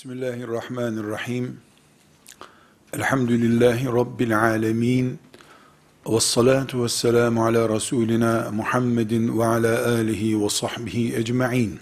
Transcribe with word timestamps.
Bismillahirrahmanirrahim. 0.00 1.60
Elhamdülillahi 2.92 3.86
Rabbil 3.86 4.40
alemin. 4.40 5.18
Ve 6.06 6.20
salatu 6.20 6.84
ve 6.84 6.88
selamu 6.88 7.44
ala 7.46 7.68
Resulina 7.68 8.50
Muhammedin 8.52 9.38
ve 9.38 9.44
ala 9.44 9.88
alihi 9.88 10.42
ve 10.42 10.48
sahbihi 10.48 11.16
ecma'in. 11.16 11.80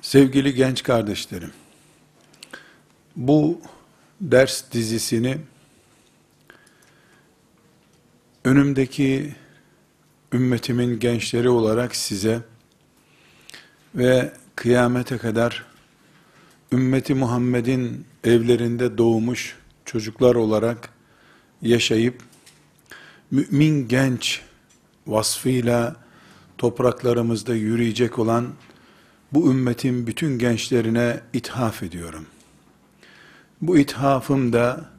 Sevgili 0.00 0.54
genç 0.54 0.82
kardeşlerim, 0.82 1.52
bu 3.16 3.60
ders 4.20 4.72
dizisini 4.72 5.38
önümdeki 8.44 9.36
ümmetimin 10.32 11.00
gençleri 11.00 11.48
olarak 11.48 11.96
size 11.96 12.42
ve 13.94 14.32
kıyamete 14.56 15.18
kadar 15.18 15.64
ümmeti 16.72 17.14
Muhammed'in 17.14 18.06
evlerinde 18.24 18.98
doğmuş 18.98 19.56
çocuklar 19.84 20.34
olarak 20.34 20.88
yaşayıp 21.62 22.22
mümin 23.30 23.88
genç 23.88 24.40
vasfıyla 25.06 25.96
topraklarımızda 26.58 27.54
yürüyecek 27.54 28.18
olan 28.18 28.48
bu 29.32 29.50
ümmetin 29.50 30.06
bütün 30.06 30.38
gençlerine 30.38 31.20
ithaf 31.32 31.82
ediyorum. 31.82 32.26
Bu 33.62 33.78
ithafım 33.78 34.52
da 34.52 34.90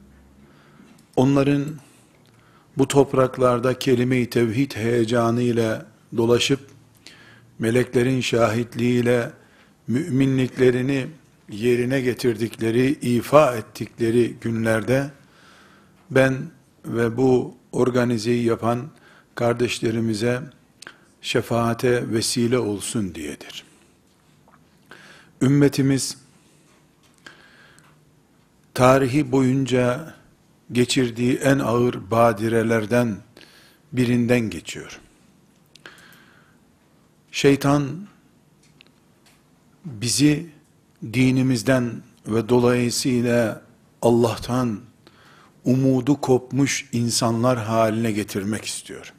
onların 1.16 1.64
bu 2.78 2.88
topraklarda 2.88 3.78
kelime-i 3.78 4.30
tevhid 4.30 4.72
heyecanı 4.72 5.42
ile 5.42 5.82
dolaşıp 6.16 6.60
meleklerin 7.60 8.20
şahitliğiyle 8.20 9.30
müminliklerini 9.88 11.06
yerine 11.50 12.00
getirdikleri, 12.00 12.86
ifa 12.90 13.56
ettikleri 13.56 14.34
günlerde 14.40 15.10
ben 16.10 16.36
ve 16.84 17.16
bu 17.16 17.54
organizeyi 17.72 18.44
yapan 18.44 18.90
kardeşlerimize 19.34 20.40
şefaate 21.22 22.12
vesile 22.12 22.58
olsun 22.58 23.14
diyedir. 23.14 23.64
Ümmetimiz 25.42 26.16
tarihi 28.74 29.32
boyunca 29.32 30.14
geçirdiği 30.72 31.36
en 31.36 31.58
ağır 31.58 32.10
badirelerden 32.10 33.16
birinden 33.92 34.40
geçiyor. 34.40 35.00
Şeytan 37.40 38.06
bizi 39.84 40.46
dinimizden 41.12 42.02
ve 42.26 42.48
dolayısıyla 42.48 43.62
Allah'tan 44.02 44.80
umudu 45.64 46.20
kopmuş 46.20 46.88
insanlar 46.92 47.58
haline 47.58 48.12
getirmek 48.12 48.64
istiyor. 48.64 49.12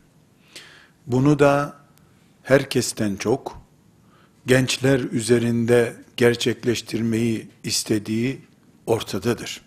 Bunu 1.07 1.39
da 1.39 1.75
herkesten 2.43 3.15
çok 3.15 3.61
gençler 4.45 4.99
üzerinde 4.99 5.93
gerçekleştirmeyi 6.17 7.47
istediği 7.63 8.41
ortadadır. 8.85 9.61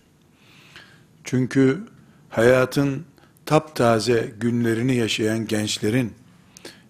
Çünkü 1.24 1.84
hayatın 2.30 3.04
taptaze 3.46 4.32
günlerini 4.40 4.96
yaşayan 4.96 5.46
gençlerin 5.46 6.12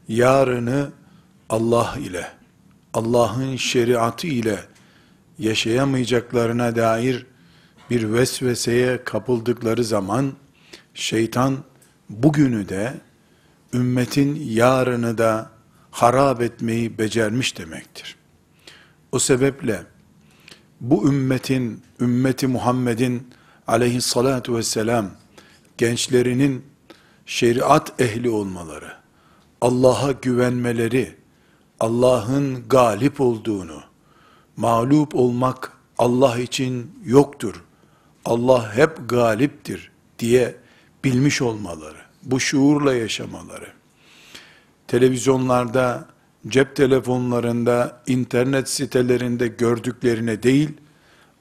yarını 0.08 0.90
Allah 1.48 1.96
ile, 2.00 2.32
Allah'ın 2.94 3.56
şeriatı 3.56 4.26
ile 4.26 4.58
yaşayamayacaklarına 5.38 6.76
dair 6.76 7.26
bir 7.90 8.12
vesveseye 8.12 9.04
kapıldıkları 9.04 9.84
zaman 9.84 10.32
şeytan 10.94 11.58
bugünü 12.10 12.68
de 12.68 12.94
ümmetin 13.74 14.34
yarını 14.34 15.18
da 15.18 15.50
harap 15.90 16.42
etmeyi 16.42 16.98
becermiş 16.98 17.58
demektir. 17.58 18.16
O 19.12 19.18
sebeple 19.18 19.82
bu 20.80 21.08
ümmetin, 21.08 21.82
ümmeti 22.00 22.46
Muhammed'in 22.46 23.28
aleyhissalatu 23.66 24.56
vesselam 24.56 25.10
gençlerinin 25.78 26.64
şeriat 27.26 28.00
ehli 28.00 28.30
olmaları, 28.30 28.92
Allah'a 29.60 30.12
güvenmeleri, 30.12 31.16
Allah'ın 31.80 32.68
galip 32.68 33.20
olduğunu, 33.20 33.82
mağlup 34.56 35.14
olmak 35.14 35.72
Allah 35.98 36.38
için 36.38 36.92
yoktur, 37.04 37.64
Allah 38.24 38.76
hep 38.76 39.08
galiptir 39.08 39.90
diye 40.18 40.56
bilmiş 41.04 41.42
olmaları, 41.42 41.98
bu 42.22 42.40
şuurla 42.40 42.94
yaşamaları, 42.94 43.68
televizyonlarda, 44.86 46.08
cep 46.48 46.76
telefonlarında, 46.76 48.02
internet 48.06 48.68
sitelerinde 48.68 49.46
gördüklerine 49.48 50.42
değil, 50.42 50.70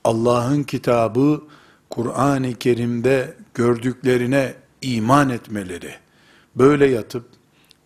Allah'ın 0.03 0.63
kitabı, 0.63 1.43
Kur'an-ı 1.89 2.53
Kerim'de 2.53 3.37
gördüklerine 3.53 4.53
iman 4.81 5.29
etmeleri, 5.29 5.95
böyle 6.55 6.87
yatıp, 6.87 7.25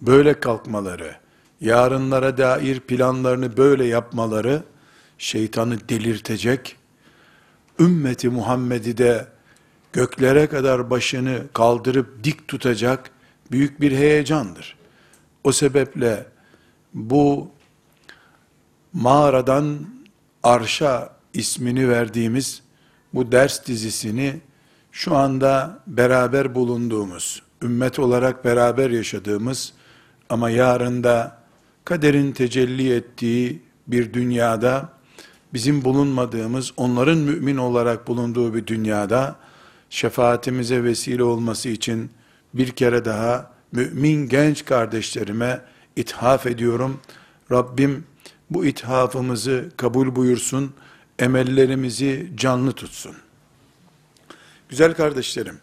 böyle 0.02 0.40
kalkmaları, 0.40 1.16
yarınlara 1.62 2.38
dair 2.38 2.80
planlarını 2.80 3.58
böyle 3.58 3.86
yapmaları, 3.86 4.64
şeytanı 5.18 5.90
delirtecek, 5.90 6.76
ümmeti 7.80 8.30
Muhammed'i 8.30 8.98
de 8.98 9.28
göklere 9.94 10.48
kadar 10.48 10.90
başını 10.90 11.42
kaldırıp 11.54 12.24
dik 12.24 12.48
tutacak 12.48 13.12
büyük 13.52 13.82
bir 13.82 13.92
heyecandır. 13.92 14.76
O 15.44 15.52
sebeple 15.52 16.26
bu 16.94 17.50
mağaradan 18.94 19.78
arşa 20.44 21.10
ismini 21.34 21.90
verdiğimiz 21.90 22.62
bu 23.14 23.32
ders 23.32 23.66
dizisini 23.66 24.42
şu 24.92 25.16
anda 25.16 25.80
beraber 25.88 26.56
bulunduğumuz, 26.56 27.42
ümmet 27.62 28.00
olarak 28.00 28.46
beraber 28.46 28.90
yaşadığımız 28.90 29.74
ama 30.30 30.50
yarında 30.50 31.38
kaderin 31.88 32.32
tecelli 32.32 32.94
ettiği 32.94 33.62
bir 33.88 34.14
dünyada 34.14 34.90
bizim 35.54 35.84
bulunmadığımız, 35.84 36.74
onların 36.78 37.18
mümin 37.18 37.58
olarak 37.58 38.08
bulunduğu 38.08 38.54
bir 38.54 38.68
dünyada 38.68 39.36
şefaatimize 39.90 40.84
vesile 40.84 41.24
olması 41.24 41.70
için 41.70 42.12
bir 42.54 42.72
kere 42.72 43.06
daha 43.06 43.52
mümin 43.72 44.30
genç 44.30 44.66
kardeşlerime 44.66 45.62
ithaf 45.96 46.46
ediyorum. 46.46 47.00
Rabbim 47.52 48.06
bu 48.50 48.66
ithafımızı 48.66 49.72
kabul 49.78 50.16
buyursun, 50.16 50.74
emellerimizi 51.20 52.32
canlı 52.36 52.72
tutsun. 52.72 53.16
Güzel 54.70 54.94
kardeşlerim, 54.94 55.58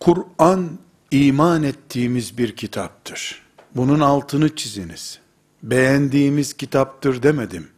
Kur'an 0.00 0.78
iman 1.10 1.62
ettiğimiz 1.62 2.38
bir 2.38 2.56
kitaptır. 2.56 3.42
Bunun 3.76 4.00
altını 4.00 4.56
çiziniz. 4.56 5.18
Beğendiğimiz 5.62 6.54
kitaptır 6.54 7.22
demedim. 7.22 7.68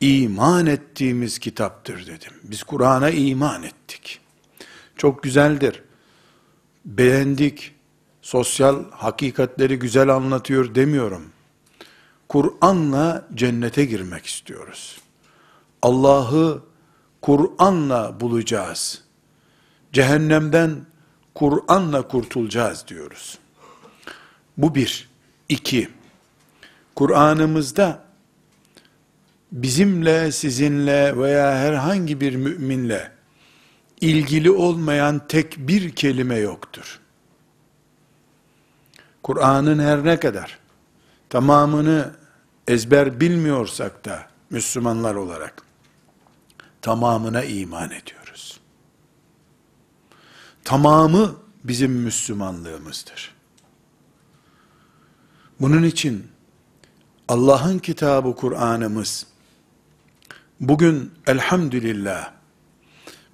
İman 0.00 0.66
ettiğimiz 0.66 1.38
kitaptır 1.38 2.06
dedim. 2.06 2.32
Biz 2.42 2.62
Kur'an'a 2.62 3.10
iman 3.10 3.62
ettik. 3.62 4.20
Çok 4.96 5.22
güzeldir. 5.22 5.82
Beğendik. 6.84 7.74
Sosyal 8.22 8.84
hakikatleri 8.90 9.78
güzel 9.78 10.08
anlatıyor 10.08 10.74
demiyorum. 10.74 11.22
Kur'an'la 12.28 13.28
cennete 13.34 13.84
girmek 13.84 14.26
istiyoruz. 14.26 15.00
Allah'ı 15.82 16.62
Kur'an'la 17.22 18.20
bulacağız. 18.20 19.02
Cehennemden 19.92 20.86
Kur'an'la 21.34 22.08
kurtulacağız 22.08 22.84
diyoruz. 22.88 23.38
Bu 24.60 24.74
bir. 24.74 25.10
iki. 25.48 25.88
Kur'an'ımızda 26.96 28.04
bizimle, 29.52 30.32
sizinle 30.32 31.18
veya 31.18 31.54
herhangi 31.56 32.20
bir 32.20 32.34
müminle 32.34 33.12
ilgili 34.00 34.50
olmayan 34.50 35.26
tek 35.28 35.58
bir 35.58 35.90
kelime 35.90 36.36
yoktur. 36.36 37.00
Kur'an'ın 39.22 39.78
her 39.78 40.04
ne 40.04 40.20
kadar 40.20 40.58
tamamını 41.28 42.10
ezber 42.68 43.20
bilmiyorsak 43.20 44.04
da 44.04 44.26
Müslümanlar 44.50 45.14
olarak 45.14 45.62
tamamına 46.82 47.44
iman 47.44 47.90
ediyoruz. 47.90 48.60
Tamamı 50.64 51.36
bizim 51.64 51.92
Müslümanlığımızdır. 51.92 53.39
Bunun 55.60 55.82
için 55.82 56.26
Allah'ın 57.28 57.78
kitabı 57.78 58.36
Kur'an'ımız 58.36 59.26
bugün 60.60 61.12
elhamdülillah 61.26 62.32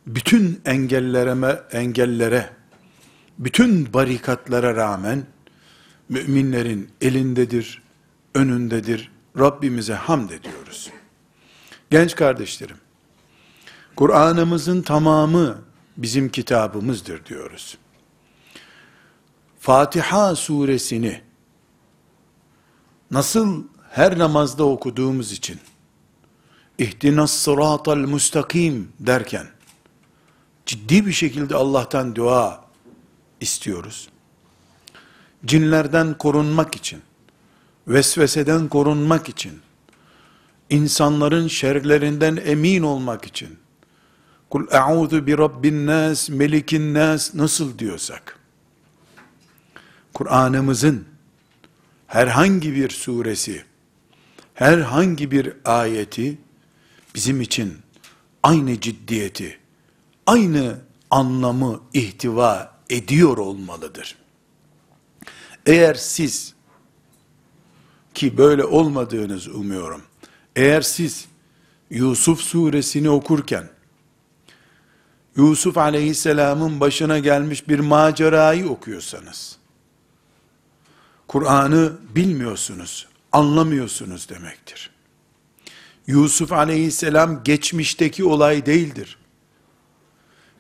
bütün 0.06 0.61
engellere, 0.64 1.62
engellere, 1.73 2.50
bütün 3.38 3.93
barikatlara 3.93 4.76
rağmen 4.76 5.26
müminlerin 6.08 6.90
elindedir, 7.00 7.82
önündedir. 8.34 9.11
Rabbimize 9.38 9.94
hamd 9.94 10.31
ediyoruz. 10.31 10.90
Genç 11.90 12.14
kardeşlerim, 12.14 12.76
Kur'an'ımızın 13.96 14.82
tamamı 14.82 15.58
bizim 15.96 16.29
kitabımızdır 16.29 17.26
diyoruz. 17.26 17.79
Fatiha 19.61 20.37
suresini 20.37 21.20
nasıl 23.11 23.64
her 23.91 24.19
namazda 24.19 24.64
okuduğumuz 24.64 25.32
için 25.32 25.61
ihtinas 26.79 27.31
sıratal 27.31 27.97
müstakim 27.97 28.93
derken 29.00 29.47
ciddi 30.67 31.06
bir 31.06 31.12
şekilde 31.12 31.55
Allah'tan 31.55 32.14
dua 32.14 32.64
istiyoruz. 33.41 34.08
Cinlerden 35.47 36.19
korunmak 36.19 36.75
için, 36.75 37.03
vesveseden 37.88 38.69
korunmak 38.69 39.29
için, 39.29 39.61
insanların 40.70 41.49
şerlerinden 41.49 42.38
emin 42.44 42.82
olmak 42.82 43.25
için, 43.25 43.58
kul 44.50 44.67
e'udhu 44.73 45.26
bi 45.26 45.38
rabbin 45.38 45.87
nas, 45.87 46.29
melikin 46.29 46.94
nas 46.94 47.35
nasıl 47.35 47.79
diyorsak, 47.79 48.38
Kur'an'ımızın 50.14 51.16
herhangi 52.06 52.75
bir 52.75 52.91
suresi, 52.91 53.64
herhangi 54.55 55.31
bir 55.31 55.53
ayeti 55.64 56.38
bizim 57.14 57.41
için 57.41 57.79
aynı 58.43 58.81
ciddiyeti, 58.81 59.58
aynı 60.26 60.79
anlamı 61.11 61.81
ihtiva 61.93 62.79
ediyor 62.91 63.38
olmalıdır. 63.38 64.17
Eğer 65.67 65.94
siz 65.94 66.55
ki 68.14 68.38
böyle 68.38 68.64
olmadığınızı 68.64 69.55
umuyorum. 69.55 70.03
Eğer 70.56 70.82
siz 70.82 71.26
Yusuf 71.91 72.41
suresini 72.41 73.11
okurken 73.11 73.69
Yusuf 75.37 75.79
aleyhisselamın 75.79 76.81
başına 76.81 77.19
gelmiş 77.19 77.69
bir 77.69 77.79
macerayı 77.79 78.69
okuyorsanız 78.69 79.58
Kur'an'ı 81.28 81.93
bilmiyorsunuz, 82.14 83.06
anlamıyorsunuz 83.32 84.28
demektir. 84.28 84.90
Yusuf 86.06 86.52
aleyhisselam 86.52 87.44
geçmişteki 87.44 88.25
olay 88.25 88.67
değildir. 88.67 89.19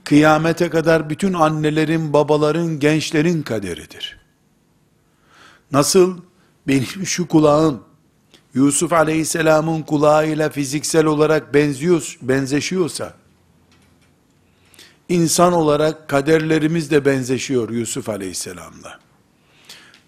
Kıyamete 0.04 0.70
kadar 0.70 1.10
bütün 1.10 1.32
annelerin, 1.32 2.12
babaların, 2.12 2.80
gençlerin 2.80 3.42
kaderidir. 3.42 4.18
Nasıl 5.72 6.18
benim 6.68 7.06
şu 7.06 7.28
kulağım 7.28 7.84
Yusuf 8.54 8.92
aleyhisselamın 8.92 9.82
kulağıyla 9.82 10.50
fiziksel 10.50 11.04
olarak 11.04 11.54
benziyor, 11.54 12.18
benzeşiyorsa, 12.22 13.14
insan 15.08 15.52
olarak 15.52 16.08
kaderlerimiz 16.08 16.90
de 16.90 17.04
benzeşiyor 17.04 17.70
Yusuf 17.70 18.08
aleyhisselamla. 18.08 19.05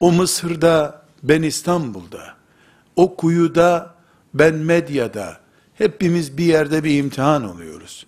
O 0.00 0.12
Mısır'da, 0.12 1.02
ben 1.22 1.42
İstanbul'da, 1.42 2.34
o 2.96 3.16
kuyuda, 3.16 3.94
ben 4.34 4.54
medyada, 4.54 5.40
hepimiz 5.74 6.38
bir 6.38 6.44
yerde 6.44 6.84
bir 6.84 6.98
imtihan 6.98 7.44
oluyoruz. 7.44 8.06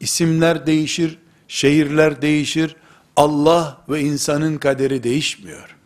İsimler 0.00 0.66
değişir, 0.66 1.18
şehirler 1.48 2.22
değişir, 2.22 2.76
Allah 3.16 3.84
ve 3.88 4.00
insanın 4.00 4.58
kaderi 4.58 5.02
değişmiyor. 5.02 5.76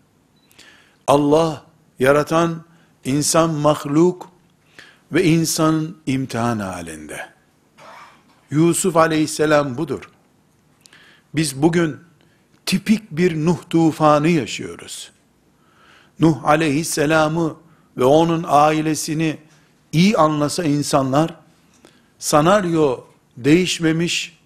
Allah, 1.07 1.65
yaratan, 1.99 2.65
insan 3.05 3.51
mahluk 3.51 4.31
ve 5.13 5.25
insan 5.25 5.97
imtihan 6.07 6.59
halinde. 6.59 7.27
Yusuf 8.51 8.97
aleyhisselam 8.97 9.79
budur. 9.79 10.11
Biz 11.35 11.63
bugün 11.63 11.97
tipik 12.67 13.11
bir 13.11 13.37
Nuh 13.37 13.59
tufanı 13.71 14.29
yaşıyoruz. 14.29 15.14
Nuh 16.21 16.45
aleyhisselamı 16.45 17.57
ve 17.97 18.05
onun 18.05 18.45
ailesini 18.49 19.37
iyi 19.93 20.17
anlasa 20.17 20.65
insanlar, 20.65 21.35
sanaryo 22.19 23.01
değişmemiş, 23.37 24.39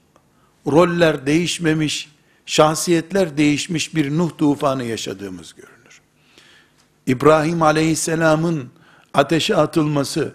roller 0.66 1.26
değişmemiş, 1.26 2.08
şahsiyetler 2.46 3.36
değişmiş 3.36 3.94
bir 3.94 4.18
Nuh 4.18 4.30
tufanı 4.38 4.84
yaşadığımız 4.84 5.54
görünür. 5.54 6.00
İbrahim 7.06 7.62
aleyhisselamın 7.62 8.70
ateşe 9.14 9.56
atılması, 9.56 10.34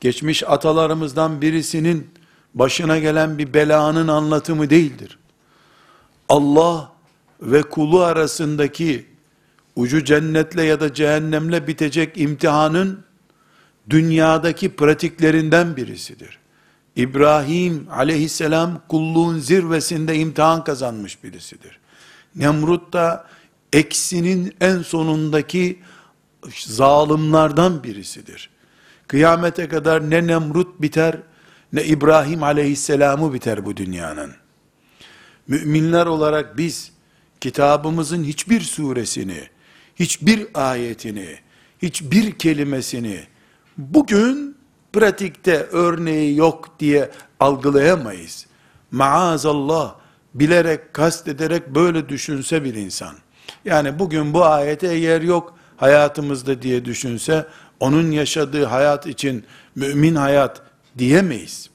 geçmiş 0.00 0.42
atalarımızdan 0.42 1.42
birisinin 1.42 2.10
başına 2.54 2.98
gelen 2.98 3.38
bir 3.38 3.54
belanın 3.54 4.08
anlatımı 4.08 4.70
değildir. 4.70 5.18
Allah 6.28 6.92
ve 7.40 7.62
kulu 7.62 8.02
arasındaki 8.02 9.06
ucu 9.78 10.04
cennetle 10.04 10.64
ya 10.64 10.80
da 10.80 10.94
cehennemle 10.94 11.66
bitecek 11.66 12.20
imtihanın 12.20 13.04
dünyadaki 13.90 14.76
pratiklerinden 14.76 15.76
birisidir. 15.76 16.38
İbrahim 16.96 17.86
aleyhisselam 17.90 18.82
kulluğun 18.88 19.38
zirvesinde 19.38 20.16
imtihan 20.16 20.64
kazanmış 20.64 21.24
birisidir. 21.24 21.78
Nemrut 22.36 22.92
da 22.92 23.26
eksinin 23.72 24.54
en 24.60 24.82
sonundaki 24.82 25.78
zalimlerden 26.66 27.82
birisidir. 27.82 28.50
Kıyamete 29.06 29.68
kadar 29.68 30.10
ne 30.10 30.26
Nemrut 30.26 30.82
biter, 30.82 31.16
ne 31.72 31.84
İbrahim 31.84 32.42
aleyhisselamı 32.42 33.32
biter 33.32 33.64
bu 33.64 33.76
dünyanın. 33.76 34.32
Müminler 35.48 36.06
olarak 36.06 36.56
biz, 36.56 36.92
kitabımızın 37.40 38.24
hiçbir 38.24 38.60
suresini, 38.60 39.48
hiçbir 39.98 40.46
ayetini, 40.54 41.28
hiçbir 41.82 42.32
kelimesini, 42.32 43.20
bugün 43.78 44.56
pratikte 44.92 45.56
örneği 45.72 46.36
yok 46.36 46.68
diye 46.80 47.10
algılayamayız. 47.40 48.46
Maazallah, 48.90 49.94
bilerek, 50.34 50.94
kastederek 50.94 51.74
böyle 51.74 52.08
düşünse 52.08 52.64
bir 52.64 52.74
insan. 52.74 53.14
Yani 53.64 53.98
bugün 53.98 54.34
bu 54.34 54.44
ayete 54.44 54.94
yer 54.94 55.22
yok 55.22 55.58
hayatımızda 55.76 56.62
diye 56.62 56.84
düşünse, 56.84 57.46
onun 57.80 58.10
yaşadığı 58.10 58.64
hayat 58.64 59.06
için 59.06 59.44
mümin 59.74 60.14
hayat 60.14 60.62
diyemeyiz. 60.98 61.70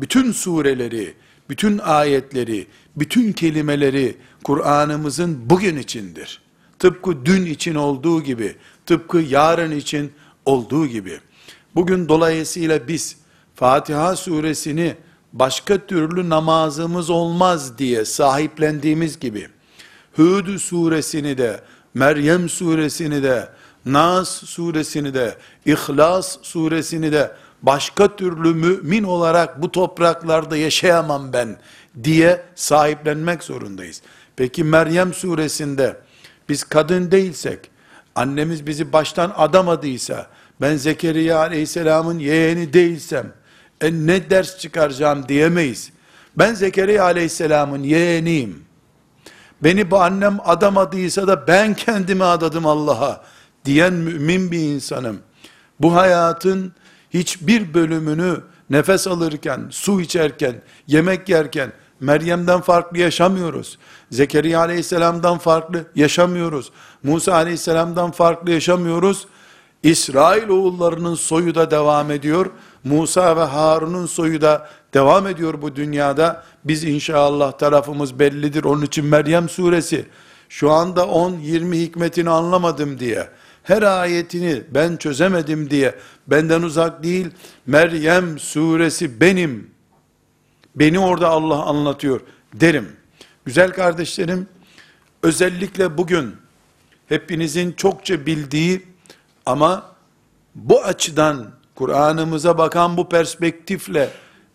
Bütün 0.00 0.32
sureleri, 0.32 1.14
bütün 1.48 1.78
ayetleri, 1.78 2.66
bütün 2.96 3.32
kelimeleri 3.32 4.16
Kur'an'ımızın 4.44 5.50
bugün 5.50 5.76
içindir. 5.76 6.42
Tıpkı 6.82 7.26
dün 7.26 7.46
için 7.46 7.74
olduğu 7.74 8.22
gibi, 8.22 8.56
tıpkı 8.86 9.18
yarın 9.18 9.70
için 9.70 10.12
olduğu 10.44 10.86
gibi. 10.86 11.20
Bugün 11.74 12.08
dolayısıyla 12.08 12.88
biz 12.88 13.16
Fatiha 13.54 14.16
suresini 14.16 14.96
başka 15.32 15.86
türlü 15.86 16.28
namazımız 16.28 17.10
olmaz 17.10 17.78
diye 17.78 18.04
sahiplendiğimiz 18.04 19.18
gibi, 19.18 19.48
Hud 20.16 20.58
suresini 20.58 21.38
de, 21.38 21.60
Meryem 21.94 22.48
suresini 22.48 23.22
de, 23.22 23.48
Nas 23.86 24.28
suresini 24.28 25.14
de, 25.14 25.36
İhlas 25.66 26.38
suresini 26.42 27.12
de 27.12 27.36
başka 27.62 28.16
türlü 28.16 28.54
mümin 28.54 29.04
olarak 29.04 29.62
bu 29.62 29.72
topraklarda 29.72 30.56
yaşayamam 30.56 31.32
ben 31.32 31.56
diye 32.04 32.42
sahiplenmek 32.54 33.42
zorundayız. 33.42 34.02
Peki 34.36 34.64
Meryem 34.64 35.14
suresinde 35.14 35.96
biz 36.48 36.64
kadın 36.64 37.10
değilsek, 37.10 37.70
annemiz 38.14 38.66
bizi 38.66 38.92
baştan 38.92 39.32
adamadıysa, 39.36 40.26
ben 40.60 40.76
Zekeriya 40.76 41.38
aleyhisselamın 41.38 42.18
yeğeni 42.18 42.72
değilsem, 42.72 43.32
e 43.80 43.92
ne 43.92 44.30
ders 44.30 44.58
çıkaracağım 44.58 45.28
diyemeyiz. 45.28 45.90
Ben 46.36 46.54
Zekeriya 46.54 47.04
aleyhisselamın 47.04 47.82
yeğeniyim. 47.82 48.64
Beni 49.62 49.90
bu 49.90 50.00
annem 50.00 50.38
adamadıysa 50.44 51.28
da 51.28 51.46
ben 51.46 51.74
kendimi 51.74 52.24
adadım 52.24 52.66
Allah'a 52.66 53.24
diyen 53.64 53.92
mümin 53.92 54.50
bir 54.50 54.58
insanım. 54.58 55.18
Bu 55.80 55.94
hayatın 55.94 56.72
hiçbir 57.10 57.74
bölümünü 57.74 58.40
nefes 58.70 59.06
alırken, 59.06 59.60
su 59.70 60.00
içerken, 60.00 60.54
yemek 60.86 61.28
yerken 61.28 61.72
Meryem'den 62.00 62.60
farklı 62.60 62.98
yaşamıyoruz. 62.98 63.78
Zekeriya 64.12 64.60
aleyhisselamdan 64.60 65.38
farklı 65.38 65.84
yaşamıyoruz. 65.94 66.72
Musa 67.02 67.34
aleyhisselamdan 67.34 68.10
farklı 68.10 68.50
yaşamıyoruz. 68.50 69.26
İsrail 69.82 70.48
oğullarının 70.48 71.14
soyu 71.14 71.54
da 71.54 71.70
devam 71.70 72.10
ediyor. 72.10 72.46
Musa 72.84 73.36
ve 73.36 73.42
Harun'un 73.42 74.06
soyu 74.06 74.40
da 74.40 74.68
devam 74.94 75.26
ediyor 75.26 75.62
bu 75.62 75.76
dünyada. 75.76 76.44
Biz 76.64 76.84
inşallah 76.84 77.52
tarafımız 77.52 78.18
bellidir. 78.18 78.64
Onun 78.64 78.82
için 78.82 79.04
Meryem 79.04 79.48
suresi 79.48 80.06
şu 80.48 80.70
anda 80.70 81.00
10-20 81.00 81.74
hikmetini 81.74 82.30
anlamadım 82.30 82.98
diye, 82.98 83.28
her 83.62 83.82
ayetini 83.82 84.62
ben 84.70 84.96
çözemedim 84.96 85.70
diye, 85.70 85.94
benden 86.26 86.62
uzak 86.62 87.02
değil, 87.02 87.26
Meryem 87.66 88.38
suresi 88.38 89.20
benim, 89.20 89.70
beni 90.76 90.98
orada 90.98 91.28
Allah 91.28 91.62
anlatıyor 91.62 92.20
derim. 92.54 93.01
Güzel 93.44 93.72
kardeşlerim, 93.72 94.48
özellikle 95.22 95.98
bugün, 95.98 96.36
hepinizin 97.08 97.72
çokça 97.72 98.26
bildiği, 98.26 98.86
ama 99.46 99.92
bu 100.54 100.84
açıdan, 100.84 101.50
Kur'an'ımıza 101.74 102.58
bakan 102.58 102.96
bu 102.96 103.08
perspektifle, 103.08 104.10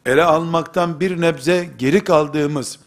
ele 0.06 0.24
almaktan 0.24 1.00
bir 1.00 1.22
nebze 1.22 1.70
geri 1.78 2.04
kaldığımız, 2.04 2.80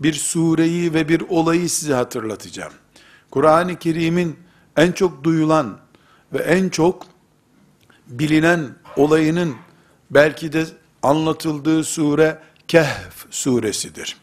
bir 0.00 0.12
sureyi 0.12 0.94
ve 0.94 1.08
bir 1.08 1.20
olayı 1.28 1.70
size 1.70 1.94
hatırlatacağım. 1.94 2.72
Kur'an-ı 3.30 3.78
Kerim'in 3.78 4.38
en 4.76 4.92
çok 4.92 5.24
duyulan 5.24 5.78
ve 6.32 6.38
en 6.38 6.68
çok 6.68 7.06
bilinen 8.06 8.68
olayının 8.96 9.56
belki 10.10 10.52
de 10.52 10.66
anlatıldığı 11.02 11.84
sure 11.84 12.38
Kehf 12.68 13.26
suresidir. 13.30 14.16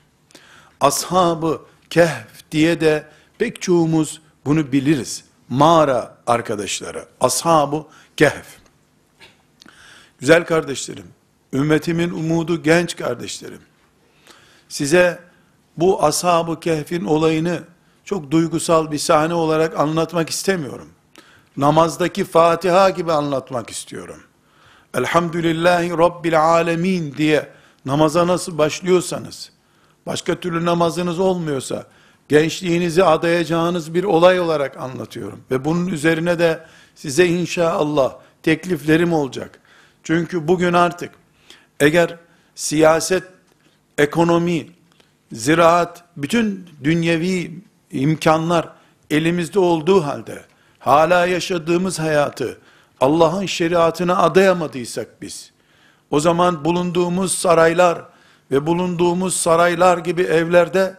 Ashabı 0.81 1.61
Kehf 1.89 2.51
diye 2.51 2.81
de 2.81 3.07
pek 3.37 3.61
çoğumuz 3.61 4.21
bunu 4.45 4.71
biliriz. 4.71 5.23
Mağara 5.49 6.17
arkadaşları, 6.27 7.05
ashabı 7.21 7.85
Kehf. 8.17 8.45
Güzel 10.19 10.45
kardeşlerim, 10.45 11.07
ümmetimin 11.53 12.09
umudu 12.09 12.63
genç 12.63 12.95
kardeşlerim. 12.95 13.61
Size 14.69 15.19
bu 15.77 16.03
ashab-ı 16.03 16.59
kehfin 16.59 17.05
olayını 17.05 17.59
çok 18.03 18.31
duygusal 18.31 18.91
bir 18.91 18.97
sahne 18.97 19.33
olarak 19.33 19.79
anlatmak 19.79 20.29
istemiyorum. 20.29 20.89
Namazdaki 21.57 22.25
Fatiha 22.25 22.89
gibi 22.89 23.11
anlatmak 23.11 23.69
istiyorum. 23.69 24.23
Elhamdülillahi 24.93 25.89
Rabbil 25.89 26.41
Alemin 26.41 27.13
diye 27.17 27.49
namaza 27.85 28.27
nasıl 28.27 28.57
başlıyorsanız, 28.57 29.51
başka 30.05 30.39
türlü 30.39 30.65
namazınız 30.65 31.19
olmuyorsa, 31.19 31.85
gençliğinizi 32.29 33.03
adayacağınız 33.03 33.93
bir 33.93 34.03
olay 34.03 34.39
olarak 34.39 34.77
anlatıyorum. 34.77 35.41
Ve 35.51 35.65
bunun 35.65 35.87
üzerine 35.87 36.39
de 36.39 36.65
size 36.95 37.25
inşallah 37.27 38.13
tekliflerim 38.43 39.13
olacak. 39.13 39.59
Çünkü 40.03 40.47
bugün 40.47 40.73
artık 40.73 41.11
eğer 41.79 42.15
siyaset, 42.55 43.23
ekonomi, 43.97 44.67
ziraat, 45.31 46.03
bütün 46.17 46.69
dünyevi 46.83 47.59
imkanlar 47.91 48.69
elimizde 49.09 49.59
olduğu 49.59 50.03
halde, 50.03 50.45
hala 50.79 51.25
yaşadığımız 51.25 51.99
hayatı 51.99 52.59
Allah'ın 53.01 53.45
şeriatına 53.45 54.17
adayamadıysak 54.17 55.21
biz, 55.21 55.51
o 56.11 56.19
zaman 56.19 56.65
bulunduğumuz 56.65 57.31
saraylar 57.31 58.14
ve 58.51 58.65
bulunduğumuz 58.65 59.35
saraylar 59.35 59.97
gibi 59.97 60.21
evlerde 60.21 60.97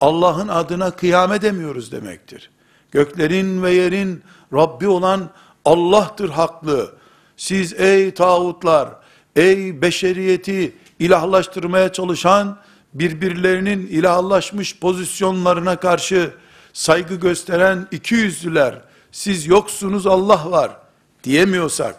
Allah'ın 0.00 0.48
adına 0.48 0.90
kıyam 0.90 1.32
edemiyoruz 1.32 1.92
demektir. 1.92 2.50
Göklerin 2.90 3.62
ve 3.62 3.70
yerin 3.70 4.22
Rabbi 4.52 4.88
olan 4.88 5.30
Allah'tır 5.64 6.28
haklı. 6.28 6.92
Siz 7.36 7.80
ey 7.80 8.14
tağutlar, 8.14 8.88
ey 9.36 9.82
beşeriyeti 9.82 10.76
ilahlaştırmaya 10.98 11.92
çalışan 11.92 12.58
birbirlerinin 12.94 13.86
ilahlaşmış 13.86 14.78
pozisyonlarına 14.78 15.76
karşı 15.76 16.30
saygı 16.72 17.14
gösteren 17.14 17.88
iki 17.90 18.14
yüzlüler, 18.14 18.80
siz 19.12 19.46
yoksunuz 19.46 20.06
Allah 20.06 20.50
var 20.50 20.76
diyemiyorsak, 21.24 21.96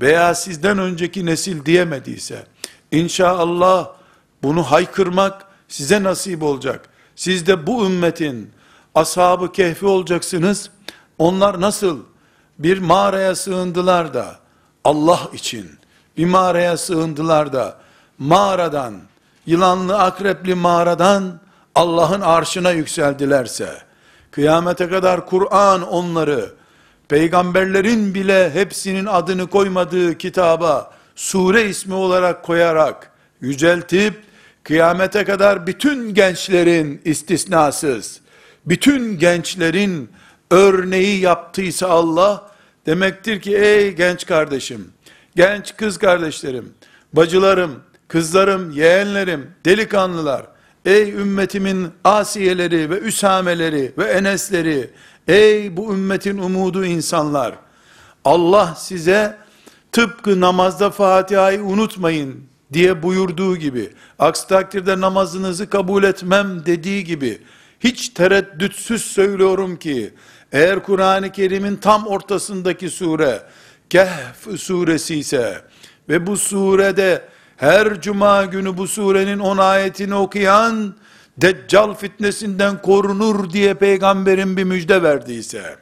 veya 0.00 0.34
sizden 0.34 0.78
önceki 0.78 1.26
nesil 1.26 1.64
diyemediyse, 1.64 2.46
inşallah 2.90 3.99
bunu 4.42 4.62
haykırmak 4.62 5.46
size 5.68 6.02
nasip 6.02 6.42
olacak. 6.42 6.88
Siz 7.16 7.46
de 7.46 7.66
bu 7.66 7.86
ümmetin 7.86 8.50
ashabı 8.94 9.52
kehfi 9.52 9.86
olacaksınız. 9.86 10.70
Onlar 11.18 11.60
nasıl 11.60 12.00
bir 12.58 12.78
mağaraya 12.78 13.34
sığındılar 13.34 14.14
da 14.14 14.38
Allah 14.84 15.20
için 15.32 15.70
bir 16.16 16.26
mağaraya 16.26 16.76
sığındılar 16.76 17.52
da 17.52 17.76
mağaradan 18.18 18.94
yılanlı 19.46 19.98
akrepli 19.98 20.54
mağaradan 20.54 21.40
Allah'ın 21.74 22.20
arşına 22.20 22.70
yükseldilerse, 22.70 23.78
kıyamete 24.30 24.88
kadar 24.88 25.26
Kur'an 25.26 25.88
onları, 25.88 26.54
peygamberlerin 27.08 28.14
bile 28.14 28.54
hepsinin 28.54 29.06
adını 29.06 29.46
koymadığı 29.46 30.18
kitaba, 30.18 30.90
sure 31.16 31.68
ismi 31.68 31.94
olarak 31.94 32.42
koyarak, 32.44 33.10
yüceltip, 33.40 34.22
kıyamete 34.64 35.24
kadar 35.24 35.66
bütün 35.66 36.14
gençlerin 36.14 37.00
istisnasız, 37.04 38.20
bütün 38.66 39.18
gençlerin 39.18 40.10
örneği 40.50 41.20
yaptıysa 41.20 41.88
Allah, 41.88 42.50
demektir 42.86 43.40
ki 43.40 43.56
ey 43.56 43.92
genç 43.92 44.26
kardeşim, 44.26 44.92
genç 45.36 45.76
kız 45.76 45.98
kardeşlerim, 45.98 46.72
bacılarım, 47.12 47.82
kızlarım, 48.08 48.70
yeğenlerim, 48.70 49.50
delikanlılar, 49.64 50.46
ey 50.84 51.10
ümmetimin 51.12 51.88
asiyeleri 52.04 52.90
ve 52.90 52.98
üsameleri 52.98 53.92
ve 53.98 54.04
enesleri, 54.04 54.90
ey 55.28 55.76
bu 55.76 55.94
ümmetin 55.94 56.38
umudu 56.38 56.84
insanlar, 56.84 57.54
Allah 58.24 58.74
size 58.78 59.36
tıpkı 59.92 60.40
namazda 60.40 60.90
Fatiha'yı 60.90 61.62
unutmayın 61.62 62.49
diye 62.72 63.02
buyurduğu 63.02 63.56
gibi, 63.56 63.90
aksi 64.18 64.48
takdirde 64.48 65.00
namazınızı 65.00 65.70
kabul 65.70 66.04
etmem 66.04 66.66
dediği 66.66 67.04
gibi, 67.04 67.38
hiç 67.80 68.08
tereddütsüz 68.08 69.04
söylüyorum 69.04 69.76
ki, 69.76 70.14
eğer 70.52 70.82
Kur'an-ı 70.82 71.32
Kerim'in 71.32 71.76
tam 71.76 72.06
ortasındaki 72.06 72.90
sure, 72.90 73.42
Kehf 73.90 74.60
suresi 74.60 75.16
ise, 75.16 75.62
ve 76.08 76.26
bu 76.26 76.36
surede, 76.36 77.28
her 77.56 78.00
cuma 78.00 78.44
günü 78.44 78.76
bu 78.76 78.86
surenin 78.86 79.38
10 79.38 79.58
ayetini 79.58 80.14
okuyan, 80.14 80.94
Deccal 81.36 81.94
fitnesinden 81.94 82.82
korunur 82.82 83.50
diye 83.50 83.74
peygamberin 83.74 84.56
bir 84.56 84.64
müjde 84.64 85.02
verdiyse, 85.02 85.76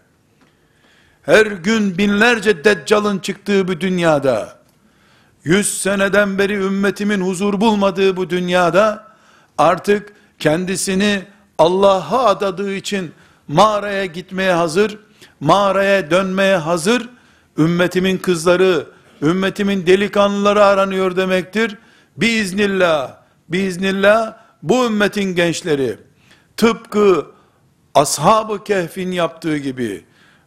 her 1.22 1.46
gün 1.46 1.98
binlerce 1.98 2.64
Deccal'ın 2.64 3.18
çıktığı 3.18 3.68
bu 3.68 3.80
dünyada, 3.80 4.57
yüz 5.44 5.78
seneden 5.78 6.38
beri 6.38 6.52
ümmetimin 6.54 7.20
huzur 7.20 7.60
bulmadığı 7.60 8.16
bu 8.16 8.30
dünyada, 8.30 9.06
artık 9.58 10.12
kendisini 10.38 11.22
Allah'a 11.58 12.26
adadığı 12.26 12.74
için 12.74 13.12
mağaraya 13.48 14.04
gitmeye 14.04 14.52
hazır, 14.52 14.98
mağaraya 15.40 16.10
dönmeye 16.10 16.56
hazır, 16.56 17.08
ümmetimin 17.58 18.16
kızları, 18.16 18.86
ümmetimin 19.22 19.86
delikanlıları 19.86 20.64
aranıyor 20.64 21.16
demektir. 21.16 21.76
Biiznillah, 22.16 23.12
biiznillah 23.48 24.34
bu 24.62 24.86
ümmetin 24.86 25.34
gençleri 25.34 25.98
tıpkı 26.56 27.26
ashab-ı 27.94 28.64
kehfin 28.64 29.12
yaptığı 29.12 29.56
gibi 29.56 30.04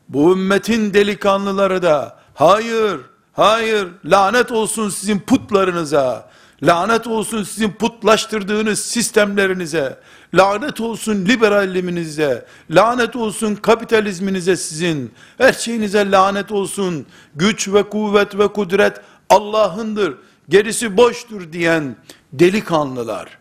bu 0.09 0.31
ümmetin 0.31 0.93
delikanlıları 0.93 1.81
da 1.81 2.19
hayır, 2.33 2.99
hayır 3.33 3.87
lanet 4.05 4.51
olsun 4.51 4.89
sizin 4.89 5.19
putlarınıza, 5.19 6.29
lanet 6.63 7.07
olsun 7.07 7.43
sizin 7.43 7.71
putlaştırdığınız 7.71 8.79
sistemlerinize, 8.79 9.99
lanet 10.33 10.81
olsun 10.81 11.25
liberalizminize, 11.25 12.45
lanet 12.69 13.15
olsun 13.15 13.55
kapitalizminize 13.55 14.55
sizin, 14.55 15.13
her 15.37 15.53
şeyinize 15.53 16.11
lanet 16.11 16.51
olsun, 16.51 17.05
güç 17.35 17.67
ve 17.67 17.83
kuvvet 17.83 18.37
ve 18.37 18.47
kudret 18.47 19.01
Allah'ındır, 19.29 20.17
gerisi 20.49 20.97
boştur 20.97 21.53
diyen 21.53 21.95
delikanlılar, 22.33 23.37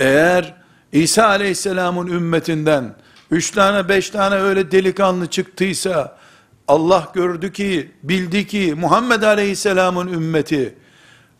eğer 0.00 0.54
İsa 0.92 1.26
aleyhisselamın 1.26 2.06
ümmetinden, 2.06 2.94
üç 3.30 3.50
tane 3.50 3.88
beş 3.88 4.10
tane 4.10 4.34
öyle 4.34 4.70
delikanlı 4.70 5.26
çıktıysa, 5.26 6.15
Allah 6.68 7.12
gördü 7.14 7.52
ki, 7.52 7.90
bildi 8.02 8.46
ki 8.46 8.74
Muhammed 8.78 9.22
aleyhisselamın 9.22 10.12
ümmeti, 10.12 10.74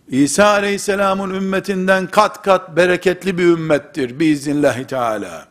İsa 0.09 0.47
aleyhisselamın 0.47 1.35
ümmetinden 1.35 2.07
kat 2.07 2.43
kat 2.43 2.77
bereketli 2.77 3.39
bir 3.39 3.45
ümmettir 3.45 4.21
biiznillahü 4.21 4.87
teala. 4.87 5.49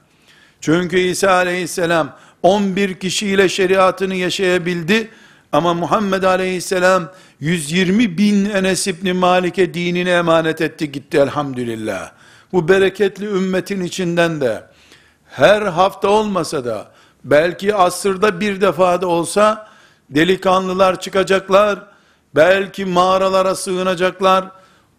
Çünkü 0.61 0.99
İsa 0.99 1.31
aleyhisselam 1.31 2.17
11 2.43 2.93
kişiyle 2.93 3.49
şeriatını 3.49 4.15
yaşayabildi 4.15 5.09
Ama 5.51 5.73
Muhammed 5.73 6.23
Aleyhisselam 6.23 7.11
120 7.39 8.17
bin 8.17 8.45
Enes 8.45 8.87
İbni 8.87 9.13
Malik'e 9.13 9.73
dinini 9.73 10.09
emanet 10.09 10.61
etti 10.61 10.91
gitti 10.91 11.17
elhamdülillah. 11.17 12.11
Bu 12.51 12.67
bereketli 12.67 13.25
ümmetin 13.25 13.81
içinden 13.81 14.41
de 14.41 14.63
her 15.29 15.61
hafta 15.61 16.07
olmasa 16.07 16.65
da 16.65 16.91
belki 17.25 17.75
asırda 17.75 18.39
bir 18.39 18.61
defa 18.61 19.01
da 19.01 19.07
olsa 19.07 19.67
delikanlılar 20.09 20.99
çıkacaklar. 20.99 21.79
Belki 22.35 22.85
mağaralara 22.85 23.55
sığınacaklar. 23.55 24.45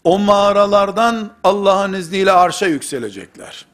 O 0.05 0.19
mağaralardan 0.19 1.31
Allah'ın 1.45 1.93
izniyle 1.93 2.33
arşa 2.33 2.67
yükselecekler. 2.67 3.67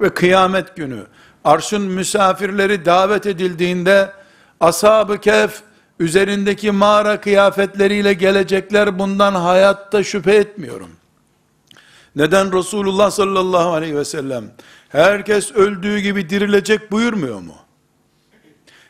Ve 0.00 0.14
kıyamet 0.14 0.76
günü 0.76 1.06
arşın 1.44 1.82
misafirleri 1.82 2.84
davet 2.84 3.26
edildiğinde 3.26 4.12
ashab-ı 4.60 5.20
kehf 5.20 5.62
üzerindeki 6.00 6.70
mağara 6.70 7.20
kıyafetleriyle 7.20 8.12
gelecekler 8.12 8.98
bundan 8.98 9.34
hayatta 9.34 10.04
şüphe 10.04 10.34
etmiyorum. 10.34 10.90
Neden 12.16 12.58
Resulullah 12.58 13.10
sallallahu 13.10 13.72
aleyhi 13.72 13.96
ve 13.96 14.04
sellem 14.04 14.44
herkes 14.88 15.52
öldüğü 15.52 15.98
gibi 15.98 16.30
dirilecek 16.30 16.92
buyurmuyor 16.92 17.40
mu? 17.40 17.54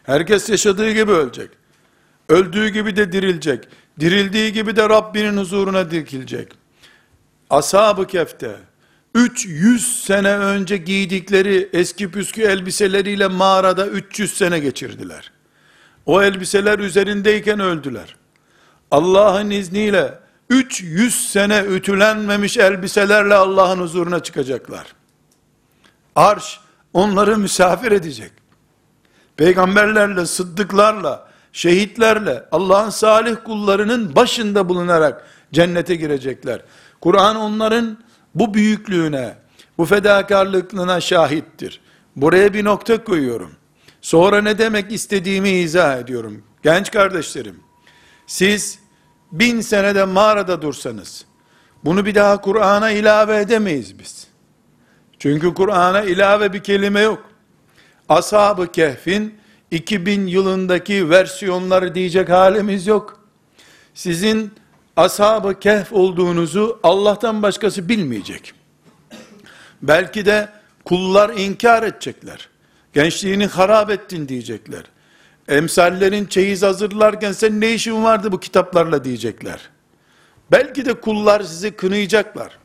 Herkes 0.05 0.49
yaşadığı 0.49 0.93
gibi 0.93 1.13
ölecek. 1.13 1.51
Öldüğü 2.29 2.69
gibi 2.69 2.97
de 2.97 3.13
dirilecek. 3.13 3.69
Dirildiği 4.01 4.53
gibi 4.53 4.77
de 4.77 4.89
Rabbinin 4.89 5.37
huzuruna 5.37 5.91
dikilecek. 5.91 6.53
Ashab-ı 7.51 8.07
Kef'te 8.07 8.57
300 9.15 10.03
sene 10.05 10.37
önce 10.37 10.77
giydikleri 10.77 11.69
eski 11.73 12.11
püskü 12.11 12.43
elbiseleriyle 12.43 13.27
mağarada 13.27 13.87
300 13.87 14.35
sene 14.35 14.59
geçirdiler. 14.59 15.33
O 16.07 16.23
elbiseler 16.23 16.79
üzerindeyken 16.79 17.61
öldüler. 17.61 18.17
Allah'ın 18.91 19.51
izniyle 19.51 20.19
300 20.51 21.29
sene 21.29 21.65
ütülenmemiş 21.69 22.57
elbiselerle 22.57 23.35
Allah'ın 23.35 23.81
huzuruna 23.81 24.23
çıkacaklar. 24.23 24.87
Arş 26.17 26.61
onları 26.93 27.39
misafir 27.39 27.93
edecek. 27.93 28.33
Peygamberlerle, 29.37 30.27
sıddıklarla, 30.27 31.29
şehitlerle, 31.53 32.45
Allah'ın 32.53 32.91
salih 32.91 33.37
kullarının 33.45 34.17
başında 34.17 34.69
bulunarak 34.69 35.27
cennete 35.53 35.95
girecekler. 35.95 36.63
Kur'an 37.01 37.37
onların 37.37 37.99
bu 38.35 38.55
büyüklüğüne, 38.55 39.35
bu 39.79 39.85
fedakarlıklığına 39.85 41.01
şahittir. 41.01 41.81
Buraya 42.17 42.55
bir 42.55 42.65
nokta 42.65 43.05
koyuyorum. 43.05 43.51
Sonra 44.01 44.43
ne 44.43 44.59
demek 44.59 44.93
istediğimi 44.93 45.51
izah 45.51 45.99
ediyorum. 45.99 46.43
Genç 46.63 46.91
kardeşlerim, 46.91 47.61
siz 48.27 48.79
bin 49.33 49.61
senede 49.61 50.05
mağarada 50.05 50.63
dursanız, 50.63 51.25
bunu 51.85 52.07
bir 52.07 52.15
daha 52.15 52.41
Kur'an'a 52.41 52.91
ilave 52.91 53.37
edemeyiz 53.41 53.99
biz. 53.99 54.27
Çünkü 55.19 55.55
Kur'an'a 55.55 56.03
ilave 56.03 56.53
bir 56.53 56.63
kelime 56.63 57.01
yok. 57.01 57.34
Ashab-ı 58.09 58.73
Kehf'in 58.73 59.39
2000 59.71 60.27
yılındaki 60.27 61.11
versiyonları 61.11 61.95
diyecek 61.95 62.29
halimiz 62.29 62.87
yok. 62.87 63.21
Sizin 63.95 64.53
ashab-ı 64.97 65.61
kehf 65.61 65.93
olduğunuzu 65.93 66.81
Allah'tan 66.83 67.43
başkası 67.43 67.89
bilmeyecek. 67.89 68.53
Belki 69.83 70.27
de 70.27 70.49
kullar 70.85 71.31
inkar 71.31 71.83
edecekler. 71.83 72.49
Gençliğini 72.93 73.47
harap 73.47 73.91
ettin 73.91 74.29
diyecekler. 74.29 74.85
Emsallerin 75.49 76.27
çeyiz 76.27 76.63
hazırlarken 76.63 77.33
sen 77.33 77.61
ne 77.61 77.75
işin 77.75 78.05
vardı 78.05 78.33
bu 78.33 78.41
kitaplarla 78.41 79.05
diyecekler. 79.05 79.61
Belki 80.53 80.85
de 80.85 80.95
kullar 80.95 81.41
sizi 81.41 81.77
kınayacaklar. 81.77 82.59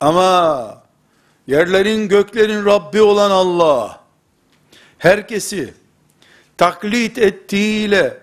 Ama 0.00 0.82
yerlerin 1.46 2.08
göklerin 2.08 2.64
Rabbi 2.64 3.02
olan 3.02 3.30
Allah 3.30 4.01
herkesi 5.01 5.73
taklit 6.57 7.17
ettiğiyle 7.17 8.17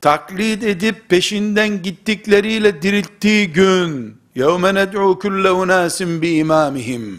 taklit 0.00 0.62
edip 0.62 1.08
peşinden 1.08 1.82
gittikleriyle 1.82 2.82
dirilttiği 2.82 3.52
gün 3.52 4.16
يَوْمَ 4.36 4.64
نَدْعُوا 4.80 5.18
كُلَّ 5.22 5.44
اُنَاسٍ 5.48 6.20
بِاِمَامِهِمْ 6.20 7.16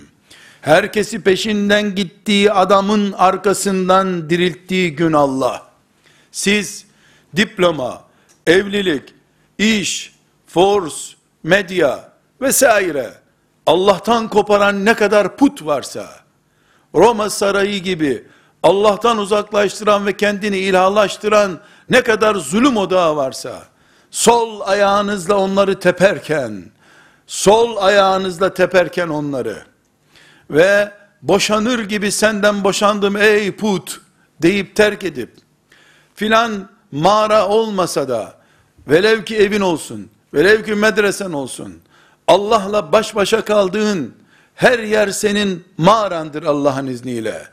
Herkesi 0.62 1.22
peşinden 1.22 1.96
gittiği 1.96 2.52
adamın 2.52 3.12
arkasından 3.12 4.30
dirilttiği 4.30 4.96
gün 4.96 5.14
Allah. 5.14 5.68
Siz 6.32 6.86
diploma, 7.36 8.04
evlilik, 8.48 9.14
iş, 9.58 10.14
force, 10.48 10.96
medya 11.44 12.14
vesaire 12.42 13.14
Allah'tan 13.66 14.30
koparan 14.30 14.86
ne 14.86 14.94
kadar 14.94 15.38
put 15.38 15.66
varsa 15.66 16.10
Roma 16.96 17.30
sarayı 17.30 17.84
gibi 17.84 18.24
Allah'tan 18.63 19.19
uzaklaştıran 19.19 20.07
ve 20.07 20.17
kendini 20.17 20.59
ilahlaştıran 20.59 21.61
ne 21.91 22.03
kadar 22.03 22.35
zulüm 22.35 22.77
odağı 22.77 23.17
varsa, 23.17 23.63
sol 24.11 24.61
ayağınızla 24.61 25.37
onları 25.37 25.81
teperken, 25.81 26.65
sol 27.27 27.77
ayağınızla 27.77 28.55
teperken 28.55 29.09
onları 29.09 29.63
ve 30.51 30.93
boşanır 31.23 31.79
gibi 31.79 32.13
senden 32.13 32.65
boşandım 32.65 33.17
ey 33.17 33.57
put 33.57 34.01
deyip 34.43 34.77
terk 34.77 35.05
edip, 35.05 35.31
filan 36.15 36.69
mağara 36.93 37.49
olmasa 37.49 38.09
da, 38.09 38.35
velev 38.89 39.25
ki 39.25 39.37
evin 39.37 39.61
olsun, 39.61 40.11
velev 40.35 40.65
ki 40.65 40.75
medresen 40.75 41.33
olsun, 41.33 41.81
Allah'la 42.29 42.93
baş 42.93 43.15
başa 43.15 43.45
kaldığın 43.45 44.15
her 44.55 44.79
yer 44.79 45.09
senin 45.09 45.65
mağarandır 45.77 46.43
Allah'ın 46.43 46.87
izniyle. 46.87 47.53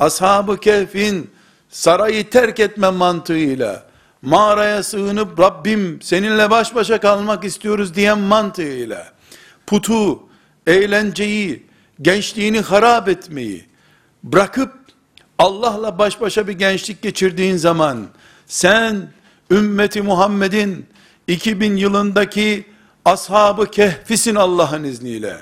Ashab-ı 0.00 0.60
Kehf'in 0.60 1.30
sarayı 1.68 2.30
terk 2.30 2.60
etme 2.60 2.90
mantığıyla, 2.90 3.86
mağaraya 4.22 4.82
sığınıp 4.82 5.40
Rabbim 5.40 6.02
seninle 6.02 6.50
baş 6.50 6.74
başa 6.74 7.00
kalmak 7.00 7.44
istiyoruz 7.44 7.94
diyen 7.94 8.18
mantığıyla, 8.18 9.12
putu, 9.66 10.22
eğlenceyi, 10.66 11.66
gençliğini 12.02 12.60
harap 12.60 13.08
etmeyi 13.08 13.64
bırakıp 14.22 14.72
Allah'la 15.38 15.98
baş 15.98 16.20
başa 16.20 16.48
bir 16.48 16.52
gençlik 16.52 17.02
geçirdiğin 17.02 17.56
zaman 17.56 18.06
sen 18.46 19.12
ümmeti 19.50 20.02
Muhammed'in 20.02 20.86
2000 21.26 21.76
yılındaki 21.76 22.66
ashabı 23.04 23.70
kehfisin 23.70 24.34
Allah'ın 24.34 24.84
izniyle. 24.84 25.36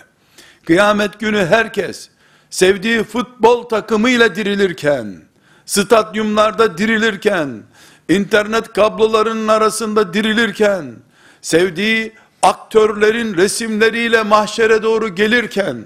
Kıyamet 0.67 1.21
günü 1.21 1.47
herkes 1.47 2.11
sevdiği 2.51 3.05
futbol 3.05 3.63
takımıyla 3.63 4.35
dirilirken, 4.35 5.23
stadyumlarda 5.67 6.79
dirilirken, 6.79 7.63
internet 8.09 8.73
kablolarının 8.73 9.49
arasında 9.49 10.15
dirilirken, 10.15 10.95
sevdiği 11.41 12.13
aktörlerin 12.43 13.35
resimleriyle 13.35 14.23
mahşere 14.23 14.83
doğru 14.83 15.15
gelirken, 15.15 15.77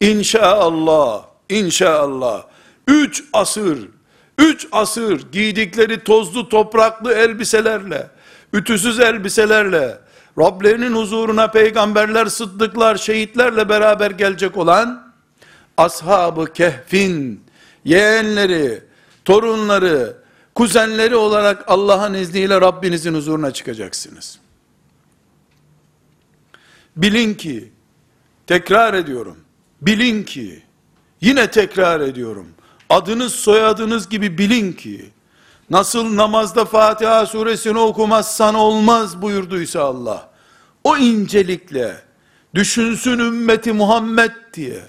inşallah, 0.00 1.22
inşallah, 1.48 2.42
üç 2.86 3.24
asır, 3.32 3.78
üç 4.38 4.66
asır 4.72 5.32
giydikleri 5.32 6.04
tozlu 6.04 6.48
topraklı 6.48 7.12
elbiselerle, 7.12 8.10
ütüsüz 8.52 9.00
elbiselerle, 9.00 9.98
Rablerinin 10.38 10.94
huzuruna 10.94 11.50
peygamberler, 11.50 12.26
sıddıklar, 12.26 12.96
şehitlerle 12.96 13.68
beraber 13.68 14.10
gelecek 14.10 14.56
olan, 14.56 15.07
ashab-ı 15.78 16.52
kehfin 16.52 17.44
yeğenleri, 17.84 18.82
torunları, 19.24 20.16
kuzenleri 20.54 21.16
olarak 21.16 21.64
Allah'ın 21.66 22.14
izniyle 22.14 22.60
Rabbinizin 22.60 23.14
huzuruna 23.14 23.50
çıkacaksınız. 23.50 24.38
Bilin 26.96 27.34
ki, 27.34 27.72
tekrar 28.46 28.94
ediyorum, 28.94 29.36
bilin 29.82 30.22
ki, 30.22 30.62
yine 31.20 31.50
tekrar 31.50 32.00
ediyorum, 32.00 32.46
adınız 32.88 33.32
soyadınız 33.32 34.08
gibi 34.08 34.38
bilin 34.38 34.72
ki, 34.72 35.10
nasıl 35.70 36.16
namazda 36.16 36.64
Fatiha 36.64 37.26
suresini 37.26 37.78
okumazsan 37.78 38.54
olmaz 38.54 39.22
buyurduysa 39.22 39.82
Allah, 39.82 40.30
o 40.84 40.96
incelikle, 40.96 41.96
düşünsün 42.54 43.18
ümmeti 43.18 43.72
Muhammed 43.72 44.30
diye, 44.54 44.82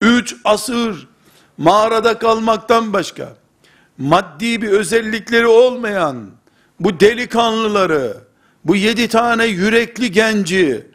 üç 0.00 0.36
asır 0.44 1.08
mağarada 1.58 2.18
kalmaktan 2.18 2.92
başka, 2.92 3.36
maddi 3.98 4.62
bir 4.62 4.68
özellikleri 4.68 5.46
olmayan, 5.46 6.30
bu 6.80 7.00
delikanlıları, 7.00 8.16
bu 8.64 8.76
yedi 8.76 9.08
tane 9.08 9.46
yürekli 9.46 10.12
genci, 10.12 10.86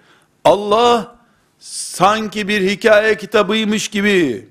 Allah, 0.45 1.15
sanki 1.59 2.47
bir 2.47 2.69
hikaye 2.69 3.17
kitabıymış 3.17 3.87
gibi, 3.87 4.49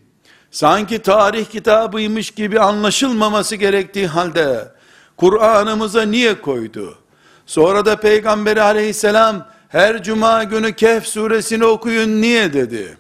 sanki 0.51 0.99
tarih 0.99 1.45
kitabıymış 1.45 2.31
gibi 2.31 2.61
anlaşılmaması 2.61 3.57
gerektiği 3.57 4.07
halde, 4.07 4.69
Kur'an'ımıza 5.17 6.03
niye 6.03 6.41
koydu? 6.41 6.99
Sonra 7.47 7.87
da 7.87 7.97
Peygamberi 7.97 8.63
aleyhisselam 8.63 9.47
her 9.69 10.03
cuma 10.03 10.45
günü 10.45 10.73
Kehf 10.73 11.07
suresini 11.07 11.65
okuyun 11.65 12.23
niye 12.23 12.53
dedi? 12.53 12.99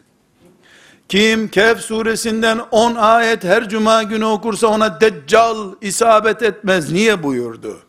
Kim 1.10 1.48
Kehf 1.48 1.80
suresinden 1.80 2.60
10 2.70 2.94
ayet 2.94 3.44
her 3.44 3.68
cuma 3.68 4.02
günü 4.02 4.24
okursa 4.24 4.66
ona 4.66 5.00
deccal 5.00 5.72
isabet 5.80 6.42
etmez 6.42 6.92
niye 6.92 7.22
buyurdu? 7.22 7.80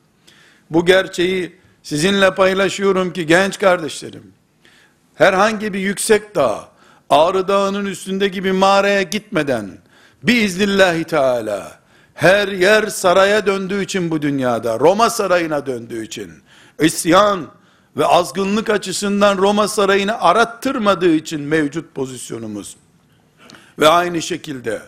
Bu 0.70 0.86
gerçeği 0.86 1.56
sizinle 1.84 2.36
paylaşıyorum 2.36 3.14
ki 3.14 3.26
genç 3.26 3.60
kardeşlerim, 3.60 4.34
herhangi 5.16 5.74
bir 5.74 5.80
yüksek 5.80 6.36
dağ, 6.36 6.70
Ağrı 7.10 7.48
Dağı'nın 7.48 7.86
üstündeki 7.86 8.44
bir 8.44 8.52
mağaraya 8.52 9.02
gitmeden, 9.02 9.78
biiznillahü 10.24 11.04
teala, 11.04 11.80
her 12.14 12.48
yer 12.48 12.88
saraya 12.88 13.46
döndüğü 13.46 13.84
için 13.84 14.12
bu 14.12 14.22
dünyada, 14.22 14.80
Roma 14.80 15.10
sarayına 15.10 15.66
döndüğü 15.66 16.06
için, 16.06 16.32
isyan 16.80 17.48
ve 17.98 18.06
azgınlık 18.06 18.70
açısından 18.70 19.38
Roma 19.38 19.68
sarayını 19.68 20.22
arattırmadığı 20.22 21.14
için 21.14 21.42
mevcut 21.42 21.96
pozisyonumuz. 21.96 22.81
Ve 23.80 23.88
aynı 23.88 24.22
şekilde, 24.22 24.82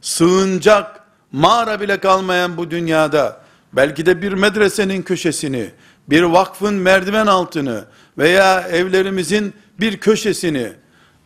sığınacak, 0.00 1.00
mağara 1.32 1.80
bile 1.80 2.00
kalmayan 2.00 2.56
bu 2.56 2.70
dünyada, 2.70 3.40
belki 3.72 4.06
de 4.06 4.22
bir 4.22 4.32
medresenin 4.32 5.02
köşesini, 5.02 5.70
bir 6.08 6.22
vakfın 6.22 6.74
merdiven 6.74 7.26
altını 7.26 7.84
veya 8.18 8.60
evlerimizin 8.60 9.54
bir 9.80 9.96
köşesini 9.96 10.72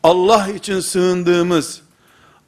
Allah 0.03 0.48
için 0.48 0.81
sığındığımız 0.81 1.81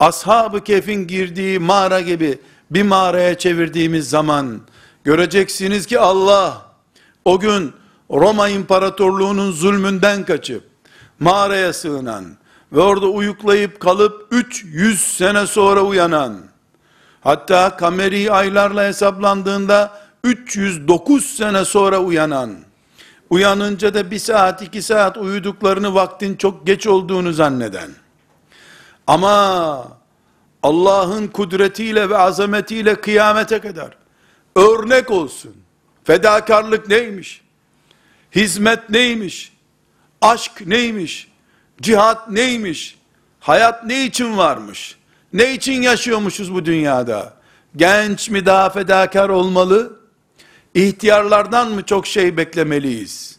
ashab-ı 0.00 0.64
kefin 0.64 1.06
girdiği 1.06 1.58
mağara 1.58 2.00
gibi 2.00 2.38
bir 2.70 2.82
mağaraya 2.82 3.38
çevirdiğimiz 3.38 4.10
zaman 4.10 4.60
göreceksiniz 5.04 5.86
ki 5.86 6.00
Allah 6.00 6.66
o 7.24 7.40
gün 7.40 7.72
Roma 8.10 8.48
İmparatorluğu'nun 8.48 9.52
zulmünden 9.52 10.24
kaçıp 10.24 10.64
mağaraya 11.20 11.72
sığınan 11.72 12.24
ve 12.74 12.80
orada 12.80 13.06
uyuklayıp 13.06 13.80
kalıp 13.80 14.28
300 14.30 15.00
sene 15.16 15.46
sonra 15.46 15.80
uyanan 15.80 16.40
hatta 17.20 17.76
kameri 17.76 18.32
aylarla 18.32 18.84
hesaplandığında 18.84 20.04
309 20.24 21.24
sene 21.24 21.64
sonra 21.64 21.98
uyanan, 21.98 22.54
uyanınca 23.30 23.94
da 23.94 24.10
bir 24.10 24.18
saat 24.18 24.62
iki 24.62 24.82
saat 24.82 25.16
uyuduklarını 25.16 25.94
vaktin 25.94 26.36
çok 26.36 26.66
geç 26.66 26.86
olduğunu 26.86 27.32
zanneden, 27.32 27.90
ama 29.06 29.98
Allah'ın 30.62 31.26
kudretiyle 31.26 32.10
ve 32.10 32.18
azametiyle 32.18 32.94
kıyamete 32.94 33.60
kadar 33.60 33.96
örnek 34.56 35.10
olsun. 35.10 35.56
Fedakarlık 36.04 36.88
neymiş? 36.88 37.42
Hizmet 38.34 38.90
neymiş? 38.90 39.52
Aşk 40.20 40.66
neymiş? 40.66 41.33
Cihat 41.84 42.30
neymiş? 42.30 42.98
Hayat 43.40 43.84
ne 43.84 44.04
için 44.04 44.36
varmış? 44.36 44.96
Ne 45.32 45.54
için 45.54 45.82
yaşıyormuşuz 45.82 46.54
bu 46.54 46.64
dünyada? 46.64 47.34
Genç 47.76 48.30
mi 48.30 48.46
daha 48.46 48.70
fedakar 48.70 49.28
olmalı? 49.28 50.00
İhtiyarlardan 50.74 51.70
mı 51.70 51.82
çok 51.82 52.06
şey 52.06 52.36
beklemeliyiz? 52.36 53.38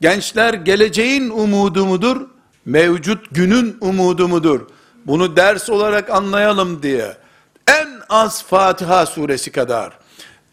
Gençler 0.00 0.54
geleceğin 0.54 1.30
umudu 1.30 1.86
mudur? 1.86 2.20
Mevcut 2.64 3.26
günün 3.30 3.76
umudu 3.80 4.28
mudur? 4.28 4.60
Bunu 5.06 5.36
ders 5.36 5.70
olarak 5.70 6.10
anlayalım 6.10 6.82
diye 6.82 7.16
en 7.66 7.88
az 8.08 8.44
Fatiha 8.44 9.06
suresi 9.06 9.52
kadar, 9.52 9.98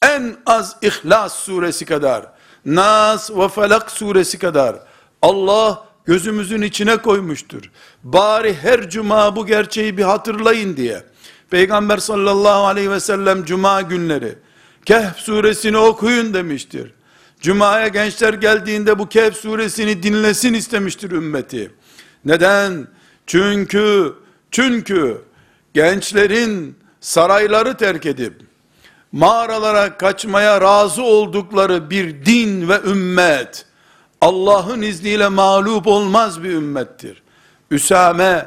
en 0.01 0.36
az 0.45 0.75
İhlas 0.82 1.34
suresi 1.34 1.86
kadar, 1.86 2.25
Nas 2.65 3.32
ve 3.32 3.49
Felak 3.49 3.91
suresi 3.91 4.39
kadar 4.39 4.75
Allah 5.21 5.92
gözümüzün 6.06 6.62
içine 6.62 6.98
koymuştur. 6.98 7.72
Bari 8.04 8.54
her 8.54 8.89
cuma 8.89 9.36
bu 9.36 9.46
gerçeği 9.46 9.98
bir 9.98 10.04
hatırlayın 10.04 10.78
diye. 10.78 11.04
Peygamber 11.50 11.98
sallallahu 11.98 12.66
aleyhi 12.66 12.92
ve 12.92 13.00
sellem 13.00 13.46
cuma 13.46 13.82
günleri 13.82 14.36
Kehf 14.86 15.18
suresini 15.18 15.78
okuyun 15.78 16.34
demiştir. 16.34 16.94
Cuma'ya 17.39 17.88
gençler 17.88 18.34
geldiğinde 18.34 19.00
bu 19.00 19.10
Kehf 19.10 19.36
suresini 19.38 20.04
dinlesin 20.04 20.54
istemiştir 20.54 21.12
ümmeti. 21.12 21.72
Neden? 22.26 22.88
Çünkü 23.28 24.13
çünkü 24.52 25.22
gençlerin 25.74 26.76
sarayları 27.02 27.78
terk 27.78 28.06
edip 28.06 28.34
mağaralara 29.12 29.98
kaçmaya 29.98 30.62
razı 30.62 31.04
oldukları 31.04 31.89
bir 31.89 32.26
din 32.26 32.70
ve 32.70 32.80
ümmet 32.86 33.66
Allah'ın 34.23 34.81
izniyle 34.81 35.27
mağlup 35.27 35.88
olmaz 35.88 36.43
bir 36.43 36.49
ümmettir. 36.49 37.23
Üsame 37.71 38.45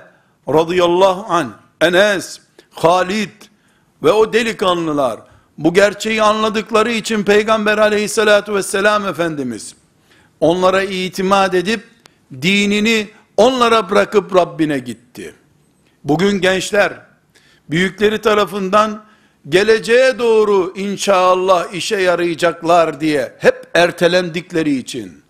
radıyallahu 0.48 1.32
an, 1.32 1.52
Enes, 1.80 2.40
Halid 2.70 3.30
ve 4.02 4.12
o 4.12 4.32
delikanlılar 4.32 5.20
bu 5.58 5.74
gerçeği 5.74 6.22
anladıkları 6.22 6.92
için 6.92 7.24
Peygamber 7.24 7.78
aleyhissalatu 7.78 8.54
vesselam 8.54 9.06
Efendimiz 9.06 9.74
onlara 10.40 10.82
itimat 10.82 11.54
edip 11.54 11.84
dinini 12.42 13.08
onlara 13.36 13.90
bırakıp 13.90 14.36
Rabbine 14.36 14.78
gitti. 14.78 15.34
Bugün 16.04 16.40
gençler 16.40 16.92
büyükleri 17.70 18.20
tarafından 18.20 19.04
geleceğe 19.48 20.18
doğru 20.18 20.72
inşallah 20.76 21.72
işe 21.72 21.96
yarayacaklar 21.96 23.00
diye 23.00 23.36
hep 23.38 23.70
ertelendikleri 23.74 24.76
için 24.76 25.25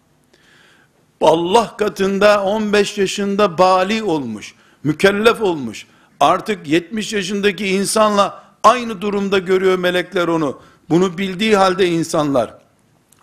Allah 1.21 1.77
katında 1.77 2.45
15 2.45 2.99
yaşında 2.99 3.59
bali 3.59 4.03
olmuş, 4.03 4.55
mükellef 4.85 5.43
olmuş. 5.43 5.87
Artık 6.21 6.69
70 6.69 7.13
yaşındaki 7.13 7.67
insanla 7.67 8.45
aynı 8.65 9.01
durumda 9.01 9.39
görüyor 9.39 9.79
melekler 9.79 10.29
onu. 10.29 10.61
Bunu 10.91 11.19
bildiği 11.19 11.57
halde 11.57 11.87
insanlar 11.87 12.55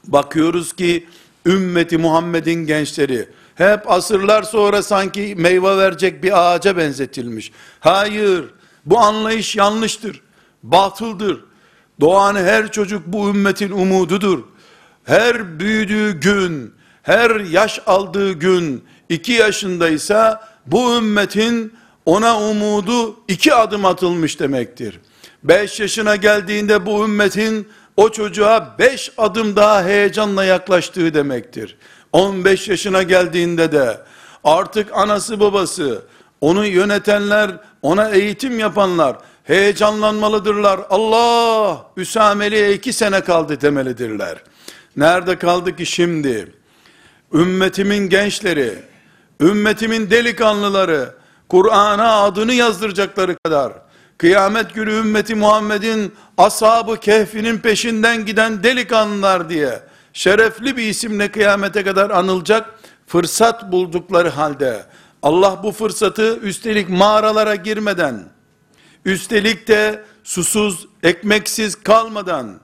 bakıyoruz 0.08 0.74
ki 0.74 1.08
ümmeti 1.46 1.98
Muhammed'in 1.98 2.66
gençleri 2.66 3.30
hep 3.56 3.92
asırlar 3.92 4.44
sonra 4.44 4.84
sanki 4.84 5.36
meyve 5.38 5.78
verecek 5.78 6.24
bir 6.24 6.42
ağaca 6.42 6.78
benzetilmiş. 6.78 7.52
Hayır, 7.80 8.46
bu 8.86 9.00
anlayış 9.00 9.56
yanlıştır, 9.56 10.22
batıldır. 10.64 11.40
Doğan 12.02 12.36
her 12.36 12.72
çocuk 12.72 13.08
bu 13.08 13.30
ümmetin 13.30 13.72
umududur. 13.72 14.44
Her 15.04 15.60
büyüdüğü 15.60 16.20
gün, 16.20 16.74
her 17.04 17.40
yaş 17.40 17.80
aldığı 17.86 18.32
gün, 18.32 18.84
iki 19.10 19.32
yaşındaysa, 19.32 20.48
bu 20.66 20.98
ümmetin 20.98 21.74
ona 22.06 22.40
umudu 22.40 23.20
iki 23.28 23.54
adım 23.54 23.86
atılmış 23.86 24.40
demektir. 24.40 25.00
Beş 25.44 25.80
yaşına 25.80 26.16
geldiğinde 26.16 26.86
bu 26.86 27.06
ümmetin 27.06 27.68
o 27.98 28.10
çocuğa 28.10 28.76
beş 28.80 29.12
adım 29.18 29.56
daha 29.56 29.84
heyecanla 29.84 30.46
yaklaştığı 30.46 31.14
demektir. 31.14 31.78
15 32.12 32.68
yaşına 32.68 33.04
geldiğinde 33.04 33.72
de 33.72 33.98
artık 34.44 34.88
anası 34.94 35.40
babası, 35.40 36.02
onu 36.42 36.66
yönetenler, 36.66 37.52
ona 37.82 38.10
eğitim 38.10 38.60
yapanlar 38.60 39.18
heyecanlanmalıdırlar. 39.44 40.80
Allah 40.90 41.86
Üsameli'ye 41.98 42.74
iki 42.74 42.94
sene 42.94 43.22
kaldı 43.22 43.62
demelidirler. 43.62 44.38
Nerede 44.98 45.38
kaldı 45.38 45.76
ki 45.76 45.86
şimdi? 45.86 46.63
Ümmetimin 47.34 48.10
gençleri, 48.10 48.74
ümmetimin 49.42 50.10
delikanlıları, 50.10 51.16
Kur'an'a 51.50 52.24
adını 52.24 52.54
yazdıracakları 52.54 53.38
kadar, 53.46 53.74
kıyamet 54.18 54.74
günü 54.74 54.94
ümmeti 54.94 55.36
Muhammed'in 55.36 56.14
ashabı 56.38 57.00
kehfinin 57.00 57.58
peşinden 57.58 58.26
giden 58.26 58.64
delikanlılar 58.64 59.50
diye, 59.50 59.80
şerefli 60.14 60.78
bir 60.78 60.84
isimle 60.84 61.32
kıyamete 61.32 61.84
kadar 61.84 62.10
anılacak 62.10 62.80
fırsat 63.08 63.72
buldukları 63.72 64.30
halde 64.30 64.84
Allah 65.22 65.60
bu 65.64 65.72
fırsatı 65.72 66.40
üstelik 66.40 66.90
mağaralara 66.90 67.56
girmeden 67.56 68.24
üstelik 69.06 69.68
de 69.68 70.04
susuz 70.24 70.88
ekmeksiz 71.04 71.76
kalmadan 71.76 72.60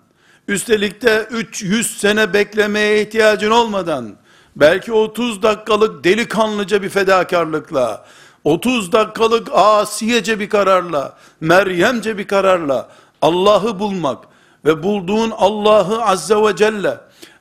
üstelik 0.47 1.01
de 1.01 1.27
300 1.31 1.97
sene 1.97 2.33
beklemeye 2.33 3.01
ihtiyacın 3.01 3.51
olmadan 3.51 4.15
belki 4.59 4.93
30 4.93 5.43
dakikalık 5.43 6.03
delikanlıca 6.03 6.83
bir 6.83 6.89
fedakarlıkla 6.89 8.05
30 8.43 8.91
dakikalık 8.91 9.47
asiyece 9.53 10.39
bir 10.39 10.49
kararla 10.49 11.17
Meryemce 11.41 12.17
bir 12.17 12.27
kararla 12.27 12.89
Allah'ı 13.21 13.79
bulmak 13.79 14.23
ve 14.65 14.83
bulduğun 14.83 15.31
Allah'ı 15.37 16.05
azze 16.05 16.35
ve 16.35 16.55
celle 16.55 16.97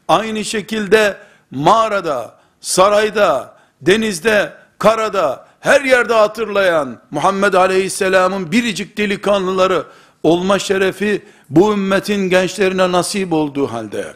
Aynı 0.08 0.44
şekilde 0.44 1.16
mağarada, 1.50 2.34
sarayda, 2.60 3.54
denizde, 3.80 4.52
karada, 4.78 5.46
her 5.60 5.80
yerde 5.80 6.14
hatırlayan 6.14 7.00
Muhammed 7.10 7.52
Aleyhisselam'ın 7.52 8.52
biricik 8.52 8.98
delikanlıları 8.98 9.84
olma 10.22 10.58
şerefi 10.58 11.22
bu 11.50 11.72
ümmetin 11.72 12.30
gençlerine 12.30 12.92
nasip 12.92 13.32
olduğu 13.32 13.66
halde, 13.66 14.14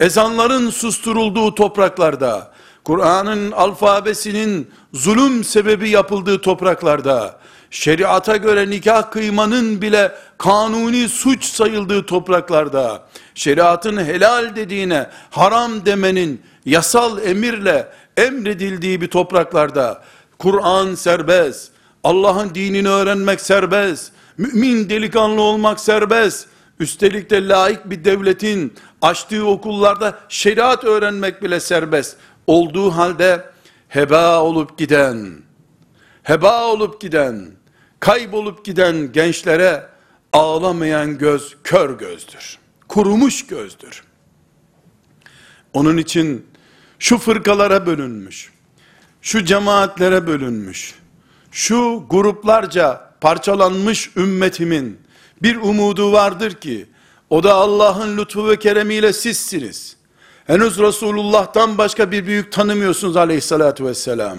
ezanların 0.00 0.70
susturulduğu 0.70 1.54
topraklarda, 1.54 2.50
Kur'an'ın 2.84 3.52
alfabesinin 3.52 4.70
zulüm 4.92 5.44
sebebi 5.44 5.90
yapıldığı 5.90 6.40
topraklarda, 6.40 7.38
şeriata 7.70 8.36
göre 8.36 8.70
nikah 8.70 9.10
kıymanın 9.10 9.82
bile 9.82 10.12
kanuni 10.38 11.08
suç 11.08 11.44
sayıldığı 11.44 12.06
topraklarda, 12.06 13.02
şeriatın 13.34 14.04
helal 14.04 14.56
dediğine 14.56 15.10
haram 15.30 15.86
demenin 15.86 16.42
yasal 16.66 17.22
emirle 17.22 17.88
emredildiği 18.16 19.00
bir 19.00 19.08
topraklarda, 19.08 20.02
Kur'an 20.38 20.94
serbest, 20.94 21.72
Allah'ın 22.04 22.54
dinini 22.54 22.88
öğrenmek 22.88 23.40
serbest, 23.40 24.12
mümin 24.38 24.90
delikanlı 24.90 25.42
olmak 25.42 25.80
serbest, 25.80 26.46
üstelik 26.80 27.30
de 27.30 27.48
laik 27.48 27.90
bir 27.90 28.04
devletin 28.04 28.74
açtığı 29.02 29.46
okullarda 29.46 30.18
şeriat 30.28 30.84
öğrenmek 30.84 31.42
bile 31.42 31.60
serbest 31.60 32.16
olduğu 32.46 32.90
halde 32.90 33.44
heba 33.88 34.42
olup 34.42 34.78
giden, 34.78 35.28
heba 36.22 36.64
olup 36.64 37.00
giden, 37.00 37.46
kaybolup 38.00 38.64
giden 38.64 39.12
gençlere 39.12 39.86
ağlamayan 40.32 41.18
göz 41.18 41.56
kör 41.64 41.98
gözdür. 41.98 42.58
Kurumuş 42.88 43.46
gözdür. 43.46 44.04
Onun 45.72 45.96
için 45.96 46.46
şu 46.98 47.18
fırkalara 47.18 47.86
bölünmüş, 47.86 48.52
şu 49.22 49.44
cemaatlere 49.44 50.26
bölünmüş, 50.26 50.94
şu 51.50 52.06
gruplarca 52.10 53.10
parçalanmış 53.20 54.10
ümmetimin 54.16 55.00
bir 55.42 55.56
umudu 55.56 56.12
vardır 56.12 56.54
ki, 56.54 56.86
o 57.30 57.42
da 57.42 57.54
Allah'ın 57.54 58.16
lütfu 58.16 58.48
ve 58.48 58.58
keremiyle 58.58 59.12
sizsiniz. 59.12 59.96
Henüz 60.46 60.78
Resulullah'tan 60.78 61.78
başka 61.78 62.10
bir 62.10 62.26
büyük 62.26 62.52
tanımıyorsunuz 62.52 63.16
aleyhissalatü 63.16 63.84
vesselam. 63.84 64.38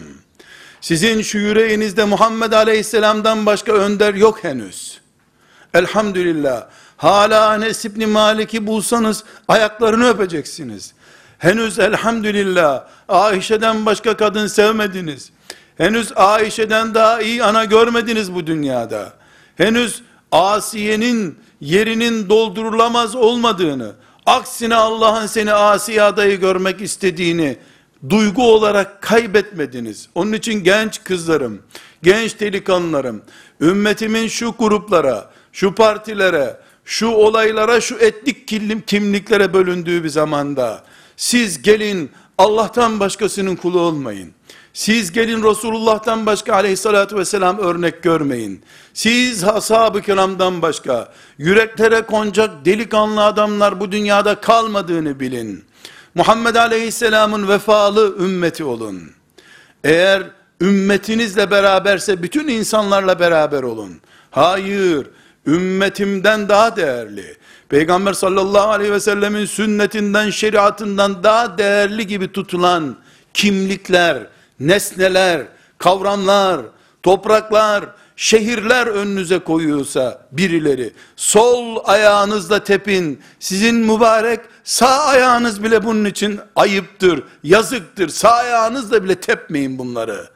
Sizin 0.81 1.21
şu 1.21 1.37
yüreğinizde 1.37 2.05
Muhammed 2.05 2.51
aleyhisselamdan 2.51 3.45
başka 3.45 3.73
önder 3.73 4.13
yok 4.13 4.43
henüz. 4.43 5.01
Elhamdülillah. 5.73 6.67
Hala 6.97 7.55
Enes 7.55 7.85
İbni 7.85 8.05
Malik'i 8.05 8.67
bulsanız 8.67 9.23
ayaklarını 9.47 10.09
öpeceksiniz. 10.09 10.93
Henüz 11.37 11.79
elhamdülillah 11.79 12.83
Ayşe'den 13.09 13.85
başka 13.85 14.17
kadın 14.17 14.47
sevmediniz. 14.47 15.31
Henüz 15.77 16.11
Ayşe'den 16.15 16.93
daha 16.93 17.21
iyi 17.21 17.43
ana 17.43 17.65
görmediniz 17.65 18.33
bu 18.33 18.47
dünyada. 18.47 19.13
Henüz 19.55 20.03
Asiye'nin 20.31 21.39
yerinin 21.61 22.29
doldurulamaz 22.29 23.15
olmadığını, 23.15 23.91
aksine 24.25 24.75
Allah'ın 24.75 25.27
seni 25.27 25.53
asi 25.53 26.01
adayı 26.01 26.39
görmek 26.39 26.81
istediğini 26.81 27.57
duygu 28.09 28.53
olarak 28.53 29.01
kaybetmediniz. 29.01 30.09
Onun 30.15 30.33
için 30.33 30.63
genç 30.63 31.03
kızlarım, 31.03 31.61
genç 32.03 32.39
delikanlılarım, 32.39 33.21
ümmetimin 33.61 34.27
şu 34.27 34.51
gruplara, 34.59 35.31
şu 35.51 35.75
partilere, 35.75 36.57
şu 36.85 37.07
olaylara, 37.07 37.81
şu 37.81 37.95
etnik 37.95 38.47
kimliklere 38.87 39.53
bölündüğü 39.53 40.03
bir 40.03 40.09
zamanda, 40.09 40.83
siz 41.17 41.61
gelin 41.61 42.11
Allah'tan 42.37 42.99
başkasının 42.99 43.55
kulu 43.55 43.79
olmayın. 43.79 44.33
Siz 44.73 45.11
gelin 45.11 45.43
Resulullah'tan 45.43 46.25
başka 46.25 46.53
aleyhissalatü 46.53 47.15
vesselam 47.15 47.57
örnek 47.57 48.03
görmeyin. 48.03 48.61
Siz 48.93 49.43
ashab-ı 49.43 50.01
kiramdan 50.01 50.61
başka 50.61 51.13
yüreklere 51.37 52.01
konacak 52.01 52.65
delikanlı 52.65 53.23
adamlar 53.23 53.79
bu 53.79 53.91
dünyada 53.91 54.35
kalmadığını 54.35 55.19
bilin. 55.19 55.65
Muhammed 56.15 56.55
aleyhisselamın 56.55 57.47
vefalı 57.47 58.15
ümmeti 58.19 58.63
olun. 58.63 59.01
Eğer 59.83 60.23
ümmetinizle 60.61 61.51
beraberse 61.51 62.23
bütün 62.23 62.47
insanlarla 62.47 63.19
beraber 63.19 63.63
olun. 63.63 64.01
Hayır, 64.31 65.07
ümmetimden 65.47 66.49
daha 66.49 66.75
değerli. 66.75 67.37
Peygamber 67.69 68.13
sallallahu 68.13 68.69
aleyhi 68.69 68.91
ve 68.91 68.99
sellemin 68.99 69.45
sünnetinden, 69.45 70.29
şeriatından 70.29 71.23
daha 71.23 71.57
değerli 71.57 72.07
gibi 72.07 72.31
tutulan 72.31 72.97
kimlikler, 73.33 74.27
nesneler, 74.67 75.47
kavramlar, 75.77 76.61
topraklar, 77.03 77.85
şehirler 78.15 78.87
önünüze 78.87 79.39
koyuyorsa 79.39 80.27
birileri, 80.31 80.93
sol 81.15 81.77
ayağınızla 81.83 82.63
tepin, 82.63 83.21
sizin 83.39 83.75
mübarek 83.75 84.39
sağ 84.63 85.05
ayağınız 85.05 85.63
bile 85.63 85.83
bunun 85.83 86.05
için 86.05 86.39
ayıptır, 86.55 87.23
yazıktır, 87.43 88.09
sağ 88.09 88.31
ayağınızla 88.31 89.03
bile 89.03 89.15
tepmeyin 89.15 89.77
bunları. 89.77 90.29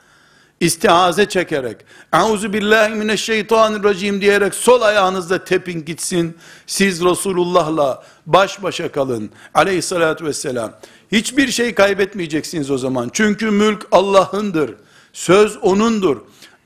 İstiaze 0.60 1.30
çekerek, 1.30 1.78
Euzu 2.13 2.54
billahi 2.54 2.96
mineşşeytanirracim 2.96 4.22
diyerek 4.22 4.56
sol 4.56 4.82
ayağınızla 4.82 5.44
tepin 5.44 5.86
gitsin. 5.86 6.38
Siz 6.68 7.02
Resulullah'la 7.02 8.04
baş 8.26 8.63
başa 8.63 8.91
kalın. 8.91 9.30
Aleyhissalatü 9.54 10.26
vesselam. 10.26 10.72
Hiçbir 11.12 11.48
şey 11.48 11.74
kaybetmeyeceksiniz 11.76 12.72
o 12.72 12.78
zaman. 12.78 13.10
Çünkü 13.13 13.52
mülk 13.52 13.88
Allah'ındır. 13.91 14.74
Söz 15.13 15.58
O'nundur. 15.62 16.18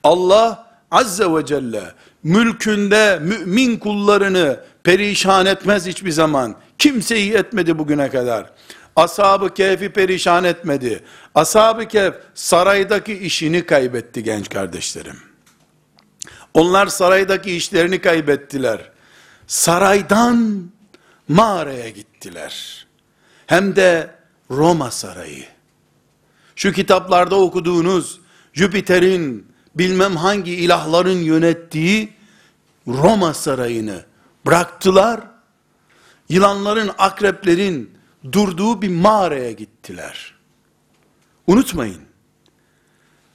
Allah 0.04 0.70
Azze 0.92 1.26
ve 1.26 1.46
Celle 1.46 1.84
mülkünde 2.24 3.20
mümin 3.22 3.78
kullarını 3.78 4.60
perişan 4.84 5.46
etmez 5.46 5.86
hiçbir 5.86 6.12
zaman. 6.12 6.56
Kimseyi 6.78 7.34
etmedi 7.34 7.80
bugüne 7.80 8.10
kadar. 8.10 8.52
Ashab-ı 9.00 9.54
Kehf'i 9.54 9.90
perişan 9.90 10.44
etmedi. 10.44 11.04
Ashab-ı 11.36 11.88
Kehf 11.88 12.14
saraydaki 12.34 13.14
işini 13.14 13.66
kaybetti 13.66 14.24
genç 14.24 14.50
kardeşlerim. 14.50 15.18
Onlar 16.54 16.88
saraydaki 16.88 17.56
işlerini 17.56 18.02
kaybettiler. 18.02 18.92
Saraydan 19.48 20.70
mağaraya 21.28 21.90
gittiler. 21.90 22.86
Hem 23.48 23.76
de 23.76 24.16
Roma 24.52 24.92
sarayı. 24.92 25.46
Şu 26.56 26.72
kitaplarda 26.72 27.36
okuduğunuz 27.36 28.20
Jüpiter'in 28.54 29.48
bilmem 29.76 30.16
hangi 30.16 30.56
ilahların 30.56 31.20
yönettiği 31.20 32.14
Roma 32.88 33.34
sarayını 33.34 34.06
bıraktılar. 34.46 35.22
Yılanların, 36.30 36.92
akreplerin 36.98 37.99
durduğu 38.32 38.82
bir 38.82 38.90
mağaraya 38.90 39.52
gittiler. 39.52 40.36
Unutmayın. 41.48 42.02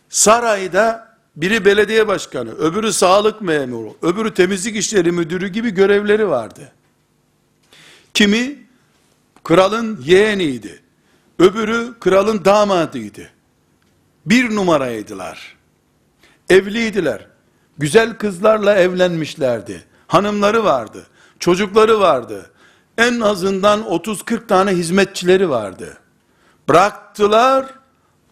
Sarayda 0.09 1.17
biri 1.37 1.65
belediye 1.65 2.09
başkanı, 2.09 2.51
öbürü 2.51 2.93
sağlık 2.93 3.43
memuru, 3.43 3.97
öbürü 4.03 4.35
temizlik 4.35 4.77
işleri 4.77 5.13
müdürü 5.13 5.49
gibi 5.49 5.71
görevleri 5.71 6.29
vardı. 6.29 6.73
Kimi 8.15 8.59
kralın 9.45 10.01
yeğeniydi. 10.05 10.83
Öbürü 11.39 11.95
kralın 12.01 12.45
damadıydı. 12.45 13.31
Bir 14.27 14.55
numaraydılar. 14.55 15.57
Evliydiler. 16.49 17.27
Güzel 17.79 18.19
kızlarla 18.19 18.75
evlenmişlerdi. 18.75 19.85
Hanımları 20.07 20.65
vardı. 20.65 21.07
Çocukları 21.39 22.01
vardı. 22.01 22.51
En 22.99 23.21
azından 23.21 23.81
30-40 23.81 24.47
tane 24.47 24.71
hizmetçileri 24.71 25.51
vardı. 25.51 25.99
Bıraktılar 26.69 27.67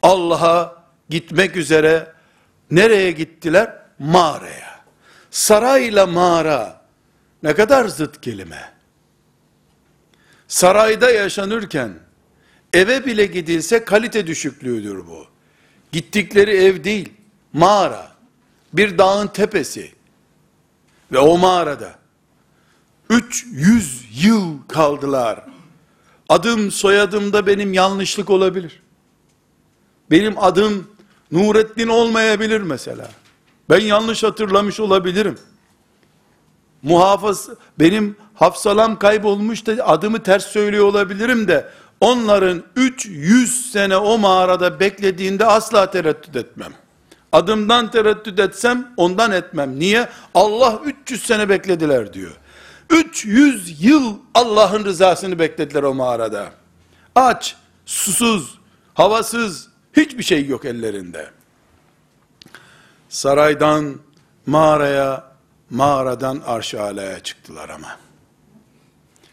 Allah'a 0.03 0.85
gitmek 1.09 1.57
üzere 1.57 2.13
nereye 2.71 3.11
gittiler? 3.11 3.79
Mağaraya. 3.99 4.81
Sarayla 5.31 6.07
mağara 6.07 6.83
ne 7.43 7.55
kadar 7.55 7.89
zıt 7.89 8.21
kelime. 8.21 8.73
Sarayda 10.49 11.11
yaşanırken 11.11 11.95
eve 12.73 13.07
bile 13.07 13.27
gidilse 13.27 13.85
kalite 13.85 14.27
düşüklüğüdür 14.27 15.07
bu. 15.07 15.27
Gittikleri 15.93 16.57
ev 16.57 16.85
değil, 16.85 17.13
mağara. 17.53 18.13
Bir 18.73 18.99
dağın 18.99 19.27
tepesi. 19.27 19.93
Ve 21.13 21.19
o 21.19 21.39
mağarada 21.39 22.02
300 23.13 24.05
yıl 24.25 24.59
kaldılar. 24.69 25.45
Adım 26.29 26.71
soyadımda 26.71 27.47
benim 27.47 27.73
yanlışlık 27.73 28.31
olabilir. 28.31 28.83
Benim 30.11 30.45
adım 30.45 30.89
Nurettin 31.33 31.89
olmayabilir 31.89 32.61
mesela. 32.61 33.09
Ben 33.71 33.81
yanlış 33.81 34.23
hatırlamış 34.23 34.81
olabilirim. 34.81 35.39
Muhafız, 36.83 37.49
benim 37.79 38.17
hafsalam 38.35 38.99
kaybolmuş 38.99 39.67
da 39.67 39.87
adımı 39.87 40.23
ters 40.23 40.47
söylüyor 40.47 40.85
olabilirim 40.85 41.49
de, 41.49 41.71
onların 42.01 42.63
300 42.77 43.73
sene 43.73 43.97
o 43.97 44.19
mağarada 44.19 44.81
beklediğinde 44.81 45.47
asla 45.47 45.91
tereddüt 45.91 46.37
etmem. 46.37 46.73
Adımdan 47.33 47.91
tereddüt 47.91 48.41
etsem 48.41 48.93
ondan 48.97 49.33
etmem. 49.33 49.79
Niye? 49.79 50.09
Allah 50.35 50.81
300 50.85 51.23
sene 51.23 51.49
beklediler 51.49 52.13
diyor. 52.13 52.37
300 52.93 53.85
yıl 53.85 54.17
Allah'ın 54.35 54.85
rızasını 54.85 55.39
beklediler 55.39 55.83
o 55.83 55.95
mağarada. 55.95 56.53
Aç, 57.15 57.57
susuz, 57.87 58.59
havasız, 58.95 59.69
hiçbir 59.97 60.23
şey 60.23 60.47
yok 60.47 60.65
ellerinde. 60.65 61.31
Saraydan 63.09 63.99
mağaraya, 64.47 65.25
mağaradan 65.71 66.43
arş-ı 66.47 66.83
alaya 66.83 67.21
çıktılar 67.21 67.69
ama. 67.69 67.99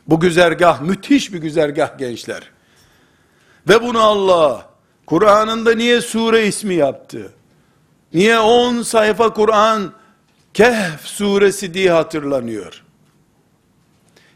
Bu 0.08 0.20
güzergah 0.20 0.82
müthiş 0.82 1.34
bir 1.34 1.38
güzergah 1.38 1.98
gençler. 1.98 2.52
Ve 3.70 3.82
bunu 3.82 4.02
Allah 4.02 4.70
Kur'an'ında 5.06 5.76
niye 5.76 6.02
sure 6.02 6.48
ismi 6.48 6.76
yaptı? 6.76 7.34
Niye 8.14 8.40
10 8.40 8.82
sayfa 8.82 9.34
Kur'an 9.34 9.94
Kehf 10.54 11.06
suresi 11.06 11.74
diye 11.74 11.92
hatırlanıyor? 11.92 12.84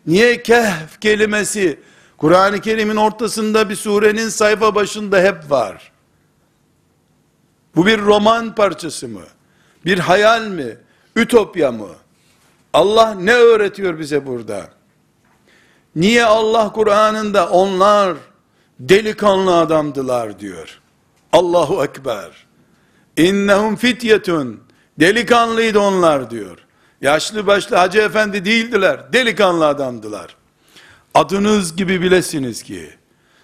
Niye 0.07 0.43
Kehf 0.43 0.99
kelimesi 1.01 1.79
Kur'an-ı 2.17 2.61
Kerim'in 2.61 2.95
ortasında 2.95 3.69
bir 3.69 3.75
surenin 3.75 4.29
sayfa 4.29 4.75
başında 4.75 5.21
hep 5.21 5.51
var? 5.51 5.91
Bu 7.75 7.85
bir 7.85 8.01
roman 8.01 8.55
parçası 8.55 9.07
mı? 9.07 9.23
Bir 9.85 9.99
hayal 9.99 10.47
mi? 10.47 10.77
Ütopya 11.15 11.71
mı? 11.71 11.89
Allah 12.73 13.13
ne 13.13 13.33
öğretiyor 13.33 13.99
bize 13.99 14.25
burada? 14.25 14.69
Niye 15.95 16.25
Allah 16.25 16.71
Kur'an'ında 16.71 17.49
onlar 17.49 18.17
delikanlı 18.79 19.57
adamdılar 19.57 20.39
diyor. 20.39 20.81
Allahu 21.31 21.83
Ekber. 21.83 22.45
İnnehum 23.17 23.75
fityetun. 23.75 24.63
Delikanlıydı 24.99 25.79
onlar 25.79 26.29
diyor. 26.29 26.62
Yaşlı 27.03 27.47
başlı 27.47 27.75
hacı 27.75 27.99
efendi 27.99 28.45
değildiler. 28.45 29.13
Delikanlı 29.13 29.67
adamdılar. 29.67 30.35
Adınız 31.13 31.75
gibi 31.75 32.01
bilesiniz 32.01 32.63
ki. 32.63 32.89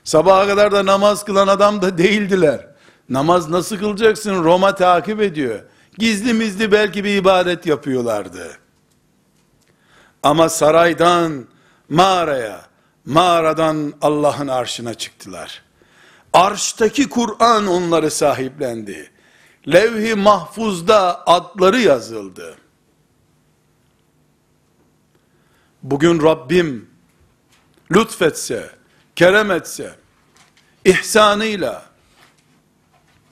Sabaha 0.04 0.48
kadar 0.48 0.72
da 0.72 0.86
namaz 0.86 1.26
kılan 1.26 1.48
adam 1.48 1.82
da 1.82 1.98
değildiler. 1.98 2.68
Namaz 3.10 3.50
nasıl 3.50 3.78
kılacaksın? 3.78 4.44
Roma 4.44 4.76
takip 4.76 5.22
ediyor. 5.22 5.60
Gizli 5.98 6.34
mizli 6.34 6.72
belki 6.72 7.04
bir 7.04 7.16
ibadet 7.16 7.66
yapıyorlardı. 7.66 8.58
Ama 10.24 10.50
saraydan 10.50 11.46
mağaraya, 11.90 12.62
mağaradan 13.06 13.94
Allah'ın 14.02 14.48
arşına 14.48 14.94
çıktılar. 14.94 15.64
Arştaki 16.34 17.10
Kur'an 17.10 17.68
onları 17.68 18.12
sahiplendi. 18.12 19.12
Levh-i 19.68 20.16
mahfuzda 20.16 21.28
adları 21.28 21.80
yazıldı. 21.80 22.59
Bugün 25.84 26.24
Rabbim 26.24 26.90
lütfetse, 27.92 28.70
kerem 29.16 29.52
etse, 29.52 29.96
ihsanıyla 30.86 31.86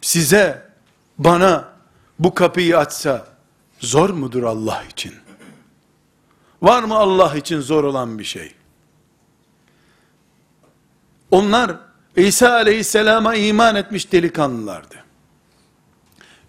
size, 0.02 0.70
bana 1.18 1.70
bu 2.20 2.34
kapıyı 2.34 2.78
açsa 2.78 3.28
zor 3.80 4.10
mudur 4.10 4.44
Allah 4.44 4.84
için? 4.90 5.14
Var 6.62 6.84
mı 6.84 6.96
Allah 6.96 7.38
için 7.38 7.62
zor 7.62 7.84
olan 7.84 8.20
bir 8.20 8.24
şey? 8.24 8.54
Onlar 11.32 11.76
İsa 12.16 12.54
aleyhisselama 12.54 13.36
iman 13.36 13.76
etmiş 13.76 14.12
delikanlılardı. 14.12 14.96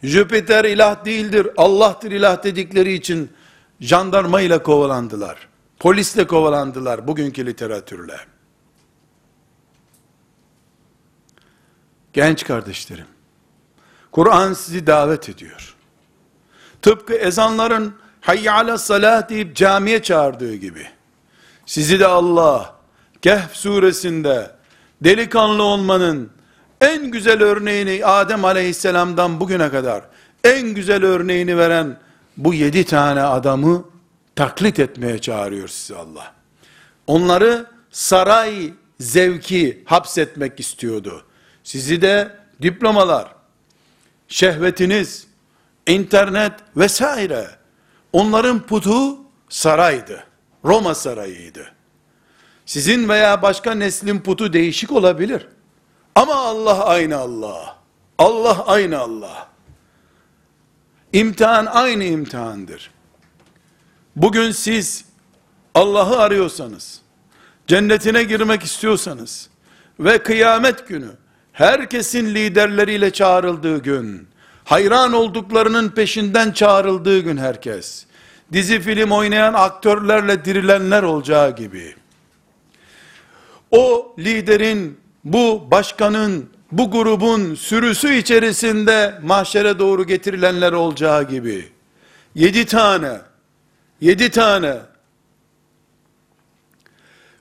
Jüpiter 0.02 0.64
ilah 0.64 1.04
değildir, 1.04 1.48
Allah'tır 1.56 2.12
ilah 2.12 2.44
dedikleri 2.44 2.92
için 2.92 3.32
jandarma 3.80 4.40
ile 4.40 4.62
kovalandılar. 4.62 5.48
Polisle 5.78 6.26
kovalandılar 6.26 7.06
bugünkü 7.06 7.46
literatürle. 7.46 8.20
Genç 12.12 12.44
kardeşlerim, 12.44 13.06
Kur'an 14.12 14.52
sizi 14.52 14.86
davet 14.86 15.28
ediyor. 15.28 15.74
Tıpkı 16.82 17.14
ezanların 17.14 17.94
hayy 18.20 18.50
ala 18.50 18.78
salah 18.78 19.28
deyip 19.28 19.56
camiye 19.56 20.02
çağırdığı 20.02 20.54
gibi. 20.54 20.86
Sizi 21.66 22.00
de 22.00 22.06
Allah 22.06 22.74
Kehf 23.22 23.56
suresinde 23.56 24.50
delikanlı 25.04 25.62
olmanın 25.62 26.30
en 26.80 27.10
güzel 27.10 27.42
örneğini 27.42 28.04
Adem 28.04 28.44
aleyhisselamdan 28.44 29.40
bugüne 29.40 29.70
kadar 29.70 30.02
en 30.44 30.68
güzel 30.68 31.04
örneğini 31.04 31.58
veren 31.58 31.96
bu 32.36 32.54
yedi 32.54 32.84
tane 32.84 33.22
adamı 33.22 33.84
taklit 34.38 34.78
etmeye 34.78 35.18
çağırıyor 35.18 35.68
sizi 35.68 35.96
Allah. 35.96 36.34
Onları 37.06 37.66
saray 37.90 38.72
zevki 39.00 39.82
hapsetmek 39.84 40.60
istiyordu. 40.60 41.24
Sizi 41.64 42.02
de 42.02 42.36
diplomalar, 42.62 43.34
şehvetiniz, 44.28 45.26
internet 45.86 46.52
vesaire 46.76 47.50
onların 48.12 48.66
putu 48.66 49.18
saraydı. 49.48 50.24
Roma 50.64 50.94
sarayıydı. 50.94 51.72
Sizin 52.66 53.08
veya 53.08 53.42
başka 53.42 53.74
neslin 53.74 54.20
putu 54.20 54.52
değişik 54.52 54.92
olabilir. 54.92 55.46
Ama 56.14 56.34
Allah 56.34 56.84
aynı 56.86 57.16
Allah. 57.16 57.76
Allah 58.18 58.66
aynı 58.66 58.98
Allah. 58.98 59.48
İmtihan 61.12 61.66
aynı 61.66 62.04
imtihandır. 62.04 62.97
Bugün 64.16 64.50
siz 64.50 65.04
Allah'ı 65.74 66.18
arıyorsanız, 66.18 67.00
cennetine 67.66 68.22
girmek 68.22 68.62
istiyorsanız 68.62 69.50
ve 70.00 70.18
kıyamet 70.18 70.88
günü 70.88 71.10
herkesin 71.52 72.34
liderleriyle 72.34 73.12
çağrıldığı 73.12 73.82
gün, 73.82 74.28
hayran 74.64 75.12
olduklarının 75.12 75.88
peşinden 75.88 76.52
çağrıldığı 76.52 77.18
gün 77.18 77.36
herkes, 77.36 78.06
dizi 78.52 78.80
film 78.80 79.10
oynayan 79.10 79.54
aktörlerle 79.54 80.44
dirilenler 80.44 81.02
olacağı 81.02 81.56
gibi, 81.56 81.94
o 83.70 84.14
liderin, 84.18 85.00
bu 85.24 85.70
başkanın, 85.70 86.50
bu 86.72 86.90
grubun 86.90 87.54
sürüsü 87.54 88.14
içerisinde 88.14 89.18
mahşere 89.22 89.78
doğru 89.78 90.06
getirilenler 90.06 90.72
olacağı 90.72 91.28
gibi, 91.28 91.68
yedi 92.34 92.66
tane, 92.66 93.27
yedi 94.00 94.30
tane, 94.30 94.76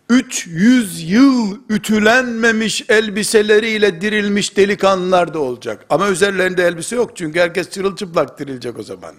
300 0.09 1.11
yıl 1.11 1.57
ütülenmemiş 1.69 2.85
elbiseleriyle 2.89 4.01
dirilmiş 4.01 4.57
delikanlılar 4.57 5.33
da 5.33 5.39
olacak. 5.39 5.85
Ama 5.89 6.09
üzerlerinde 6.09 6.63
elbise 6.63 6.95
yok 6.95 7.11
çünkü 7.15 7.39
herkes 7.39 7.69
çırılçıplak 7.69 8.39
dirilecek 8.39 8.79
o 8.79 8.83
zaman. 8.83 9.15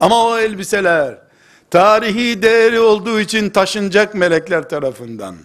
Ama 0.00 0.24
o 0.24 0.38
elbiseler 0.38 1.18
tarihi 1.70 2.42
değeri 2.42 2.80
olduğu 2.80 3.20
için 3.20 3.50
taşınacak 3.50 4.14
melekler 4.14 4.68
tarafından. 4.68 5.36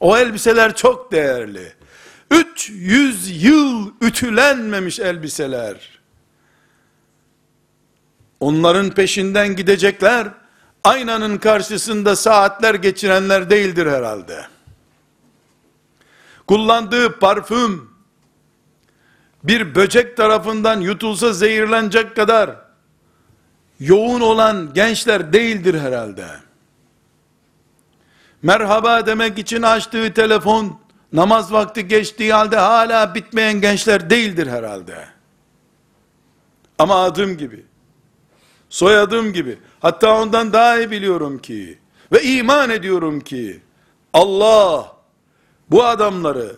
O 0.00 0.18
elbiseler 0.18 0.76
çok 0.76 1.12
değerli. 1.12 1.72
300 2.30 3.44
yıl 3.44 3.90
ütülenmemiş 4.00 5.00
elbiseler. 5.00 5.97
Onların 8.40 8.90
peşinden 8.90 9.56
gidecekler. 9.56 10.28
Aynanın 10.84 11.38
karşısında 11.38 12.16
saatler 12.16 12.74
geçirenler 12.74 13.50
değildir 13.50 13.86
herhalde. 13.86 14.46
Kullandığı 16.46 17.18
parfüm 17.18 17.90
bir 19.44 19.74
böcek 19.74 20.16
tarafından 20.16 20.80
yutulsa 20.80 21.32
zehirlenecek 21.32 22.16
kadar 22.16 22.50
yoğun 23.80 24.20
olan 24.20 24.74
gençler 24.74 25.32
değildir 25.32 25.80
herhalde 25.80 26.26
merhaba 28.42 29.06
demek 29.06 29.38
için 29.38 29.62
açtığı 29.62 30.14
telefon, 30.14 30.80
namaz 31.12 31.52
vakti 31.52 31.88
geçtiği 31.88 32.32
halde 32.32 32.56
hala 32.56 33.14
bitmeyen 33.14 33.60
gençler 33.60 34.10
değildir 34.10 34.46
herhalde. 34.46 35.08
Ama 36.78 36.94
adım 36.94 37.36
gibi, 37.36 37.66
soyadım 38.70 39.32
gibi, 39.32 39.58
hatta 39.80 40.20
ondan 40.20 40.52
daha 40.52 40.78
iyi 40.78 40.90
biliyorum 40.90 41.38
ki, 41.38 41.78
ve 42.12 42.22
iman 42.22 42.70
ediyorum 42.70 43.20
ki, 43.20 43.60
Allah, 44.12 44.92
bu 45.70 45.84
adamları, 45.84 46.56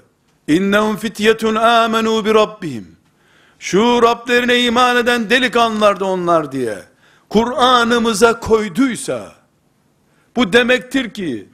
innehum 0.48 0.96
fityetun 0.96 1.54
amenu 1.54 2.24
bi 2.24 2.34
rabbihim, 2.34 2.96
şu 3.58 4.02
Rablerine 4.02 4.60
iman 4.60 4.96
eden 4.96 5.30
delikanlılardı 5.30 6.04
onlar 6.04 6.52
diye, 6.52 6.78
Kur'an'ımıza 7.28 8.40
koyduysa, 8.40 9.32
bu 10.36 10.52
demektir 10.52 11.10
ki, 11.10 11.48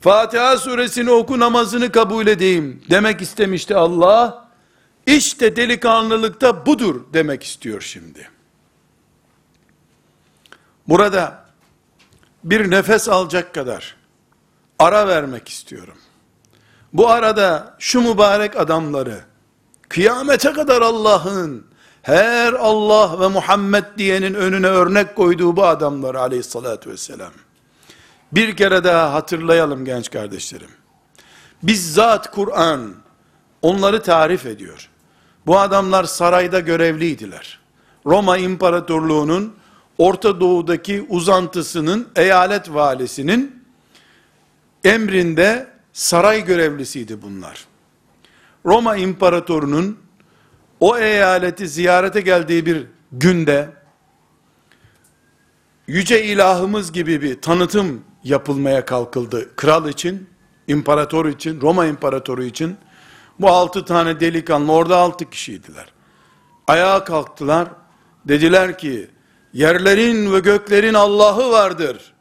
Fatiha 0.00 0.58
suresini 0.58 1.10
oku 1.10 1.38
namazını 1.38 1.92
kabul 1.92 2.26
edeyim 2.26 2.82
demek 2.90 3.22
istemişti 3.22 3.76
Allah. 3.76 4.48
İşte 5.06 5.56
delikanlılıkta 5.56 6.66
budur 6.66 7.00
demek 7.12 7.42
istiyor 7.42 7.80
şimdi. 7.80 8.28
Burada 10.88 11.44
bir 12.44 12.70
nefes 12.70 13.08
alacak 13.08 13.54
kadar 13.54 13.96
ara 14.78 15.08
vermek 15.08 15.48
istiyorum. 15.48 15.96
Bu 16.92 17.08
arada 17.08 17.74
şu 17.78 18.00
mübarek 18.00 18.56
adamları 18.56 19.20
kıyamete 19.88 20.52
kadar 20.52 20.82
Allah'ın 20.82 21.66
her 22.02 22.52
Allah 22.52 23.20
ve 23.20 23.28
Muhammed 23.28 23.84
diyenin 23.98 24.34
önüne 24.34 24.66
örnek 24.66 25.16
koyduğu 25.16 25.56
bu 25.56 25.64
adamları 25.64 26.20
aleyhissalatü 26.20 26.90
vesselam 26.90 27.32
bir 28.32 28.56
kere 28.56 28.84
daha 28.84 29.12
hatırlayalım 29.12 29.84
genç 29.84 30.10
kardeşlerim. 30.10 30.70
Bizzat 31.62 32.30
Kur'an 32.30 32.94
onları 33.62 34.02
tarif 34.02 34.46
ediyor. 34.46 34.90
Bu 35.46 35.58
adamlar 35.58 36.04
sarayda 36.04 36.60
görevliydiler. 36.60 37.60
Roma 38.06 38.36
İmparatorluğu'nun 38.36 39.56
Orta 39.98 40.40
Doğu'daki 40.40 41.06
uzantısının 41.08 42.08
eyalet 42.16 42.74
valisinin 42.74 43.64
emrinde 44.84 45.66
saray 45.92 46.44
görevlisiydi 46.44 47.22
bunlar. 47.22 47.66
Roma 48.66 48.96
İmparatorunun 48.96 49.98
o 50.80 50.98
eyaleti 50.98 51.68
ziyarete 51.68 52.20
geldiği 52.20 52.66
bir 52.66 52.86
günde 53.12 53.68
yüce 55.86 56.24
ilahımız 56.24 56.92
gibi 56.92 57.22
bir 57.22 57.40
tanıtım 57.40 58.04
yapılmaya 58.24 58.84
kalkıldı. 58.84 59.56
Kral 59.56 59.88
için, 59.88 60.28
imparator 60.68 61.26
için, 61.26 61.60
Roma 61.60 61.86
imparatoru 61.86 62.44
için. 62.44 62.76
Bu 63.40 63.48
altı 63.48 63.84
tane 63.84 64.20
delikanlı, 64.20 64.72
orada 64.72 64.96
altı 64.96 65.30
kişiydiler. 65.30 65.86
Ayağa 66.66 67.04
kalktılar. 67.04 67.68
Dediler 68.24 68.78
ki, 68.78 69.10
yerlerin 69.52 70.32
ve 70.32 70.40
göklerin 70.40 70.94
Allah'ı 70.94 71.50
vardır. 71.50 72.14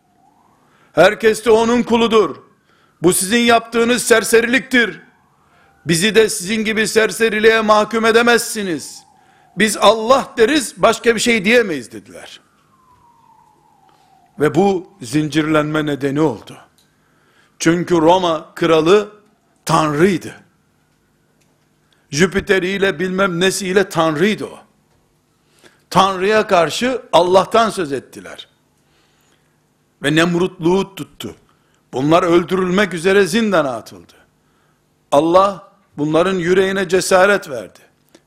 Herkes 0.94 1.46
de 1.46 1.52
onun 1.52 1.84
kuludur. 1.84 2.36
Bu 3.02 3.14
sizin 3.14 3.40
yaptığınız 3.40 4.04
serseriliktir. 4.04 5.02
Bizi 5.86 6.16
de 6.16 6.30
sizin 6.30 6.66
gibi 6.66 6.88
serseriliğe 6.88 7.62
mahkum 7.62 8.06
edemezsiniz. 8.06 9.04
Biz 9.58 9.78
Allah 9.78 10.34
deriz, 10.38 10.74
başka 10.78 11.16
bir 11.16 11.20
şey 11.20 11.46
diyemeyiz 11.46 11.92
dediler. 11.92 12.42
Ve 14.40 14.56
bu 14.56 14.88
zincirlenme 15.02 15.86
nedeni 15.86 16.22
oldu. 16.22 16.58
Çünkü 17.60 17.96
Roma 17.96 18.56
kralı 18.56 19.12
tanrıydı. 19.66 20.36
Jüpiter'iyle 22.12 23.00
bilmem 23.00 23.40
nesiyle 23.40 23.90
tanrıydı 23.90 24.46
o. 24.46 24.65
Tanrı'ya 25.96 26.48
karşı 26.48 27.02
Allah'tan 27.14 27.70
söz 27.70 27.92
ettiler. 27.92 28.48
Ve 30.04 30.16
Nemrutluğu 30.16 30.96
tuttu. 30.96 31.36
Bunlar 31.94 32.24
öldürülmek 32.24 32.94
üzere 32.94 33.26
zindana 33.26 33.76
atıldı. 33.76 34.14
Allah 35.12 35.72
bunların 35.98 36.34
yüreğine 36.34 36.90
cesaret 36.90 37.50
verdi. 37.50 37.80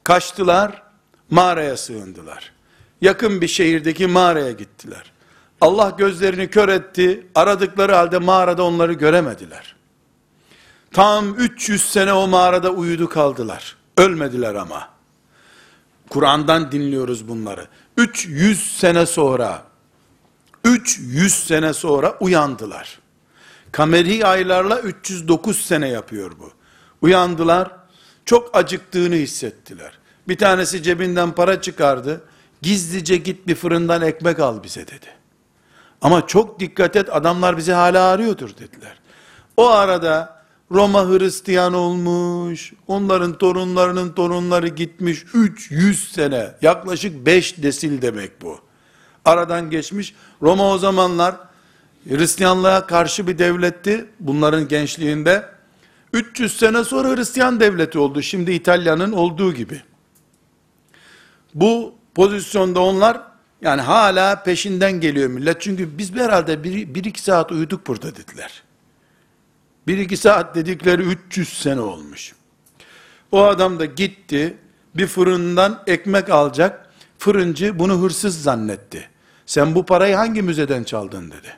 Kaçtılar, 0.04 0.82
mağaraya 1.30 1.76
sığındılar. 1.76 2.52
Yakın 3.00 3.40
bir 3.40 3.48
şehirdeki 3.48 4.06
mağaraya 4.06 4.52
gittiler. 4.52 5.12
Allah 5.60 5.94
gözlerini 5.98 6.50
kör 6.50 6.68
etti. 6.68 7.26
Aradıkları 7.34 7.94
halde 7.94 8.18
mağarada 8.18 8.62
onları 8.62 8.92
göremediler. 8.92 9.76
Tam 10.92 11.34
300 11.34 11.90
sene 11.92 12.12
o 12.12 12.28
mağarada 12.28 12.70
uyudu 12.70 13.08
kaldılar. 13.08 13.76
Ölmediler 13.96 14.54
ama. 14.54 14.97
Kur'an'dan 16.10 16.72
dinliyoruz 16.72 17.28
bunları. 17.28 17.68
300 17.96 18.76
sene 18.76 19.06
sonra 19.06 19.62
300 20.64 21.34
sene 21.34 21.72
sonra 21.72 22.16
uyandılar. 22.20 22.98
Kameri 23.72 24.26
aylarla 24.26 24.80
309 24.80 25.60
sene 25.60 25.88
yapıyor 25.88 26.32
bu. 26.38 26.52
Uyandılar. 27.02 27.70
Çok 28.24 28.56
acıktığını 28.56 29.14
hissettiler. 29.14 29.98
Bir 30.28 30.38
tanesi 30.38 30.82
cebinden 30.82 31.32
para 31.32 31.60
çıkardı. 31.60 32.20
Gizlice 32.62 33.16
git 33.16 33.46
bir 33.46 33.54
fırından 33.54 34.02
ekmek 34.02 34.40
al 34.40 34.62
bize 34.62 34.86
dedi. 34.86 35.06
Ama 36.02 36.26
çok 36.26 36.60
dikkat 36.60 36.96
et 36.96 37.16
adamlar 37.16 37.56
bizi 37.56 37.72
hala 37.72 38.08
arıyordur 38.08 38.50
dediler. 38.50 39.00
O 39.56 39.68
arada 39.68 40.37
Roma 40.72 41.08
Hristiyan 41.08 41.74
olmuş, 41.74 42.72
onların 42.86 43.38
torunlarının 43.38 44.12
torunları 44.12 44.68
gitmiş 44.68 45.24
300 45.34 46.12
sene, 46.12 46.50
yaklaşık 46.62 47.26
5 47.26 47.62
desil 47.62 48.02
demek 48.02 48.42
bu. 48.42 48.60
Aradan 49.24 49.70
geçmiş, 49.70 50.14
Roma 50.42 50.72
o 50.72 50.78
zamanlar 50.78 51.36
Hristiyanlığa 52.08 52.86
karşı 52.86 53.26
bir 53.26 53.38
devletti, 53.38 54.06
bunların 54.20 54.68
gençliğinde. 54.68 55.44
300 56.12 56.56
sene 56.58 56.84
sonra 56.84 57.16
Hristiyan 57.16 57.60
devleti 57.60 57.98
oldu, 57.98 58.22
şimdi 58.22 58.52
İtalya'nın 58.52 59.12
olduğu 59.12 59.54
gibi. 59.54 59.82
Bu 61.54 61.94
pozisyonda 62.14 62.80
onlar, 62.80 63.20
yani 63.62 63.80
hala 63.80 64.42
peşinden 64.42 65.00
geliyor 65.00 65.30
millet, 65.30 65.60
çünkü 65.60 65.98
biz 65.98 66.14
herhalde 66.14 66.54
1-2 66.54 67.20
saat 67.20 67.52
uyuduk 67.52 67.86
burada 67.86 68.16
dediler. 68.16 68.62
Bir 69.88 69.98
iki 69.98 70.16
saat 70.16 70.54
dedikleri 70.54 71.02
300 71.02 71.62
sene 71.62 71.80
olmuş. 71.80 72.32
O 73.32 73.44
adam 73.44 73.78
da 73.78 73.84
gitti, 73.84 74.56
bir 74.94 75.06
fırından 75.06 75.82
ekmek 75.86 76.30
alacak, 76.30 76.90
fırıncı 77.18 77.78
bunu 77.78 78.02
hırsız 78.02 78.42
zannetti. 78.42 79.08
Sen 79.46 79.74
bu 79.74 79.86
parayı 79.86 80.16
hangi 80.16 80.42
müzeden 80.42 80.84
çaldın 80.84 81.30
dedi. 81.30 81.56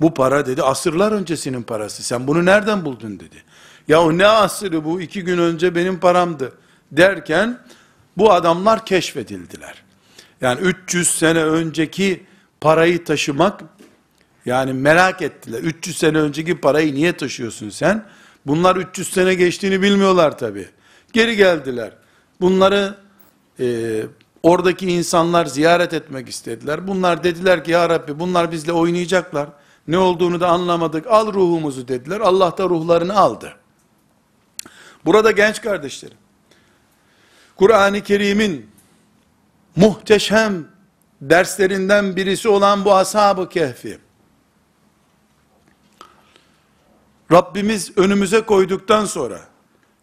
Bu 0.00 0.14
para 0.14 0.46
dedi 0.46 0.62
asırlar 0.62 1.12
öncesinin 1.12 1.62
parası. 1.62 2.02
Sen 2.02 2.26
bunu 2.26 2.44
nereden 2.44 2.84
buldun 2.84 3.20
dedi. 3.20 3.42
Ya 3.88 4.02
o 4.02 4.18
ne 4.18 4.26
asırı 4.26 4.84
bu 4.84 5.00
iki 5.00 5.24
gün 5.24 5.38
önce 5.38 5.74
benim 5.74 6.00
paramdı 6.00 6.52
derken 6.92 7.58
bu 8.16 8.32
adamlar 8.32 8.86
keşfedildiler. 8.86 9.82
Yani 10.40 10.60
300 10.60 11.18
sene 11.18 11.44
önceki 11.44 12.26
parayı 12.60 13.04
taşımak 13.04 13.60
yani 14.46 14.72
merak 14.72 15.22
ettiler. 15.22 15.58
300 15.58 15.98
sene 15.98 16.18
önceki 16.18 16.60
parayı 16.60 16.94
niye 16.94 17.16
taşıyorsun 17.16 17.70
sen? 17.70 18.04
Bunlar 18.46 18.76
300 18.76 19.10
sene 19.10 19.34
geçtiğini 19.34 19.82
bilmiyorlar 19.82 20.38
tabi. 20.38 20.68
Geri 21.12 21.36
geldiler. 21.36 21.92
Bunları 22.40 22.94
e, 23.60 24.02
oradaki 24.42 24.86
insanlar 24.86 25.46
ziyaret 25.46 25.94
etmek 25.94 26.28
istediler. 26.28 26.86
Bunlar 26.86 27.24
dediler 27.24 27.64
ki 27.64 27.70
ya 27.70 27.88
Rabbi 27.88 28.18
bunlar 28.18 28.52
bizle 28.52 28.72
oynayacaklar. 28.72 29.48
Ne 29.88 29.98
olduğunu 29.98 30.40
da 30.40 30.48
anlamadık. 30.48 31.06
Al 31.06 31.32
ruhumuzu 31.32 31.88
dediler. 31.88 32.20
Allah 32.20 32.58
da 32.58 32.64
ruhlarını 32.64 33.16
aldı. 33.16 33.56
Burada 35.04 35.30
genç 35.30 35.60
kardeşlerim, 35.60 36.16
Kur'an-ı 37.56 38.00
Kerim'in 38.00 38.70
muhteşem 39.76 40.64
derslerinden 41.20 42.16
birisi 42.16 42.48
olan 42.48 42.84
bu 42.84 42.94
ashab-ı 42.94 43.48
kehfi, 43.48 43.98
Rabbimiz 47.32 47.92
önümüze 47.98 48.40
koyduktan 48.40 49.04
sonra 49.04 49.40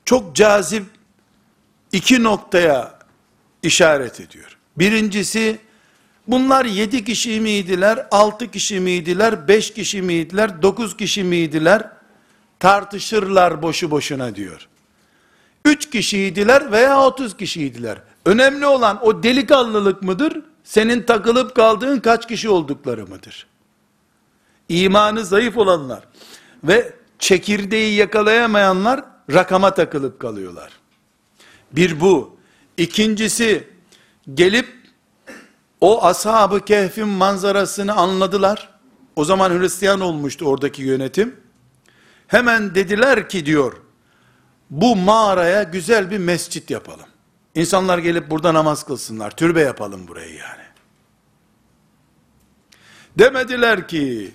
çok 0.05 0.36
cazip 0.36 0.84
iki 1.91 2.24
noktaya 2.24 2.99
işaret 3.63 4.19
ediyor. 4.19 4.57
Birincisi 4.78 5.59
bunlar 6.28 6.65
yedi 6.65 7.05
kişi 7.05 7.41
miydiler, 7.41 8.07
altı 8.11 8.51
kişi 8.51 8.80
miydiler, 8.80 9.47
beş 9.47 9.74
kişi 9.74 10.01
miydiler, 10.01 10.61
dokuz 10.61 10.97
kişi 10.97 11.24
miydiler 11.24 11.89
tartışırlar 12.59 13.61
boşu 13.61 13.91
boşuna 13.91 14.36
diyor. 14.36 14.67
Üç 15.65 15.89
kişiydiler 15.89 16.71
veya 16.71 17.01
otuz 17.01 17.38
kişiydiler. 17.38 17.97
Önemli 18.26 18.65
olan 18.65 19.05
o 19.05 19.24
delikanlılık 19.24 20.01
mıdır? 20.01 20.41
Senin 20.63 21.03
takılıp 21.03 21.55
kaldığın 21.55 21.99
kaç 21.99 22.28
kişi 22.28 22.49
oldukları 22.49 23.07
mıdır? 23.07 23.47
İmanı 24.69 25.26
zayıf 25.26 25.57
olanlar 25.57 26.03
ve 26.63 26.93
çekirdeği 27.24 27.95
yakalayamayanlar 27.95 29.03
rakama 29.34 29.74
takılıp 29.74 30.19
kalıyorlar. 30.19 30.71
Bir 31.71 31.99
bu. 31.99 32.38
İkincisi 32.78 33.67
gelip 34.34 34.67
o 35.82 36.03
ashab-ı 36.05 36.65
kehfin 36.65 37.07
manzarasını 37.07 37.93
anladılar. 37.93 38.69
O 39.15 39.26
zaman 39.26 39.59
Hristiyan 39.59 39.99
olmuştu 39.99 40.45
oradaki 40.45 40.82
yönetim. 40.82 41.36
Hemen 42.28 42.76
dediler 42.76 43.30
ki 43.30 43.45
diyor, 43.45 43.74
bu 44.69 44.95
mağaraya 44.95 45.63
güzel 45.63 46.11
bir 46.11 46.17
mescit 46.17 46.69
yapalım. 46.69 47.05
İnsanlar 47.55 47.97
gelip 47.97 48.32
burada 48.32 48.53
namaz 48.53 48.86
kılsınlar, 48.86 49.32
türbe 49.32 49.61
yapalım 49.61 50.07
burayı 50.07 50.36
yani. 50.36 50.63
Demediler 53.17 53.88
ki, 53.88 54.32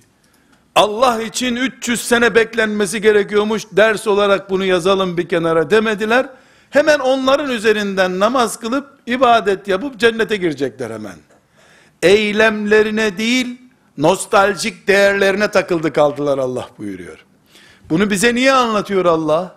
Allah 0.74 1.22
için 1.22 1.56
300 1.56 2.08
sene 2.08 2.34
beklenmesi 2.34 3.00
gerekiyormuş, 3.00 3.62
ders 3.72 4.06
olarak 4.06 4.50
bunu 4.50 4.64
yazalım 4.64 5.16
bir 5.16 5.28
kenara 5.28 5.70
demediler. 5.70 6.26
Hemen 6.70 6.98
onların 6.98 7.50
üzerinden 7.50 8.18
namaz 8.18 8.60
kılıp, 8.60 8.98
ibadet 9.06 9.68
yapıp 9.68 9.98
cennete 9.98 10.36
girecekler 10.36 10.90
hemen. 10.90 11.16
Eylemlerine 12.02 13.18
değil, 13.18 13.60
nostaljik 13.98 14.88
değerlerine 14.88 15.50
takıldı 15.50 15.92
kaldılar 15.92 16.38
Allah 16.38 16.68
buyuruyor. 16.78 17.24
Bunu 17.90 18.10
bize 18.10 18.34
niye 18.34 18.52
anlatıyor 18.52 19.04
Allah? 19.04 19.54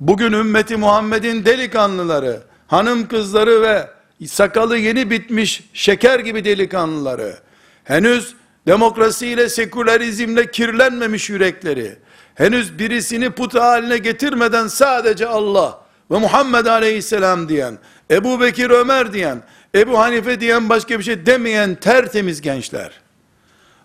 Bugün 0.00 0.32
ümmeti 0.32 0.76
Muhammed'in 0.76 1.44
delikanlıları, 1.44 2.42
hanım 2.66 3.08
kızları 3.08 3.62
ve 3.62 3.90
sakalı 4.26 4.78
yeni 4.78 5.10
bitmiş 5.10 5.70
şeker 5.72 6.18
gibi 6.20 6.44
delikanlıları, 6.44 7.38
henüz 7.84 8.34
demokrasiyle, 8.66 9.48
sekülerizmle 9.48 10.50
kirlenmemiş 10.50 11.30
yürekleri, 11.30 11.98
henüz 12.34 12.78
birisini 12.78 13.30
put 13.30 13.54
haline 13.54 13.98
getirmeden 13.98 14.68
sadece 14.68 15.26
Allah 15.26 15.80
ve 16.10 16.18
Muhammed 16.18 16.66
aleyhisselam 16.66 17.48
diyen, 17.48 17.78
Ebu 18.10 18.40
Bekir 18.40 18.70
Ömer 18.70 19.12
diyen, 19.12 19.42
Ebu 19.74 19.98
Hanife 19.98 20.40
diyen 20.40 20.68
başka 20.68 20.98
bir 20.98 21.04
şey 21.04 21.26
demeyen 21.26 21.74
tertemiz 21.74 22.40
gençler. 22.40 22.92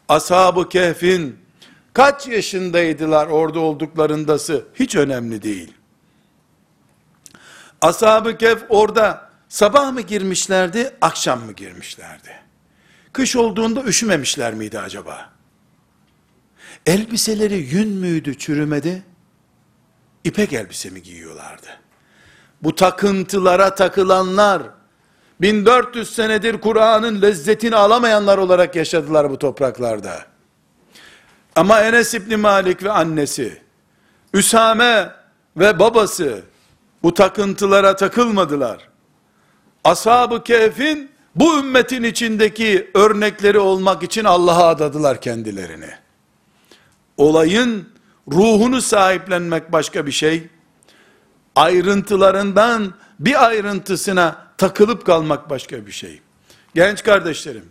Ashab-ı 0.10 0.70
Kehf'in 0.70 1.40
kaç 1.94 2.28
yaşındaydılar 2.28 3.28
orada 3.28 3.60
olduklarındası 3.60 4.66
hiç 4.76 4.96
önemli 4.96 5.42
değil. 5.42 5.74
Ashab-ı 7.82 8.38
Kehf 8.38 8.64
orada 8.70 9.30
sabah 9.50 9.92
mı 9.92 10.02
girmişlerdi, 10.02 10.94
akşam 11.02 11.46
mı 11.46 11.52
girmişlerdi? 11.52 12.41
Kış 13.14 13.36
olduğunda 13.36 13.84
üşümemişler 13.84 14.54
miydi 14.54 14.80
acaba? 14.80 15.30
Elbiseleri 16.86 17.58
yün 17.58 17.90
müydü, 17.90 18.38
çürümedi? 18.38 19.04
İpek 20.24 20.54
elbise 20.54 20.90
mi 20.90 21.04
giyiyorlardı? 21.04 21.68
Bu 22.62 22.76
takıntılara 22.76 23.76
takılanlar, 23.76 24.62
1400 25.42 26.16
senedir 26.16 26.62
Kur'an'ın 26.62 27.22
lezzetini 27.22 27.76
alamayanlar 27.76 28.38
olarak 28.38 28.76
yaşadılar 28.76 29.30
bu 29.30 29.40
topraklarda. 29.40 30.26
Ama 31.56 31.82
Enes 31.82 32.14
İbni 32.14 32.38
Malik 32.38 32.84
ve 32.84 32.92
annesi, 32.92 33.62
Üsame 34.34 35.10
ve 35.58 35.80
babası, 35.80 36.42
bu 37.04 37.14
takıntılara 37.14 37.96
takılmadılar. 37.96 38.90
Ashab-ı 39.84 40.44
Kehf'in 40.44 41.11
bu 41.36 41.60
ümmetin 41.60 42.04
içindeki 42.04 42.92
örnekleri 42.94 43.60
olmak 43.60 44.04
için 44.04 44.24
Allah'a 44.24 44.68
adadılar 44.68 45.22
kendilerini. 45.22 45.90
Olayın 47.18 47.90
ruhunu 48.32 48.82
sahiplenmek 48.82 49.72
başka 49.72 50.06
bir 50.06 50.12
şey, 50.12 50.48
ayrıntılarından 51.56 52.94
bir 53.20 53.46
ayrıntısına 53.46 54.48
takılıp 54.58 55.06
kalmak 55.06 55.50
başka 55.50 55.86
bir 55.86 55.92
şey. 55.92 56.22
Genç 56.76 57.04
kardeşlerim, 57.04 57.66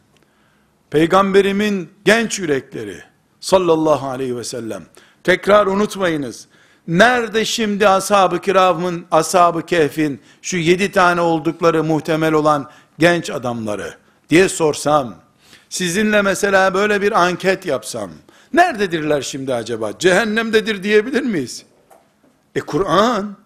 peygamberimin 0.91 1.91
genç 2.05 2.39
yürekleri 2.39 3.03
sallallahu 3.41 4.09
aleyhi 4.09 4.37
ve 4.37 4.45
sellem, 4.45 4.83
tekrar 5.25 5.67
unutmayınız, 5.67 6.47
nerede 6.89 7.45
şimdi 7.45 7.89
ashab-ı 7.89 8.41
kiramın, 8.41 9.07
ashab-ı 9.11 9.67
kehfin, 9.67 10.21
şu 10.43 10.57
yedi 10.57 10.93
tane 10.93 11.21
oldukları 11.21 11.85
muhtemel 11.85 12.33
olan 12.33 12.71
genç 13.01 13.31
adamları 13.31 13.97
diye 14.31 14.49
sorsam, 14.49 15.15
sizinle 15.69 16.23
mesela 16.23 16.75
böyle 16.75 17.03
bir 17.03 17.13
anket 17.13 17.67
yapsam, 17.67 18.11
nerededirler 18.53 19.23
şimdi 19.23 19.55
acaba? 19.55 19.99
Cehennemdedir 19.99 20.83
diyebilir 20.83 21.23
miyiz? 21.23 21.65
E 22.55 22.61
Kur'an, 22.61 23.37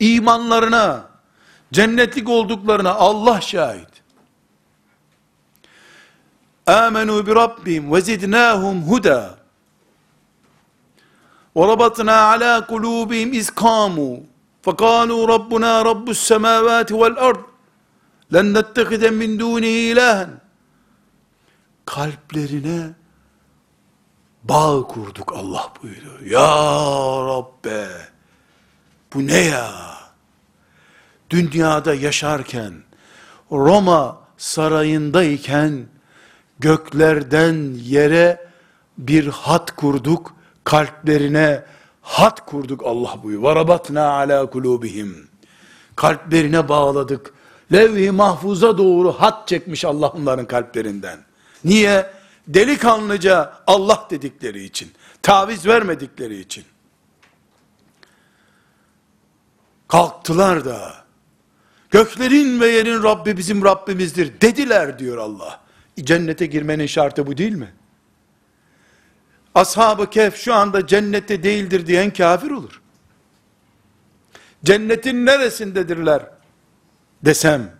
imanlarına, 0.00 1.08
cennetlik 1.72 2.28
olduklarına 2.28 2.94
Allah 2.94 3.40
şahit. 3.40 3.88
Amenu 6.66 7.26
bi 7.26 7.34
Rabbim 7.34 7.92
ve 7.92 8.00
zidnahum 8.00 8.82
huda. 8.82 9.38
Ve 11.56 11.68
rabatna 11.68 12.22
ala 12.22 12.66
kulubihim 12.66 13.32
iz 13.32 13.50
kamu. 13.50 14.20
Rabbuna 15.28 15.84
Rabbus 15.84 16.18
semavati 16.18 16.94
vel 16.94 17.16
ard. 17.18 17.40
Len 18.32 18.54
nettehide 18.54 19.10
min 19.10 19.38
dunihi 19.38 19.92
ilahen. 19.92 20.40
Kalplerine 21.86 22.90
bağ 24.44 24.82
kurduk 24.82 25.32
Allah 25.32 25.72
buyuruyor. 25.82 26.20
Ya 26.20 26.48
Rabbe. 27.26 27.88
Bu 29.14 29.26
ne 29.26 29.38
ya? 29.38 29.98
Dünyada 31.30 31.94
yaşarken, 31.94 32.74
Roma 33.52 34.18
sarayındayken, 34.36 35.86
göklerden 36.58 37.74
yere 37.82 38.48
bir 38.98 39.26
hat 39.26 39.76
kurduk, 39.76 40.34
kalplerine 40.64 41.64
hat 42.08 42.46
kurduk 42.46 42.82
Allah 42.84 43.22
buyuruyor. 43.22 43.50
Varabatna 43.50 44.10
ala 44.10 44.50
kulubihim. 44.50 45.28
Kalplerine 45.96 46.68
bağladık. 46.68 47.32
Levh-i 47.72 48.10
mahfuza 48.10 48.78
doğru 48.78 49.12
hat 49.12 49.48
çekmiş 49.48 49.84
Allah 49.84 50.08
onların 50.08 50.46
kalplerinden. 50.46 51.18
Niye? 51.64 52.10
Delikanlıca 52.48 53.52
Allah 53.66 54.06
dedikleri 54.10 54.64
için. 54.64 54.92
Taviz 55.22 55.66
vermedikleri 55.66 56.40
için. 56.40 56.64
Kalktılar 59.88 60.64
da, 60.64 60.94
göklerin 61.90 62.60
ve 62.60 62.68
yerin 62.68 63.02
Rabbi 63.02 63.36
bizim 63.36 63.64
Rabbimizdir 63.64 64.40
dediler 64.40 64.98
diyor 64.98 65.16
Allah. 65.16 65.60
Cennete 66.00 66.46
girmenin 66.46 66.86
şartı 66.86 67.26
bu 67.26 67.36
değil 67.36 67.54
mi? 67.54 67.72
Ashab-ı 69.54 70.10
Kehf 70.10 70.36
şu 70.36 70.54
anda 70.54 70.86
cennette 70.86 71.42
değildir 71.42 71.86
diyen 71.86 72.12
kafir 72.12 72.50
olur. 72.50 72.80
Cennetin 74.64 75.26
neresindedirler 75.26 76.22
desem, 77.24 77.70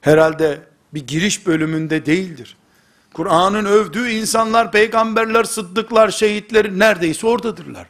herhalde 0.00 0.60
bir 0.94 1.06
giriş 1.06 1.46
bölümünde 1.46 2.06
değildir. 2.06 2.56
Kur'an'ın 3.14 3.64
övdüğü 3.64 4.08
insanlar, 4.08 4.72
peygamberler, 4.72 5.44
sıddıklar, 5.44 6.10
şehitler 6.10 6.70
neredeyse 6.70 7.26
oradadırlar. 7.26 7.86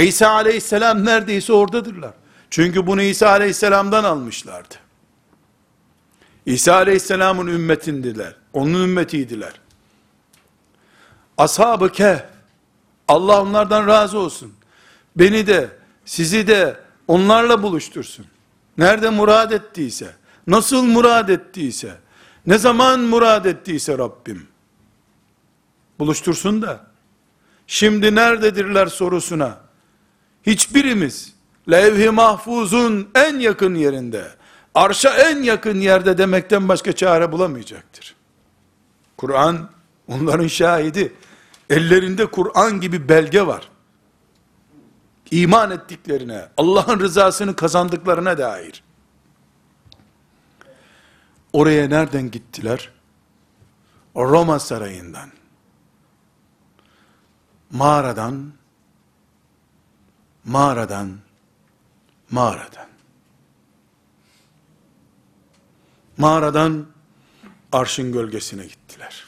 İsa 0.00 0.30
aleyhisselam 0.30 1.04
neredeyse 1.04 1.52
oradadırlar. 1.52 2.12
Çünkü 2.50 2.86
bunu 2.86 3.02
İsa 3.02 3.28
aleyhisselamdan 3.28 4.04
almışlardı. 4.04 4.74
İsa 6.46 6.74
aleyhisselamın 6.74 7.46
ümmetindiler. 7.46 8.36
Onun 8.52 8.84
ümmetiydiler. 8.84 9.52
Ashab-ı 11.38 11.92
Kehf, 11.92 12.22
Allah 13.08 13.42
onlardan 13.42 13.86
razı 13.86 14.18
olsun. 14.18 14.52
Beni 15.16 15.46
de, 15.46 15.70
sizi 16.04 16.46
de 16.46 16.80
onlarla 17.08 17.62
buluştursun. 17.62 18.26
Nerede 18.78 19.10
murad 19.10 19.50
ettiyse, 19.50 20.14
nasıl 20.46 20.82
murad 20.82 21.28
ettiyse, 21.28 21.94
ne 22.46 22.58
zaman 22.58 23.00
murad 23.00 23.44
ettiyse 23.44 23.98
Rabbim, 23.98 24.46
buluştursun 25.98 26.62
da, 26.62 26.86
şimdi 27.66 28.14
nerededirler 28.14 28.86
sorusuna, 28.86 29.58
hiçbirimiz, 30.46 31.34
levh-i 31.70 32.10
mahfuzun 32.10 33.10
en 33.14 33.38
yakın 33.38 33.74
yerinde, 33.74 34.24
arşa 34.74 35.10
en 35.10 35.42
yakın 35.42 35.80
yerde 35.80 36.18
demekten 36.18 36.68
başka 36.68 36.92
çare 36.92 37.32
bulamayacaktır. 37.32 38.14
Kur'an 39.16 39.70
onların 40.08 40.46
şahidi. 40.46 41.12
Ellerinde 41.70 42.26
Kur'an 42.26 42.80
gibi 42.80 43.08
belge 43.08 43.46
var. 43.46 43.70
İman 45.30 45.70
ettiklerine, 45.70 46.48
Allah'ın 46.56 47.00
rızasını 47.00 47.56
kazandıklarına 47.56 48.38
dair. 48.38 48.84
Oraya 51.52 51.88
nereden 51.88 52.30
gittiler? 52.30 52.90
Roma 54.16 54.58
sarayından. 54.58 55.30
Mağaradan, 57.70 58.52
mağaradan, 60.44 61.18
mağaradan. 62.30 62.88
Mağaradan 66.18 66.86
arşın 67.72 68.12
gölgesine 68.12 68.66
gittiler. 68.66 69.23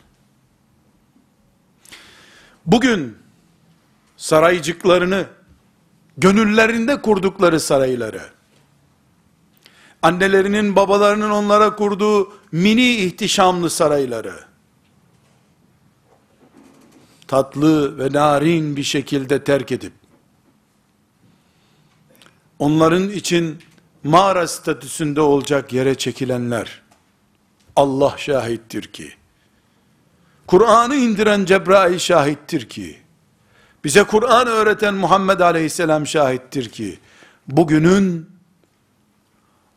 Bugün 2.66 3.18
saraycıklarını, 4.16 5.26
gönüllerinde 6.16 7.02
kurdukları 7.02 7.60
sarayları, 7.60 8.22
annelerinin 10.02 10.76
babalarının 10.76 11.30
onlara 11.30 11.76
kurduğu 11.76 12.32
mini 12.52 12.96
ihtişamlı 12.96 13.70
sarayları, 13.70 14.44
tatlı 17.28 17.98
ve 17.98 18.12
narin 18.12 18.76
bir 18.76 18.82
şekilde 18.82 19.44
terk 19.44 19.72
edip, 19.72 19.92
onların 22.58 23.10
için 23.10 23.62
mağara 24.04 24.48
statüsünde 24.48 25.20
olacak 25.20 25.72
yere 25.72 25.94
çekilenler, 25.94 26.82
Allah 27.76 28.14
şahittir 28.18 28.82
ki, 28.82 29.12
Kur'an'ı 30.47 30.94
indiren 30.94 31.44
Cebrail 31.44 31.99
şahittir 31.99 32.68
ki, 32.68 32.99
bize 33.84 34.05
Kur'an 34.05 34.47
öğreten 34.47 34.94
Muhammed 34.94 35.40
Aleyhisselam 35.40 36.07
şahittir 36.07 36.68
ki, 36.68 36.99
bugünün 37.49 38.30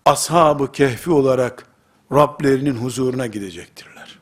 ashab-ı 0.06 0.72
kehfi 0.72 1.12
olarak 1.12 1.66
Rablerinin 2.12 2.76
huzuruna 2.76 3.28
gidecektirler. 3.28 4.20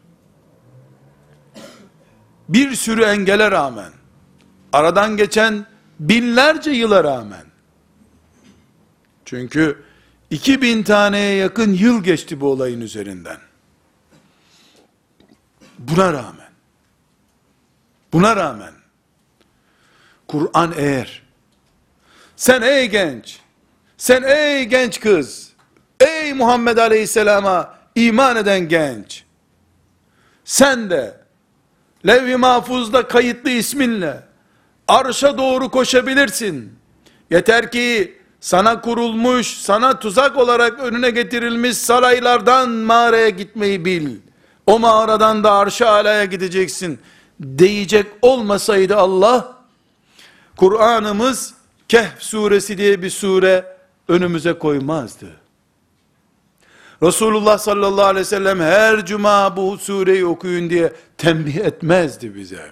Bir 2.50 2.76
sürü 2.76 3.04
engele 3.04 3.52
rağmen, 3.52 3.92
aradan 4.74 5.18
geçen 5.18 5.66
binlerce 6.00 6.72
yıla 6.72 7.04
rağmen, 7.04 7.46
çünkü 9.26 9.84
2000 10.30 10.84
taneye 10.84 11.36
yakın 11.36 11.74
yıl 11.74 12.04
geçti 12.04 12.42
bu 12.42 12.52
olayın 12.52 12.82
üzerinden. 12.82 13.47
Buna 15.78 16.14
rağmen, 16.14 16.52
buna 18.14 18.36
rağmen, 18.36 18.74
Kur'an 20.28 20.74
eğer, 20.78 21.24
sen 22.36 22.62
ey 22.62 22.90
genç, 22.90 23.40
sen 23.98 24.24
ey 24.24 24.64
genç 24.66 25.00
kız, 25.00 25.54
ey 26.00 26.34
Muhammed 26.34 26.78
Aleyhisselam'a 26.78 27.78
iman 27.96 28.36
eden 28.36 28.68
genç, 28.68 29.24
sen 30.46 30.90
de 30.90 31.22
levh-i 32.08 32.38
mahfuzda 32.38 33.08
kayıtlı 33.08 33.50
isminle 33.50 34.24
arşa 34.88 35.38
doğru 35.38 35.72
koşabilirsin. 35.72 36.78
Yeter 37.32 37.72
ki 37.72 38.18
sana 38.40 38.82
kurulmuş, 38.82 39.48
sana 39.48 40.00
tuzak 40.00 40.38
olarak 40.38 40.80
önüne 40.80 41.10
getirilmiş 41.10 41.78
saraylardan 41.78 42.70
mağaraya 42.70 43.30
gitmeyi 43.30 43.86
bil. 43.86 44.16
O 44.68 44.80
mağaradan 44.80 45.44
da 45.44 45.52
arşa 45.52 45.90
alaya 45.90 46.26
gideceksin. 46.26 47.00
Diyecek 47.58 48.08
olmasaydı 48.22 48.96
Allah, 48.96 49.58
Kur'an'ımız 50.58 51.54
Kehf 51.88 52.22
suresi 52.24 52.78
diye 52.78 53.02
bir 53.02 53.10
sure 53.10 53.78
önümüze 54.08 54.54
koymazdı. 54.54 55.28
Resulullah 57.04 57.58
sallallahu 57.58 58.06
aleyhi 58.06 58.26
ve 58.26 58.30
sellem 58.30 58.60
her 58.60 59.06
cuma 59.06 59.58
bu 59.58 59.78
sureyi 59.78 60.26
okuyun 60.26 60.70
diye 60.70 60.94
tembih 61.18 61.56
etmezdi 61.56 62.36
bize. 62.36 62.72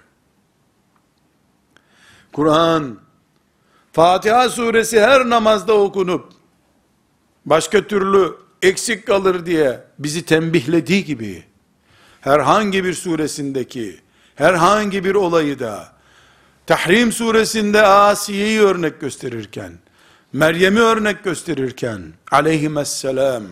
Kur'an, 2.34 3.00
Fatiha 3.94 4.50
suresi 4.50 5.02
her 5.02 5.30
namazda 5.30 5.74
okunup, 5.74 6.34
başka 7.46 7.88
türlü 7.88 8.36
eksik 8.62 9.08
kalır 9.08 9.46
diye 9.46 9.84
bizi 10.00 10.26
tembihlediği 10.26 11.06
gibi, 11.06 11.44
herhangi 12.26 12.84
bir 12.84 12.94
suresindeki, 12.94 14.00
herhangi 14.36 15.04
bir 15.04 15.16
olayı 15.16 15.60
da, 15.60 15.96
Tahrim 16.68 17.12
suresinde 17.12 17.82
Asiye'yi 17.82 18.62
örnek 18.62 19.02
gösterirken, 19.02 19.74
Meryem'i 20.34 20.80
örnek 20.80 21.24
gösterirken, 21.24 22.02
aleyhisselam, 22.32 23.44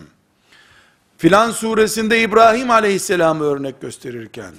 filan 1.18 1.52
suresinde 1.52 2.22
İbrahim 2.22 2.72
aleyhisselamı 2.72 3.44
örnek 3.44 3.82
gösterirken, 3.82 4.54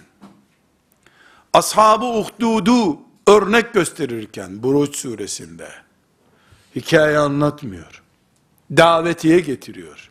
ashabı 1.53 2.07
uhdudu 2.07 2.99
örnek 3.27 3.75
gösterirken, 3.75 4.63
Buruç 4.63 4.97
suresinde, 4.97 5.69
hikaye 6.77 7.19
anlatmıyor. 7.19 8.03
Davetiye 8.77 9.41
getiriyor. 9.41 10.11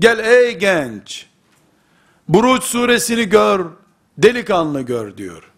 Gel 0.00 0.18
ey 0.18 0.58
genç, 0.58 1.31
Buruç 2.32 2.64
suresini 2.64 3.28
gör, 3.28 3.66
delikanlı 4.18 4.80
gör 4.80 5.16
diyor. 5.16 5.52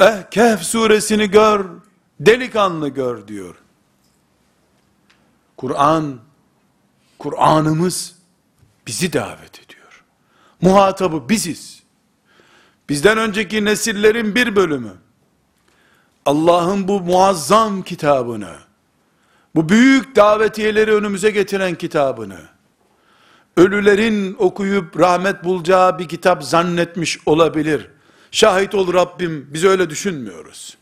Eh 0.00 0.30
Kehf 0.30 0.62
suresini 0.62 1.30
gör, 1.30 1.66
delikanlı 2.20 2.88
gör 2.88 3.28
diyor. 3.28 3.54
Kur'an, 5.56 6.18
Kur'an'ımız 7.18 8.14
bizi 8.86 9.12
davet 9.12 9.64
ediyor. 9.64 10.04
Muhatabı 10.60 11.28
biziz. 11.28 11.82
Bizden 12.88 13.18
önceki 13.18 13.64
nesillerin 13.64 14.34
bir 14.34 14.56
bölümü, 14.56 14.92
Allah'ın 16.26 16.88
bu 16.88 17.00
muazzam 17.00 17.82
kitabını, 17.82 18.56
bu 19.54 19.68
büyük 19.68 20.16
davetiyeleri 20.16 20.94
önümüze 20.94 21.30
getiren 21.30 21.74
kitabını, 21.74 22.40
ölülerin 23.58 24.36
okuyup 24.38 24.98
rahmet 25.00 25.44
bulacağı 25.44 25.98
bir 25.98 26.08
kitap 26.08 26.44
zannetmiş 26.44 27.18
olabilir. 27.26 27.88
Şahit 28.30 28.74
ol 28.74 28.92
Rabbim, 28.92 29.46
biz 29.50 29.64
öyle 29.64 29.90
düşünmüyoruz. 29.90 30.76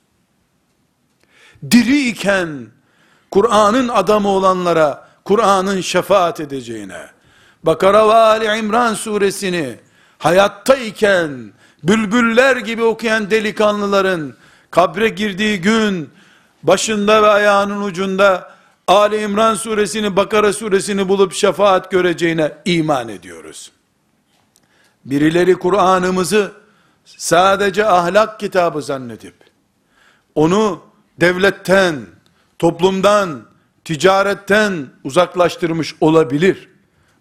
Diri 1.70 2.08
iken, 2.08 2.66
Kur'an'ın 3.30 3.88
adamı 3.88 4.28
olanlara, 4.28 5.08
Kur'an'ın 5.24 5.80
şefaat 5.80 6.40
edeceğine, 6.40 7.06
Bakara 7.62 8.08
ve 8.08 8.14
Ali 8.14 8.58
İmran 8.58 8.94
suresini, 8.94 9.78
hayatta 10.18 10.76
iken, 10.76 11.52
bülbüller 11.82 12.56
gibi 12.56 12.82
okuyan 12.82 13.30
delikanlıların, 13.30 14.34
kabre 14.70 15.08
girdiği 15.08 15.60
gün, 15.60 16.10
başında 16.62 17.22
ve 17.22 17.26
ayağının 17.26 17.82
ucunda, 17.82 18.55
Ali 18.88 19.22
İmran 19.22 19.54
suresini, 19.54 20.16
Bakara 20.16 20.52
suresini 20.52 21.08
bulup 21.08 21.32
şefaat 21.32 21.90
göreceğine 21.90 22.52
iman 22.64 23.08
ediyoruz. 23.08 23.72
Birileri 25.04 25.54
Kur'an'ımızı, 25.54 26.52
sadece 27.04 27.86
ahlak 27.86 28.40
kitabı 28.40 28.82
zannedip, 28.82 29.34
onu 30.34 30.82
devletten, 31.20 32.06
toplumdan, 32.58 33.46
ticaretten 33.84 34.86
uzaklaştırmış 35.04 35.94
olabilir. 36.00 36.68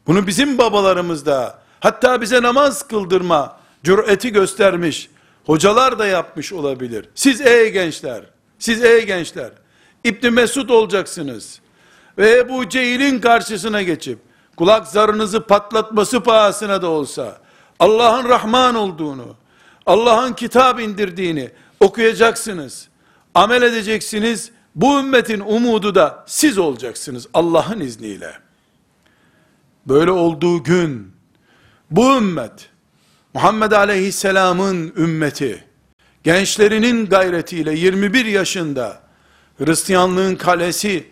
Bunu 0.08 0.28
bizim 0.28 0.58
babalarımız 0.58 1.26
da, 1.26 1.60
hatta 1.80 2.22
bize 2.22 2.42
namaz 2.42 2.88
kıldırma 2.88 3.60
cüreti 3.84 4.32
göstermiş, 4.32 5.10
hocalar 5.46 6.00
da 6.00 6.06
yapmış 6.06 6.54
olabilir. 6.54 7.10
Siz 7.16 7.42
ey 7.42 7.72
gençler, 7.72 8.22
siz 8.60 8.84
ey 8.84 9.06
gençler, 9.06 9.52
İbni 10.06 10.30
Mesud 10.30 10.70
olacaksınız. 10.70 11.60
Ve 12.18 12.38
Ebu 12.38 12.70
Cehil'in 12.70 13.20
karşısına 13.20 13.82
geçip, 13.82 14.20
kulak 14.58 14.88
zarınızı 14.88 15.42
patlatması 15.42 16.24
pahasına 16.24 16.82
da 16.82 16.90
olsa, 16.90 17.42
Allah'ın 17.80 18.30
Rahman 18.30 18.76
olduğunu, 18.76 19.36
Allah'ın 19.86 20.34
kitap 20.34 20.80
indirdiğini 20.80 21.52
okuyacaksınız. 21.80 22.88
Amel 23.34 23.62
edeceksiniz. 23.62 24.52
Bu 24.76 25.00
ümmetin 25.00 25.40
umudu 25.40 25.96
da 25.96 26.24
siz 26.28 26.58
olacaksınız 26.58 27.28
Allah'ın 27.34 27.80
izniyle. 27.80 28.34
Böyle 29.86 30.12
olduğu 30.12 30.64
gün 30.64 31.12
bu 31.92 32.18
ümmet 32.18 32.70
Muhammed 33.34 33.72
Aleyhisselam'ın 33.72 34.94
ümmeti 34.98 35.64
gençlerinin 36.24 37.06
gayretiyle 37.06 37.74
21 37.74 38.26
yaşında 38.26 39.05
Hristiyanlığın 39.58 40.36
kalesi 40.36 41.08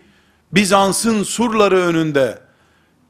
Bizans'ın 0.52 1.24
surları 1.24 1.78
önünde 1.78 2.40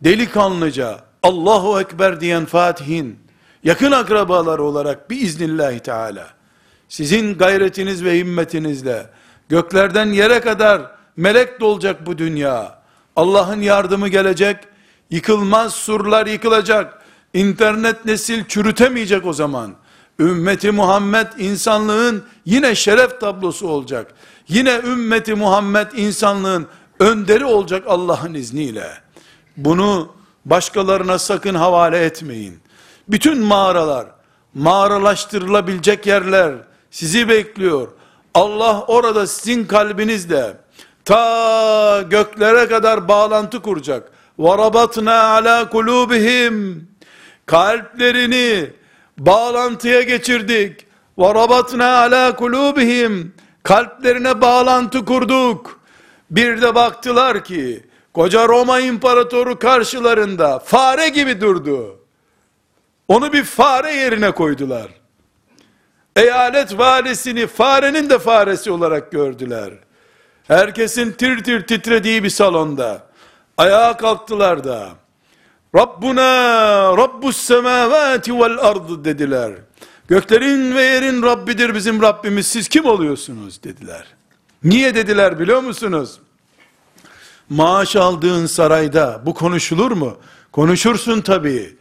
delikanlıca 0.04 1.00
Allahu 1.24 1.80
Ekber 1.80 2.22
diyen 2.22 2.46
Fatih'in 2.46 3.20
yakın 3.64 3.92
akrabaları 3.92 4.64
olarak 4.64 5.10
biiznillahü 5.10 5.80
teala 5.80 6.28
sizin 6.90 7.38
gayretiniz 7.38 8.04
ve 8.04 8.18
himmetinizle 8.18 9.10
göklerden 9.50 10.06
yere 10.06 10.40
kadar 10.40 10.92
melek 11.18 11.60
dolacak 11.60 12.06
bu 12.06 12.18
dünya. 12.18 12.84
Allah'ın 13.16 13.62
yardımı 13.62 14.08
gelecek. 14.08 14.58
Yıkılmaz 15.10 15.74
surlar 15.74 16.26
yıkılacak. 16.26 17.02
İnternet 17.34 18.06
nesil 18.06 18.46
çürütemeyecek 18.46 19.26
o 19.26 19.34
zaman. 19.34 19.74
Ümmeti 20.20 20.72
Muhammed 20.72 21.28
insanlığın 21.38 22.24
yine 22.46 22.76
şeref 22.76 23.20
tablosu 23.20 23.68
olacak. 23.68 24.14
Yine 24.49 24.81
ümmeti 24.85 25.35
Muhammed 25.35 25.93
insanlığın 25.93 26.67
önderi 27.01 27.45
olacak 27.45 27.85
Allah'ın 27.87 28.35
izniyle. 28.35 28.93
Bunu 29.57 30.13
başkalarına 30.45 31.19
sakın 31.19 31.55
havale 31.55 32.05
etmeyin. 32.05 32.61
Bütün 33.09 33.45
mağaralar, 33.45 34.07
mağaralaştırılabilecek 34.55 36.07
yerler 36.07 36.55
sizi 36.91 37.29
bekliyor. 37.29 37.89
Allah 38.35 38.83
orada 38.83 39.27
sizin 39.27 39.65
kalbinizle 39.65 40.57
ta 41.05 42.03
göklere 42.03 42.69
kadar 42.69 43.09
bağlantı 43.09 43.63
kuracak. 43.63 44.13
وَرَبَطْنَا 44.39 45.19
عَلَى 45.39 45.71
قُلُوبِهِمْ 45.71 46.81
Kalplerini 47.47 48.71
bağlantıya 49.19 50.03
geçirdik. 50.03 50.87
وَرَبَطْنَا 51.19 51.89
عَلَى 52.03 52.31
قُلُوبِهِمْ 52.37 53.27
Kalplerine 53.64 54.42
bağlantı 54.42 55.06
kurduk. 55.06 55.80
Bir 56.32 56.62
de 56.62 56.76
baktılar 56.76 57.44
ki, 57.44 57.84
koca 58.14 58.48
Roma 58.48 58.80
İmparatoru 58.80 59.60
karşılarında 59.60 60.60
fare 60.60 61.10
gibi 61.10 61.42
durdu. 61.42 62.00
Onu 63.08 63.34
bir 63.34 63.44
fare 63.44 63.94
yerine 63.94 64.32
koydular. 64.32 64.88
Eyalet 66.16 66.78
valisini 66.78 67.48
farenin 67.48 68.10
de 68.10 68.20
faresi 68.20 68.72
olarak 68.72 69.12
gördüler. 69.12 69.74
Herkesin 70.48 71.12
tir 71.12 71.44
tir 71.44 71.68
titrediği 71.68 72.24
bir 72.24 72.30
salonda. 72.30 73.08
Ayağa 73.58 73.98
kalktılar 73.98 74.64
da. 74.64 74.90
Rabbuna 75.76 76.98
Rabbus 76.98 77.38
semavati 77.38 78.40
vel 78.40 78.58
ard 78.60 79.06
dediler. 79.06 79.52
Göklerin 80.14 80.76
ve 80.76 80.82
yerin 80.82 81.24
Rabbidir 81.24 81.76
bizim 81.76 82.02
Rabbimiz. 82.02 82.48
Siz 82.48 82.68
kim 82.68 82.86
oluyorsunuz 82.86 83.64
dediler. 83.64 84.06
Niye 84.64 84.96
dediler 84.96 85.40
biliyor 85.40 85.62
musunuz? 85.62 86.20
Maaş 87.50 87.96
aldığın 87.96 88.46
sarayda 88.46 89.22
bu 89.26 89.34
konuşulur 89.34 89.92
mu? 89.92 90.18
Konuşursun 90.52 91.22
tabii. 91.22 91.76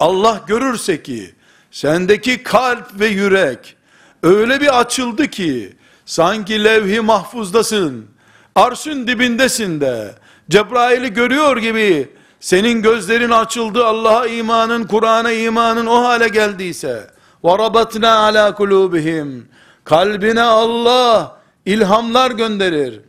Allah 0.00 0.40
görürse 0.46 1.02
ki 1.02 1.34
sendeki 1.70 2.42
kalp 2.42 3.00
ve 3.00 3.06
yürek 3.06 3.76
öyle 4.22 4.60
bir 4.60 4.80
açıldı 4.80 5.28
ki 5.28 5.76
sanki 6.06 6.64
levh-i 6.64 7.00
mahfuzdasın. 7.00 8.06
Arşın 8.54 9.06
dibindesin 9.06 9.80
de. 9.80 10.14
Cebrail'i 10.50 11.12
görüyor 11.12 11.56
gibi 11.56 12.08
senin 12.40 12.82
gözlerin 12.82 13.30
açıldı 13.30 13.86
Allah'a 13.86 14.26
imanın, 14.26 14.84
Kur'an'a 14.84 15.32
imanın 15.32 15.86
o 15.86 16.04
hale 16.04 16.28
geldiyse 16.28 17.13
وَرَبَطْنَا 17.43 18.11
عَلَى 18.25 18.53
قُلُوبِهِمْ 18.53 19.41
Kalbine 19.83 20.41
Allah 20.41 21.37
ilhamlar 21.65 22.31
gönderir. 22.31 23.01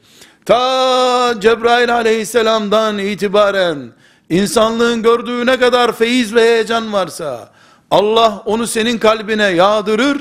Ta 0.44 1.34
Cebrail 1.40 1.94
aleyhisselamdan 1.94 2.98
itibaren 2.98 3.92
insanlığın 4.30 5.02
gördüğü 5.02 5.46
ne 5.46 5.58
kadar 5.58 5.92
feyiz 5.92 6.34
ve 6.34 6.42
heyecan 6.42 6.92
varsa 6.92 7.50
Allah 7.90 8.42
onu 8.44 8.66
senin 8.66 8.98
kalbine 8.98 9.44
yağdırır. 9.44 10.20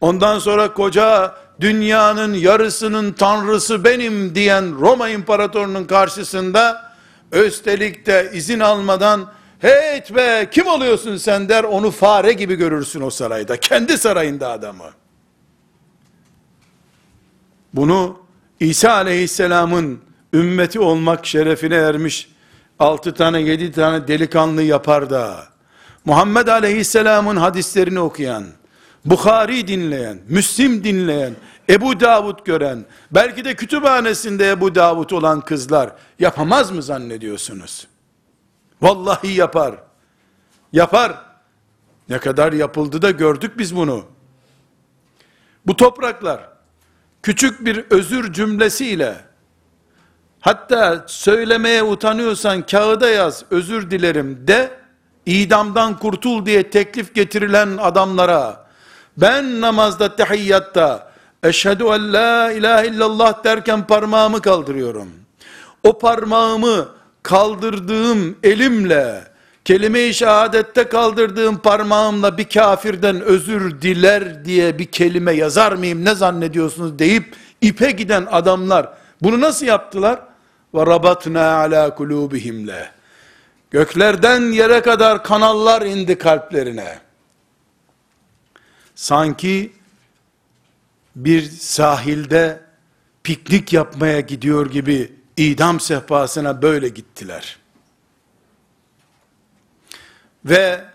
Ondan 0.00 0.38
sonra 0.38 0.74
koca 0.74 1.34
dünyanın 1.60 2.34
yarısının 2.34 3.12
tanrısı 3.12 3.84
benim 3.84 4.34
diyen 4.34 4.80
Roma 4.80 5.08
imparatorunun 5.08 5.84
karşısında 5.84 6.92
üstelik 7.32 8.06
de 8.06 8.30
izin 8.34 8.60
almadan 8.60 9.26
hey 9.59 10.03
be 10.15 10.49
kim 10.51 10.67
oluyorsun 10.67 11.17
sen 11.17 11.49
der 11.49 11.63
onu 11.63 11.91
fare 11.91 12.33
gibi 12.33 12.55
görürsün 12.55 13.01
o 13.01 13.09
sarayda. 13.09 13.59
Kendi 13.59 13.97
sarayında 13.97 14.49
adamı. 14.49 14.91
Bunu 17.73 18.19
İsa 18.59 18.91
aleyhisselamın 18.91 20.01
ümmeti 20.33 20.79
olmak 20.79 21.25
şerefine 21.25 21.75
ermiş 21.75 22.29
altı 22.79 23.13
tane 23.13 23.41
yedi 23.41 23.71
tane 23.71 24.07
delikanlı 24.07 24.63
yapar 24.63 25.09
da 25.09 25.43
Muhammed 26.05 26.47
aleyhisselamın 26.47 27.35
hadislerini 27.35 27.99
okuyan 27.99 28.43
Bukhari 29.05 29.67
dinleyen, 29.67 30.19
Müslim 30.29 30.83
dinleyen, 30.83 31.33
Ebu 31.69 31.99
Davud 31.99 32.45
gören, 32.45 32.85
belki 33.11 33.45
de 33.45 33.55
kütüphanesinde 33.55 34.49
Ebu 34.49 34.75
Davud 34.75 35.09
olan 35.09 35.41
kızlar 35.41 35.91
yapamaz 36.19 36.71
mı 36.71 36.83
zannediyorsunuz? 36.83 37.87
Vallahi 38.81 39.33
yapar. 39.33 39.75
Yapar. 40.73 41.13
Ne 42.09 42.19
kadar 42.19 42.53
yapıldı 42.53 43.01
da 43.01 43.11
gördük 43.11 43.57
biz 43.57 43.75
bunu. 43.75 44.05
Bu 45.65 45.75
topraklar 45.75 46.49
küçük 47.23 47.65
bir 47.65 47.85
özür 47.89 48.33
cümlesiyle 48.33 49.15
hatta 50.39 51.03
söylemeye 51.07 51.83
utanıyorsan 51.83 52.65
kağıda 52.65 53.09
yaz 53.09 53.43
özür 53.51 53.91
dilerim 53.91 54.47
de 54.47 54.71
idamdan 55.25 55.99
kurtul 55.99 56.45
diye 56.45 56.69
teklif 56.69 57.15
getirilen 57.15 57.77
adamlara 57.77 58.67
ben 59.17 59.61
namazda 59.61 60.15
tehiyyatta 60.15 61.11
eşhedü 61.43 61.83
en 61.83 62.13
la 62.13 62.51
ilahe 62.51 62.87
illallah 62.87 63.43
derken 63.43 63.87
parmağımı 63.87 64.41
kaldırıyorum. 64.41 65.09
O 65.83 65.99
parmağımı 65.99 66.96
kaldırdığım 67.27 68.37
elimle 68.43 69.23
kelime-i 69.65 70.13
şehadette 70.13 70.83
kaldırdığım 70.83 71.57
parmağımla 71.57 72.37
bir 72.37 72.49
kafirden 72.49 73.21
özür 73.21 73.81
diler 73.81 74.45
diye 74.45 74.79
bir 74.79 74.85
kelime 74.85 75.31
yazar 75.31 75.71
mıyım 75.71 76.05
ne 76.05 76.15
zannediyorsunuz 76.15 76.99
deyip 76.99 77.35
ipe 77.61 77.91
giden 77.91 78.27
adamlar 78.31 78.89
bunu 79.21 79.41
nasıl 79.41 79.65
yaptılar? 79.65 80.19
Ve 80.73 80.85
rabatna 80.85 81.41
ala 81.41 81.95
kulubihimle. 81.95 82.91
Göklerden 83.71 84.41
yere 84.41 84.81
kadar 84.81 85.23
kanallar 85.23 85.81
indi 85.81 86.17
kalplerine. 86.17 86.99
Sanki 88.95 89.71
bir 91.15 91.49
sahilde 91.49 92.59
piknik 93.23 93.73
yapmaya 93.73 94.19
gidiyor 94.19 94.71
gibi 94.71 95.16
idam 95.37 95.79
sehpasına 95.79 96.61
böyle 96.61 96.89
gittiler. 96.89 97.57
Ve 100.45 100.85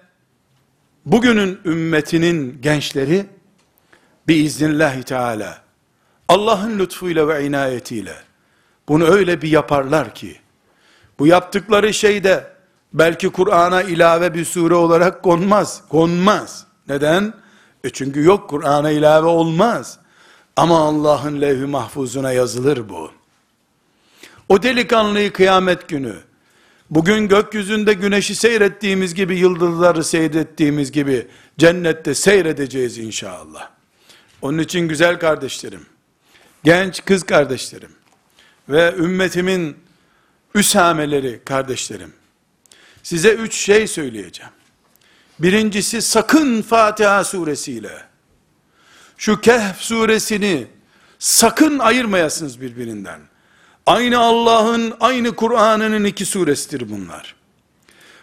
bugünün 1.07 1.61
ümmetinin 1.64 2.62
gençleri 2.62 3.26
biiznillahü 4.28 5.03
teala 5.03 5.62
Allah'ın 6.28 6.78
lütfuyla 6.78 7.28
ve 7.28 7.47
inayetiyle 7.47 8.14
bunu 8.88 9.05
öyle 9.05 9.43
bir 9.43 9.49
yaparlar 9.49 10.14
ki 10.14 10.40
bu 11.18 11.26
yaptıkları 11.26 11.95
şey 11.95 12.24
de 12.24 12.53
belki 12.93 13.28
Kur'an'a 13.28 13.82
ilave 13.82 14.34
bir 14.34 14.45
sure 14.45 14.74
olarak 14.74 15.22
konmaz. 15.22 15.82
Konmaz. 15.88 16.66
Neden? 16.88 17.34
E 17.84 17.90
çünkü 17.90 18.24
yok 18.24 18.51
Kur'an'a 18.51 18.90
ilave 18.90 19.26
olmaz. 19.26 19.99
Ama 20.57 20.78
Allah'ın 20.78 21.40
levh-i 21.40 21.66
mahfuzuna 21.66 22.32
yazılır 22.32 22.88
bu. 22.88 23.11
O 24.53 24.62
delikanlıyı 24.62 25.32
kıyamet 25.32 25.88
günü 25.88 26.14
Bugün 26.90 27.28
gökyüzünde 27.28 27.92
güneşi 27.92 28.34
seyrettiğimiz 28.34 29.14
gibi, 29.14 29.38
yıldızları 29.38 30.05
seyrettiğimiz 30.05 30.92
gibi 30.92 31.28
cennette 31.59 32.14
seyredeceğiz 32.14 32.98
inşallah. 32.98 33.70
Onun 34.42 34.59
için 34.59 34.88
güzel 34.88 35.18
kardeşlerim, 35.18 35.86
genç 36.64 37.05
kız 37.05 37.22
kardeşlerim 37.22 37.92
ve 38.68 38.94
ümmetimin 38.98 39.76
üsameleri 40.55 41.40
kardeşlerim, 41.44 42.12
size 43.03 43.30
üç 43.30 43.55
şey 43.55 43.86
söyleyeceğim. 43.86 44.53
Birincisi 45.38 46.03
sakın 46.03 46.62
Fatiha 46.62 47.24
suresiyle, 47.24 48.03
şu 49.16 49.40
Kehf 49.40 49.76
suresini 49.76 50.66
sakın 51.18 51.78
ayırmayasınız 51.78 52.61
birbirinden. 52.61 53.31
Aynı 53.86 54.18
Allah'ın, 54.18 54.94
aynı 55.00 55.36
Kur'an'ın 55.36 56.04
iki 56.04 56.26
suresidir 56.26 56.90
bunlar. 56.90 57.34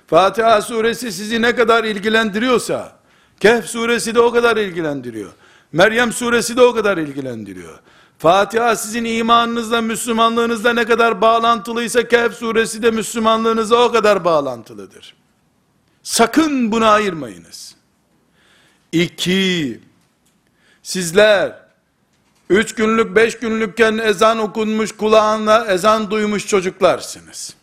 Fatiha 0.07 0.61
suresi 0.61 1.11
sizi 1.11 1.41
ne 1.41 1.55
kadar 1.55 1.83
ilgilendiriyorsa, 1.83 2.99
Kehf 3.39 3.65
suresi 3.65 4.15
de 4.15 4.19
o 4.19 4.31
kadar 4.31 4.57
ilgilendiriyor. 4.57 5.31
Meryem 5.71 6.13
suresi 6.13 6.57
de 6.57 6.61
o 6.61 6.73
kadar 6.73 6.97
ilgilendiriyor. 6.97 7.79
Fatiha 8.17 8.75
sizin 8.75 9.05
imanınızla, 9.05 9.81
Müslümanlığınızla 9.81 10.73
ne 10.73 10.85
kadar 10.85 11.21
bağlantılıysa 11.21 12.07
Kehf 12.07 12.33
suresi 12.33 12.81
de 12.83 12.91
Müslümanlığınızla 12.91 13.85
o 13.85 13.91
kadar 13.91 14.25
bağlantılıdır. 14.25 15.15
Sakın 16.03 16.71
bunu 16.71 16.85
ayırmayınız. 16.85 17.75
İki, 18.91 19.79
sizler 20.83 21.68
Üç 22.49 22.75
günlük, 22.75 23.15
beş 23.15 23.39
günlükken 23.39 23.97
ezan 23.97 24.39
okunmuş, 24.39 24.91
kulağına 24.91 25.65
ezan 25.65 26.11
duymuş 26.11 26.47
çocuklarsınız. 26.47 27.53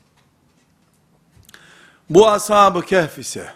Bu 2.11 2.29
ashab-ı 2.29 2.83
kehf 2.83 3.19
ise, 3.19 3.55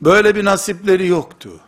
böyle 0.00 0.34
bir 0.34 0.44
nasipleri 0.44 1.06
yoktu. 1.06 1.60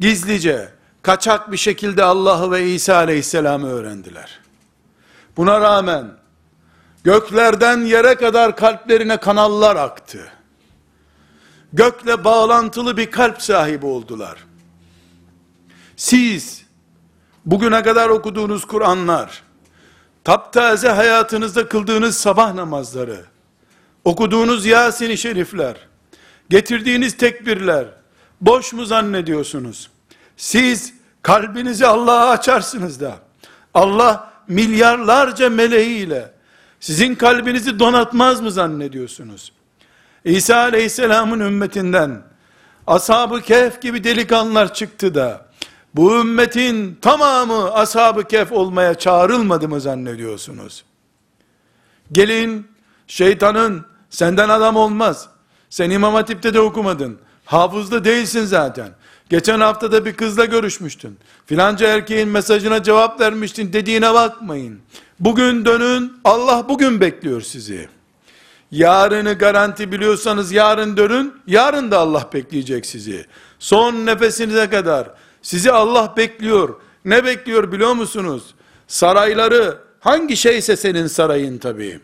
Gizlice, 0.00 0.68
kaçak 1.02 1.52
bir 1.52 1.56
şekilde 1.56 2.04
Allah'ı 2.04 2.50
ve 2.50 2.70
İsa 2.70 2.96
aleyhisselam'ı 2.96 3.68
öğrendiler. 3.68 4.40
Buna 5.36 5.60
rağmen, 5.60 6.12
göklerden 7.04 7.80
yere 7.80 8.14
kadar 8.14 8.56
kalplerine 8.56 9.16
kanallar 9.16 9.76
aktı. 9.76 10.28
Gökle 11.72 12.24
bağlantılı 12.24 12.96
bir 12.96 13.10
kalp 13.10 13.42
sahibi 13.42 13.86
oldular. 13.86 14.44
Siz, 15.96 16.65
bugüne 17.46 17.82
kadar 17.82 18.08
okuduğunuz 18.08 18.64
Kur'anlar, 18.64 19.42
taptaze 20.24 20.88
hayatınızda 20.88 21.68
kıldığınız 21.68 22.16
sabah 22.16 22.54
namazları, 22.54 23.24
okuduğunuz 24.04 24.66
Yasin-i 24.66 25.18
Şerifler, 25.18 25.76
getirdiğiniz 26.50 27.16
tekbirler, 27.16 27.86
boş 28.40 28.72
mu 28.72 28.84
zannediyorsunuz? 28.84 29.90
Siz 30.36 30.94
kalbinizi 31.22 31.86
Allah'a 31.86 32.30
açarsınız 32.30 33.00
da, 33.00 33.14
Allah 33.74 34.32
milyarlarca 34.48 35.50
meleğiyle, 35.50 36.32
sizin 36.80 37.14
kalbinizi 37.14 37.78
donatmaz 37.78 38.40
mı 38.40 38.50
zannediyorsunuz? 38.50 39.52
İsa 40.24 40.56
aleyhisselamın 40.56 41.40
ümmetinden, 41.40 42.22
Ashab-ı 42.86 43.40
Kehf 43.40 43.82
gibi 43.82 44.04
delikanlılar 44.04 44.74
çıktı 44.74 45.14
da, 45.14 45.45
bu 45.96 46.20
ümmetin 46.20 46.98
tamamı 47.02 47.72
ashab-ı 47.72 48.24
kehf 48.24 48.52
olmaya 48.52 48.94
çağrılmadı 48.94 49.68
mı 49.68 49.80
zannediyorsunuz? 49.80 50.84
Gelin, 52.12 52.66
şeytanın 53.06 53.86
senden 54.10 54.48
adam 54.48 54.76
olmaz. 54.76 55.28
Sen 55.70 55.90
İmam 55.90 56.14
Hatip'te 56.14 56.54
de 56.54 56.60
okumadın. 56.60 57.18
Hafızda 57.44 58.04
değilsin 58.04 58.44
zaten. 58.44 58.88
Geçen 59.30 59.60
hafta 59.60 59.92
da 59.92 60.04
bir 60.04 60.12
kızla 60.12 60.44
görüşmüştün. 60.44 61.18
Filanca 61.46 61.86
erkeğin 61.86 62.28
mesajına 62.28 62.82
cevap 62.82 63.20
vermiştin 63.20 63.72
dediğine 63.72 64.14
bakmayın. 64.14 64.80
Bugün 65.20 65.64
dönün, 65.64 66.12
Allah 66.24 66.68
bugün 66.68 67.00
bekliyor 67.00 67.40
sizi. 67.40 67.88
Yarını 68.70 69.32
garanti 69.32 69.92
biliyorsanız 69.92 70.52
yarın 70.52 70.96
dönün, 70.96 71.34
yarın 71.46 71.90
da 71.90 71.98
Allah 71.98 72.28
bekleyecek 72.32 72.86
sizi. 72.86 73.26
Son 73.58 74.06
nefesinize 74.06 74.70
kadar 74.70 75.10
sizi 75.46 75.72
Allah 75.72 76.14
bekliyor. 76.16 76.74
Ne 77.04 77.24
bekliyor 77.24 77.72
biliyor 77.72 77.92
musunuz? 77.92 78.54
Sarayları, 78.88 79.78
hangi 80.00 80.36
şeyse 80.36 80.76
senin 80.76 81.06
sarayın 81.06 81.58
tabii. 81.58 82.00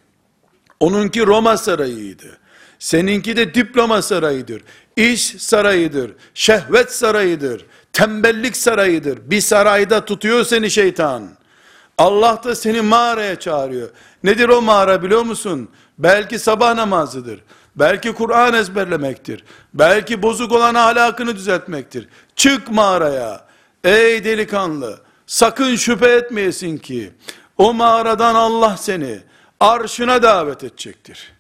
Onunki 0.81 1.27
Roma 1.27 1.57
sarayıydı. 1.57 2.39
Seninki 2.79 3.37
de 3.37 3.55
diploma 3.55 4.03
sarayıdır. 4.03 4.63
İş 4.97 5.23
sarayıdır. 5.23 6.13
Şehvet 6.35 6.93
sarayıdır. 6.93 7.67
Tembellik 7.93 8.57
sarayıdır. 8.57 9.19
Bir 9.31 9.41
sarayda 9.41 10.05
tutuyor 10.05 10.45
seni 10.45 10.71
şeytan. 10.71 11.29
Allah 11.99 12.41
da 12.45 12.55
seni 12.55 12.81
mağaraya 12.81 13.41
çağırıyor. 13.41 13.91
Nedir 14.25 14.49
o 14.49 14.63
mağara 14.63 15.03
biliyor 15.03 15.23
musun? 15.23 15.69
Belki 15.99 16.39
sabah 16.39 16.75
namazıdır. 16.75 17.41
Belki 17.77 18.13
Kur'an 18.13 18.55
ezberlemektir. 18.55 19.45
Belki 19.75 20.23
bozuk 20.23 20.53
olan 20.53 20.75
ahlakını 20.75 21.37
düzeltmektir. 21.37 22.09
Çık 22.37 22.71
mağaraya. 22.71 23.45
Ey 23.85 24.25
delikanlı, 24.25 25.01
sakın 25.27 25.77
şüphe 25.77 26.09
etmeyesin 26.09 26.79
ki 26.79 27.13
o 27.59 27.75
mağaradan 27.75 28.35
Allah 28.35 28.77
seni 28.77 29.19
arşına 29.61 30.23
davet 30.23 30.65
edecektir. 30.65 31.33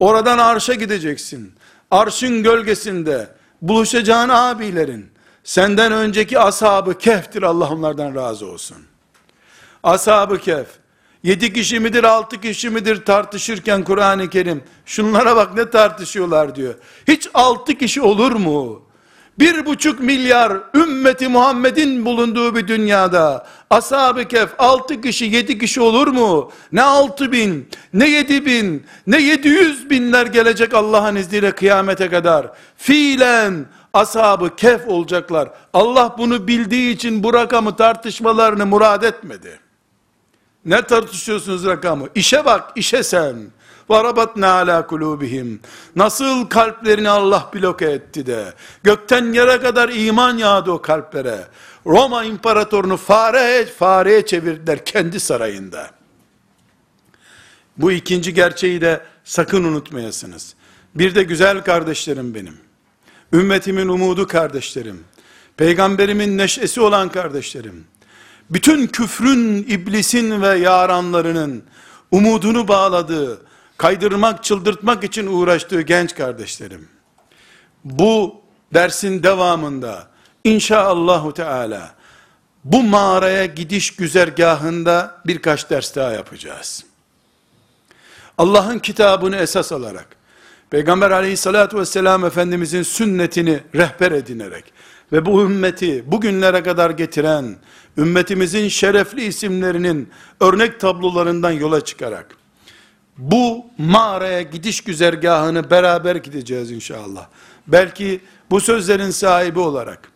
Oradan 0.00 0.38
arşa 0.38 0.74
gideceksin. 0.74 1.54
Arşın 1.90 2.42
gölgesinde 2.42 3.28
buluşacağın 3.62 4.28
abilerin 4.28 5.10
senden 5.44 5.92
önceki 5.92 6.38
ashabı 6.38 6.98
keftir 6.98 7.42
Allah 7.42 7.68
onlardan 7.68 8.14
razı 8.14 8.46
olsun. 8.46 8.76
Ashab-ı 9.82 10.38
Kehf, 10.38 10.68
yedi 11.22 11.52
kişi 11.52 11.80
midir, 11.80 12.04
altı 12.04 12.40
kişi 12.40 12.70
midir 12.70 13.04
tartışırken 13.04 13.84
Kur'an-ı 13.84 14.30
Kerim, 14.30 14.62
şunlara 14.86 15.36
bak 15.36 15.54
ne 15.54 15.70
tartışıyorlar 15.70 16.54
diyor. 16.54 16.74
Hiç 17.08 17.28
altı 17.34 17.74
kişi 17.74 18.02
olur 18.02 18.32
mu? 18.32 18.82
Bir 19.38 19.66
buçuk 19.66 20.00
milyar 20.00 20.52
ümmeti 20.74 21.28
Muhammed'in 21.28 22.04
bulunduğu 22.04 22.54
bir 22.54 22.68
dünyada, 22.68 23.46
ashab-ı 23.70 24.28
kehf 24.28 24.50
altı 24.58 25.00
kişi, 25.00 25.24
yedi 25.24 25.58
kişi 25.58 25.80
olur 25.80 26.06
mu? 26.06 26.52
Ne 26.72 26.82
altı 26.82 27.32
bin, 27.32 27.68
ne 27.92 28.08
yedi 28.08 28.46
bin, 28.46 28.86
ne 29.06 29.22
yedi 29.22 29.48
yüz 29.48 29.90
binler 29.90 30.26
gelecek 30.26 30.74
Allah'ın 30.74 31.16
izniyle 31.16 31.50
kıyamete 31.50 32.08
kadar. 32.08 32.50
Fiilen, 32.76 33.66
ashab-ı 33.92 34.56
kehf 34.56 34.88
olacaklar. 34.88 35.48
Allah 35.72 36.14
bunu 36.18 36.48
bildiği 36.48 36.94
için 36.94 37.22
bu 37.22 37.34
rakamı 37.34 37.76
tartışmalarını 37.76 38.66
murad 38.66 39.02
etmedi. 39.02 39.60
Ne 40.65 40.81
tartışıyorsunuz 40.81 41.65
rakamı? 41.65 42.07
İşe 42.15 42.45
bak, 42.45 42.71
işe 42.75 43.03
sen. 43.03 43.35
وَرَبَطْنَا 43.89 44.45
عَلَى 44.45 44.87
قُلُوبِهِمْ 44.87 45.57
Nasıl 45.95 46.45
kalplerini 46.45 47.09
Allah 47.09 47.51
bloke 47.53 47.85
etti 47.85 48.25
de, 48.25 48.53
gökten 48.83 49.33
yere 49.33 49.59
kadar 49.59 49.89
iman 49.89 50.37
yağdı 50.37 50.71
o 50.71 50.81
kalplere. 50.81 51.47
Roma 51.85 52.23
imparatorunu 52.23 52.97
fare, 52.97 53.65
fareye 53.65 54.25
çevirdiler 54.25 54.85
kendi 54.85 55.19
sarayında. 55.19 55.91
Bu 57.77 57.91
ikinci 57.91 58.33
gerçeği 58.33 58.81
de 58.81 59.01
sakın 59.23 59.63
unutmayasınız. 59.63 60.55
Bir 60.95 61.15
de 61.15 61.23
güzel 61.23 61.63
kardeşlerim 61.63 62.35
benim. 62.35 62.57
Ümmetimin 63.33 63.87
umudu 63.87 64.27
kardeşlerim. 64.27 65.03
Peygamberimin 65.57 66.37
neşesi 66.37 66.81
olan 66.81 67.09
kardeşlerim 67.09 67.85
bütün 68.50 68.86
küfrün, 68.86 69.56
iblisin 69.56 70.42
ve 70.42 70.58
yaranlarının 70.58 71.62
umudunu 72.10 72.68
bağladığı, 72.68 73.42
kaydırmak, 73.76 74.44
çıldırtmak 74.44 75.04
için 75.04 75.26
uğraştığı 75.26 75.80
genç 75.80 76.14
kardeşlerim. 76.14 76.88
Bu 77.84 78.40
dersin 78.74 79.22
devamında 79.22 80.06
inşaallahu 80.44 81.34
teala 81.34 81.94
bu 82.64 82.82
mağaraya 82.82 83.44
gidiş 83.44 83.96
güzergahında 83.96 85.20
birkaç 85.26 85.70
ders 85.70 85.96
daha 85.96 86.12
yapacağız. 86.12 86.84
Allah'ın 88.38 88.78
kitabını 88.78 89.36
esas 89.36 89.72
alarak, 89.72 90.06
Peygamber 90.70 91.10
aleyhissalatü 91.10 91.78
vesselam 91.78 92.24
Efendimizin 92.24 92.82
sünnetini 92.82 93.60
rehber 93.74 94.12
edinerek, 94.12 94.64
ve 95.12 95.26
bu 95.26 95.42
ümmeti 95.42 96.12
bugünlere 96.12 96.62
kadar 96.62 96.90
getiren, 96.90 97.56
ümmetimizin 97.98 98.68
şerefli 98.68 99.24
isimlerinin 99.24 100.08
örnek 100.40 100.80
tablolarından 100.80 101.50
yola 101.50 101.84
çıkarak, 101.84 102.36
bu 103.18 103.66
mağaraya 103.78 104.42
gidiş 104.42 104.80
güzergahını 104.80 105.70
beraber 105.70 106.16
gideceğiz 106.16 106.70
inşallah. 106.70 107.26
Belki 107.66 108.20
bu 108.50 108.60
sözlerin 108.60 109.10
sahibi 109.10 109.58
olarak, 109.58 110.12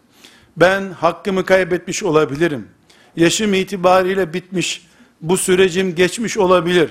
ben 0.57 0.91
hakkımı 0.91 1.45
kaybetmiş 1.45 2.03
olabilirim. 2.03 2.69
Yaşım 3.17 3.55
itibariyle 3.55 4.35
bitmiş, 4.35 4.87
bu 5.21 5.37
sürecim 5.37 5.95
geçmiş 5.95 6.37
olabilir. 6.37 6.91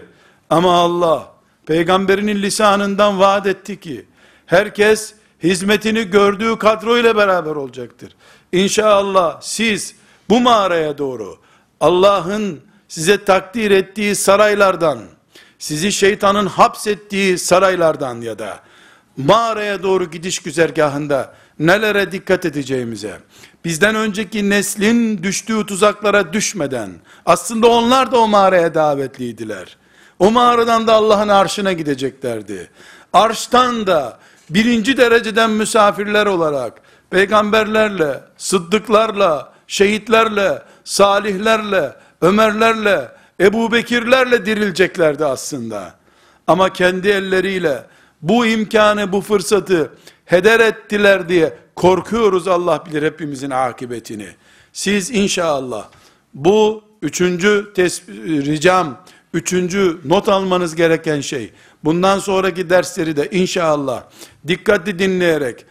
Ama 0.50 0.74
Allah, 0.74 1.34
peygamberinin 1.66 2.42
lisanından 2.42 3.20
vaat 3.20 3.48
etti 3.48 3.80
ki, 3.80 4.06
herkes, 4.46 5.14
hizmetini 5.44 6.04
gördüğü 6.04 6.60
kadro 6.60 6.98
ile 6.98 7.16
beraber 7.16 7.52
olacaktır. 7.52 8.16
İnşallah 8.52 9.42
siz 9.42 9.96
bu 10.34 10.42
mağaraya 10.42 10.98
doğru 10.98 11.38
Allah'ın 11.80 12.62
size 12.88 13.26
takdir 13.26 13.72
ettiği 13.72 14.16
saraylardan, 14.16 15.00
sizi 15.60 15.92
şeytanın 15.92 16.46
hapsettiği 16.46 17.38
saraylardan 17.38 18.22
ya 18.22 18.40
da 18.40 18.60
mağaraya 19.18 19.84
doğru 19.84 20.12
gidiş 20.12 20.40
güzergahında 20.40 21.34
nelere 21.60 22.12
dikkat 22.12 22.46
edeceğimize, 22.46 23.18
bizden 23.66 23.96
önceki 23.96 24.50
neslin 24.50 25.24
düştüğü 25.24 25.66
tuzaklara 25.66 26.34
düşmeden, 26.34 26.92
aslında 27.26 27.68
onlar 27.68 28.12
da 28.12 28.20
o 28.20 28.28
mağaraya 28.28 28.74
davetliydiler. 28.74 29.78
O 30.20 30.32
mağaradan 30.32 30.88
da 30.88 30.94
Allah'ın 30.94 31.30
arşına 31.30 31.74
gideceklerdi. 31.74 32.70
Arştan 33.14 33.88
da 33.88 34.20
birinci 34.50 34.98
dereceden 34.98 35.50
misafirler 35.50 36.26
olarak 36.26 36.82
peygamberlerle, 37.10 38.20
sıddıklarla, 38.38 39.53
şehitlerle, 39.74 40.62
salihlerle, 40.84 41.94
Ömerlerle, 42.22 43.12
Ebu 43.40 43.72
Bekirlerle 43.72 44.46
dirileceklerdi 44.46 45.26
aslında. 45.26 45.94
Ama 46.48 46.74
kendi 46.74 47.10
elleriyle 47.10 47.84
bu 48.22 48.46
imkanı, 48.46 49.12
bu 49.12 49.22
fırsatı 49.22 49.92
heder 50.26 50.60
ettiler 50.60 51.30
diye 51.30 51.58
korkuyoruz 51.76 52.48
Allah 52.48 52.84
bilir 52.86 53.04
hepimizin 53.04 53.50
akıbetini. 53.50 54.28
Siz 54.74 55.12
inşallah 55.12 55.88
bu 56.34 56.84
üçüncü 57.02 57.74
ricam, 58.46 58.98
üçüncü 59.34 59.98
not 60.06 60.30
almanız 60.30 60.76
gereken 60.76 61.22
şey, 61.22 61.52
bundan 61.84 62.20
sonraki 62.20 62.70
dersleri 62.70 63.16
de 63.16 63.30
inşallah 63.32 64.04
dikkatli 64.48 65.00
dinleyerek 65.00 65.66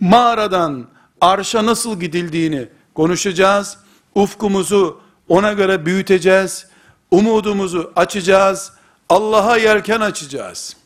mağaradan 0.00 0.86
arşa 1.20 1.66
nasıl 1.66 2.00
gidildiğini 2.00 2.68
konuşacağız. 2.94 3.78
Ufkumuzu 4.14 5.00
ona 5.28 5.52
göre 5.52 5.86
büyüteceğiz. 5.86 6.66
Umudumuzu 7.10 7.92
açacağız. 7.96 8.72
Allah'a 9.08 9.56
yelken 9.56 10.00
açacağız. 10.00 10.76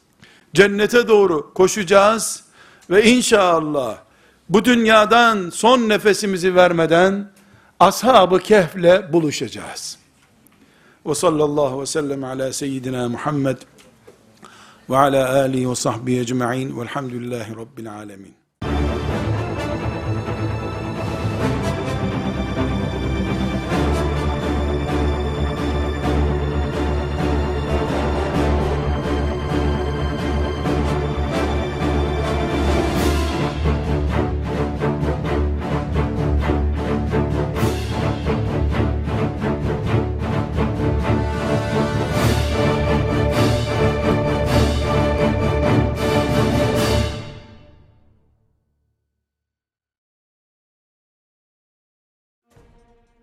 Cennete 0.55 1.09
doğru 1.09 1.55
koşacağız 1.55 2.45
ve 2.91 3.05
inşallah 3.05 3.97
bu 4.49 4.65
dünyadan 4.65 5.51
son 5.51 5.89
nefesimizi 5.89 6.55
vermeden 6.55 7.31
ashab-ı 7.81 8.39
kehfle 8.39 9.13
buluşacağız. 9.13 9.99
Ve 11.07 11.15
sallallahu 11.15 11.81
ve 11.81 11.87
sellem 11.87 12.25
ala 12.25 12.53
seyyidina 12.53 13.09
Muhammed 13.09 13.57
ve 14.91 14.97
ala 14.97 15.41
alihi 15.41 15.71
ve 15.71 15.75
sahbihi 15.75 16.21
ecma'in 16.21 16.81
velhamdülillahi 16.81 17.57
rabbil 17.57 17.93
alemin. 17.93 18.46